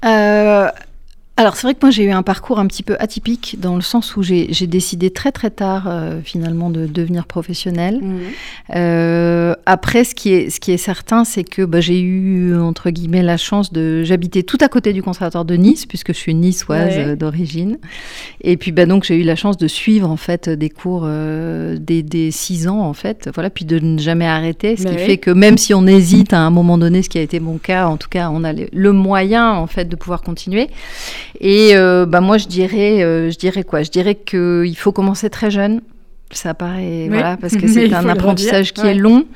Euh, 0.04 0.70
alors 1.38 1.56
c'est 1.56 1.62
vrai 1.62 1.74
que 1.74 1.78
moi 1.80 1.90
j'ai 1.90 2.04
eu 2.04 2.10
un 2.10 2.22
parcours 2.22 2.58
un 2.58 2.66
petit 2.66 2.82
peu 2.82 2.94
atypique 2.98 3.56
dans 3.58 3.74
le 3.74 3.80
sens 3.80 4.16
où 4.16 4.22
j'ai 4.22 4.66
décidé 4.66 5.10
très 5.10 5.32
très 5.32 5.48
tard 5.48 5.84
euh, 5.86 6.20
finalement 6.22 6.68
de 6.68 6.86
devenir 6.86 7.26
professionnelle. 7.26 8.00
Mmh. 8.02 8.18
Euh, 8.76 9.54
après 9.64 10.04
ce 10.04 10.14
qui 10.14 10.34
est, 10.34 10.50
ce 10.50 10.60
qui 10.60 10.72
est 10.72 10.76
certain 10.76 11.24
c'est 11.24 11.42
que 11.42 11.62
bah, 11.62 11.80
j'ai 11.80 12.00
eu 12.00 12.54
entre 12.56 12.90
guillemets 12.90 13.22
la 13.22 13.38
chance 13.38 13.72
de... 13.72 14.02
J'habitais 14.02 14.42
tout 14.42 14.58
à 14.60 14.68
côté 14.68 14.92
du 14.92 15.02
conservatoire 15.02 15.46
de 15.46 15.54
Nice 15.54 15.86
puisque 15.86 16.12
je 16.12 16.18
suis 16.18 16.34
niçoise 16.34 16.92
euh, 16.98 17.16
d'origine. 17.16 17.78
Et 18.42 18.58
puis 18.58 18.70
bah, 18.70 18.84
donc 18.84 19.04
j'ai 19.04 19.16
eu 19.16 19.24
la 19.24 19.36
chance 19.36 19.56
de 19.56 19.68
suivre 19.68 20.10
en 20.10 20.18
fait 20.18 20.50
des 20.50 20.68
cours 20.68 21.08
des, 21.08 22.02
des 22.02 22.30
six 22.30 22.68
ans 22.68 22.80
en 22.80 22.92
fait. 22.92 23.30
Voilà, 23.34 23.48
puis 23.48 23.64
de 23.64 23.78
ne 23.78 23.98
jamais 23.98 24.26
arrêter. 24.26 24.76
Ce 24.76 24.86
qui 24.86 24.98
fait 24.98 25.16
que 25.16 25.30
même 25.30 25.56
si 25.56 25.72
on 25.72 25.86
hésite 25.86 26.34
à 26.34 26.40
un 26.40 26.50
moment 26.50 26.76
donné, 26.76 27.02
ce 27.02 27.08
qui 27.08 27.18
a 27.18 27.22
été 27.22 27.40
mon 27.40 27.56
cas, 27.56 27.86
en 27.86 27.96
tout 27.96 28.10
cas 28.10 28.28
on 28.30 28.44
a 28.44 28.52
le 28.52 28.92
moyen 28.92 29.54
en 29.54 29.66
fait 29.66 29.88
de 29.88 29.96
pouvoir 29.96 30.20
continuer. 30.20 30.68
Et 31.40 31.70
euh, 31.74 32.06
bah 32.06 32.20
moi, 32.20 32.38
je 32.38 32.46
dirais, 32.46 33.02
euh, 33.02 33.30
je 33.30 33.38
dirais 33.38 33.64
quoi? 33.64 33.82
Je 33.82 33.90
dirais 33.90 34.14
qu'il 34.14 34.76
faut 34.76 34.92
commencer 34.92 35.30
très 35.30 35.50
jeune. 35.50 35.80
Ça 36.30 36.54
paraît, 36.54 37.08
voilà, 37.08 37.36
parce 37.36 37.56
que 37.56 37.66
c'est 37.68 37.92
un 37.92 38.08
apprentissage 38.08 38.72
qui 38.72 38.86
est 38.86 38.94
long. 38.94 39.26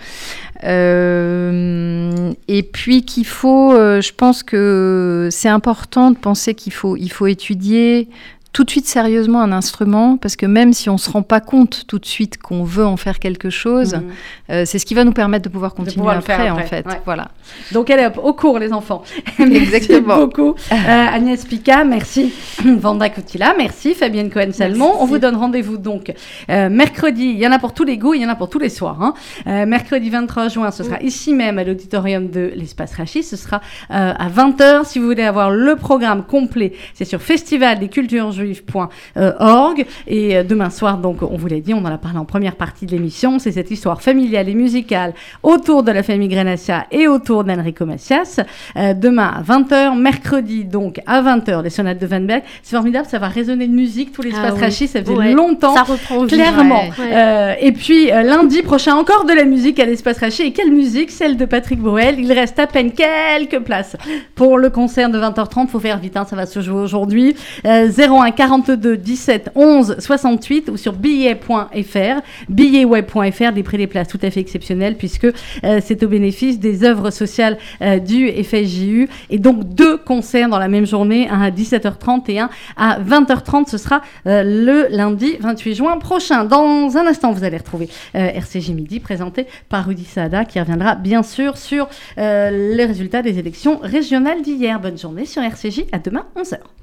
Euh, 0.64 2.32
et 2.48 2.62
puis 2.62 3.04
qu'il 3.04 3.26
faut, 3.26 3.72
je 3.74 4.12
pense 4.12 4.42
que 4.42 5.28
c'est 5.30 5.50
important 5.50 6.10
de 6.10 6.16
penser 6.16 6.54
qu'il 6.54 6.72
faut, 6.72 6.96
il 6.96 7.10
faut 7.12 7.26
étudier 7.26 8.08
tout 8.56 8.64
de 8.64 8.70
suite 8.70 8.86
sérieusement 8.86 9.42
un 9.42 9.52
instrument, 9.52 10.16
parce 10.16 10.34
que 10.34 10.46
même 10.46 10.72
si 10.72 10.88
on 10.88 10.94
ne 10.94 10.98
se 10.98 11.10
rend 11.10 11.20
pas 11.20 11.40
compte 11.40 11.84
tout 11.86 11.98
de 11.98 12.06
suite 12.06 12.38
qu'on 12.38 12.64
veut 12.64 12.86
en 12.86 12.96
faire 12.96 13.18
quelque 13.18 13.50
chose, 13.50 13.96
mhm. 13.96 14.02
euh, 14.48 14.62
c'est 14.64 14.78
ce 14.78 14.86
qui 14.86 14.94
va 14.94 15.04
nous 15.04 15.12
permettre 15.12 15.44
de 15.44 15.50
pouvoir 15.50 15.74
continuer 15.74 16.08
après, 16.08 16.48
en 16.48 16.60
fait. 16.60 16.86
Voilà. 17.04 17.28
Donc, 17.72 17.90
elle 17.90 18.00
est 18.00 18.16
au 18.16 18.32
cours, 18.32 18.58
les 18.58 18.72
enfants. 18.72 19.02
Exactement. 19.38 20.16
merci 20.16 20.26
beaucoup. 20.26 20.54
Euh, 20.72 20.74
Agnès 20.74 21.44
Pica, 21.44 21.84
merci. 21.84 22.32
Vanda 22.64 23.10
Coutila, 23.10 23.54
merci. 23.58 23.92
Fabienne 23.92 24.30
Cohen-Salmon. 24.30 24.90
On 25.00 25.04
vous 25.04 25.18
donne 25.18 25.36
rendez-vous 25.36 25.76
donc 25.76 26.14
euh, 26.48 26.70
mercredi. 26.70 27.24
Il 27.24 27.38
y 27.38 27.46
en 27.46 27.52
a 27.52 27.58
pour 27.58 27.74
tous 27.74 27.84
les 27.84 27.98
goûts, 27.98 28.14
il 28.14 28.22
y 28.22 28.26
en 28.26 28.30
a 28.30 28.36
pour 28.36 28.48
tous 28.48 28.58
les 28.58 28.70
soirs. 28.70 29.02
Hein. 29.02 29.66
mercredi 29.66 30.08
23 30.08 30.48
juin, 30.48 30.70
ce 30.70 30.82
sera 30.82 30.98
ici 31.02 31.34
même 31.34 31.58
à 31.58 31.64
l'auditorium 31.64 32.30
de 32.30 32.52
l'Espace 32.56 32.94
Rachis. 32.94 33.22
Ce 33.22 33.36
sera 33.36 33.60
à 33.90 34.30
20h. 34.30 34.86
Si 34.86 34.98
vous 34.98 35.04
voulez 35.04 35.24
avoir 35.24 35.50
le 35.50 35.76
programme 35.76 36.24
complet, 36.24 36.72
c'est 36.94 37.04
sur 37.04 37.20
Festival 37.20 37.80
des 37.80 37.88
Cultures 37.88 38.32
Juives 38.32 38.45
juif.org. 38.46 39.86
Et 40.06 40.36
euh, 40.36 40.44
demain 40.44 40.70
soir, 40.70 40.98
donc, 40.98 41.22
on 41.22 41.36
vous 41.36 41.46
l'a 41.46 41.60
dit, 41.60 41.74
on 41.74 41.78
en 41.78 41.86
a 41.86 41.98
parlé 41.98 42.18
en 42.18 42.24
première 42.24 42.56
partie 42.56 42.86
de 42.86 42.92
l'émission, 42.92 43.38
c'est 43.38 43.52
cette 43.52 43.70
histoire 43.70 44.02
familiale 44.02 44.48
et 44.48 44.54
musicale 44.54 45.14
autour 45.42 45.82
de 45.82 45.92
la 45.92 46.02
famille 46.02 46.28
Grenassia 46.28 46.86
et 46.90 47.08
autour 47.08 47.44
d'Enrico 47.44 47.84
Macias. 47.86 48.40
Euh, 48.76 48.94
demain 48.94 49.32
à 49.36 49.42
20h, 49.42 49.98
mercredi 49.98 50.64
donc 50.64 51.00
à 51.06 51.22
20h, 51.22 51.62
les 51.62 51.70
sonates 51.70 51.98
de 51.98 52.06
Van 52.06 52.20
Berg. 52.20 52.42
C'est 52.62 52.76
formidable, 52.76 53.06
ça 53.08 53.18
va 53.18 53.28
résonner 53.28 53.66
de 53.66 53.72
musique, 53.72 54.12
tout 54.12 54.22
l'espace 54.22 54.54
ah, 54.56 54.60
Rachis, 54.60 54.88
ça 54.88 55.02
faisait 55.02 55.32
longtemps. 55.32 55.74
Ça 55.74 55.82
reprend 55.82 56.26
clairement. 56.26 56.84
Euh, 57.00 57.54
et 57.60 57.72
puis 57.72 58.08
lundi 58.08 58.62
prochain, 58.62 58.94
encore 58.94 59.24
de 59.24 59.32
la 59.32 59.44
musique 59.44 59.78
à 59.80 59.84
l'espace 59.84 60.18
Rachis. 60.18 60.42
Et 60.42 60.52
quelle 60.52 60.72
musique? 60.72 61.10
Celle 61.10 61.36
de 61.36 61.44
Patrick 61.44 61.80
Bruel. 61.80 62.16
Il 62.18 62.32
reste 62.32 62.58
à 62.58 62.66
peine 62.66 62.92
quelques 62.92 63.60
places 63.60 63.96
pour 64.34 64.58
le 64.58 64.70
concert 64.70 65.10
de 65.10 65.18
20h30. 65.18 65.68
Faut 65.68 65.80
faire 65.80 65.98
vite, 65.98 66.16
hein, 66.16 66.26
ça 66.28 66.36
va 66.36 66.46
se 66.46 66.60
jouer 66.60 66.80
aujourd'hui. 66.80 67.34
01 67.64 68.30
42 68.36 68.96
17 68.96 69.50
11 69.54 69.96
68 69.98 70.70
ou 70.70 70.76
sur 70.76 70.92
billet.fr, 70.92 72.20
billetweb.fr, 72.48 73.52
des 73.52 73.62
prix 73.62 73.78
des 73.78 73.86
places 73.86 74.08
tout 74.08 74.18
à 74.22 74.30
fait 74.30 74.40
exceptionnels 74.40 74.96
puisque 74.96 75.24
euh, 75.24 75.80
c'est 75.82 76.02
au 76.02 76.08
bénéfice 76.08 76.60
des 76.60 76.84
œuvres 76.84 77.10
sociales 77.10 77.58
euh, 77.82 77.98
du 77.98 78.30
FSJU 78.30 79.08
et 79.30 79.38
donc 79.38 79.64
deux 79.64 79.96
concerts 79.96 80.48
dans 80.48 80.58
la 80.58 80.68
même 80.68 80.86
journée, 80.86 81.28
un 81.28 81.40
à 81.40 81.50
17h30 81.50 82.30
et 82.30 82.38
un 82.38 82.50
à 82.76 83.00
20h30. 83.00 83.68
Ce 83.68 83.78
sera 83.78 84.02
euh, 84.26 84.42
le 84.42 84.94
lundi 84.94 85.36
28 85.40 85.74
juin 85.74 85.98
prochain. 85.98 86.44
Dans 86.44 86.96
un 86.96 87.06
instant, 87.06 87.32
vous 87.32 87.44
allez 87.44 87.56
retrouver 87.56 87.88
RCJ 88.14 88.70
Midi 88.70 89.00
présenté 89.00 89.46
par 89.68 89.86
Rudy 89.86 90.04
Sada 90.04 90.44
qui 90.44 90.60
reviendra 90.60 90.94
bien 90.94 91.22
sûr 91.22 91.56
sur 91.56 91.88
les 92.16 92.84
résultats 92.84 93.22
des 93.22 93.38
élections 93.38 93.78
régionales 93.82 94.42
d'hier. 94.42 94.80
Bonne 94.80 94.98
journée 94.98 95.24
sur 95.24 95.42
RCJ, 95.42 95.84
à 95.92 95.98
demain 95.98 96.26
11h. 96.36 96.66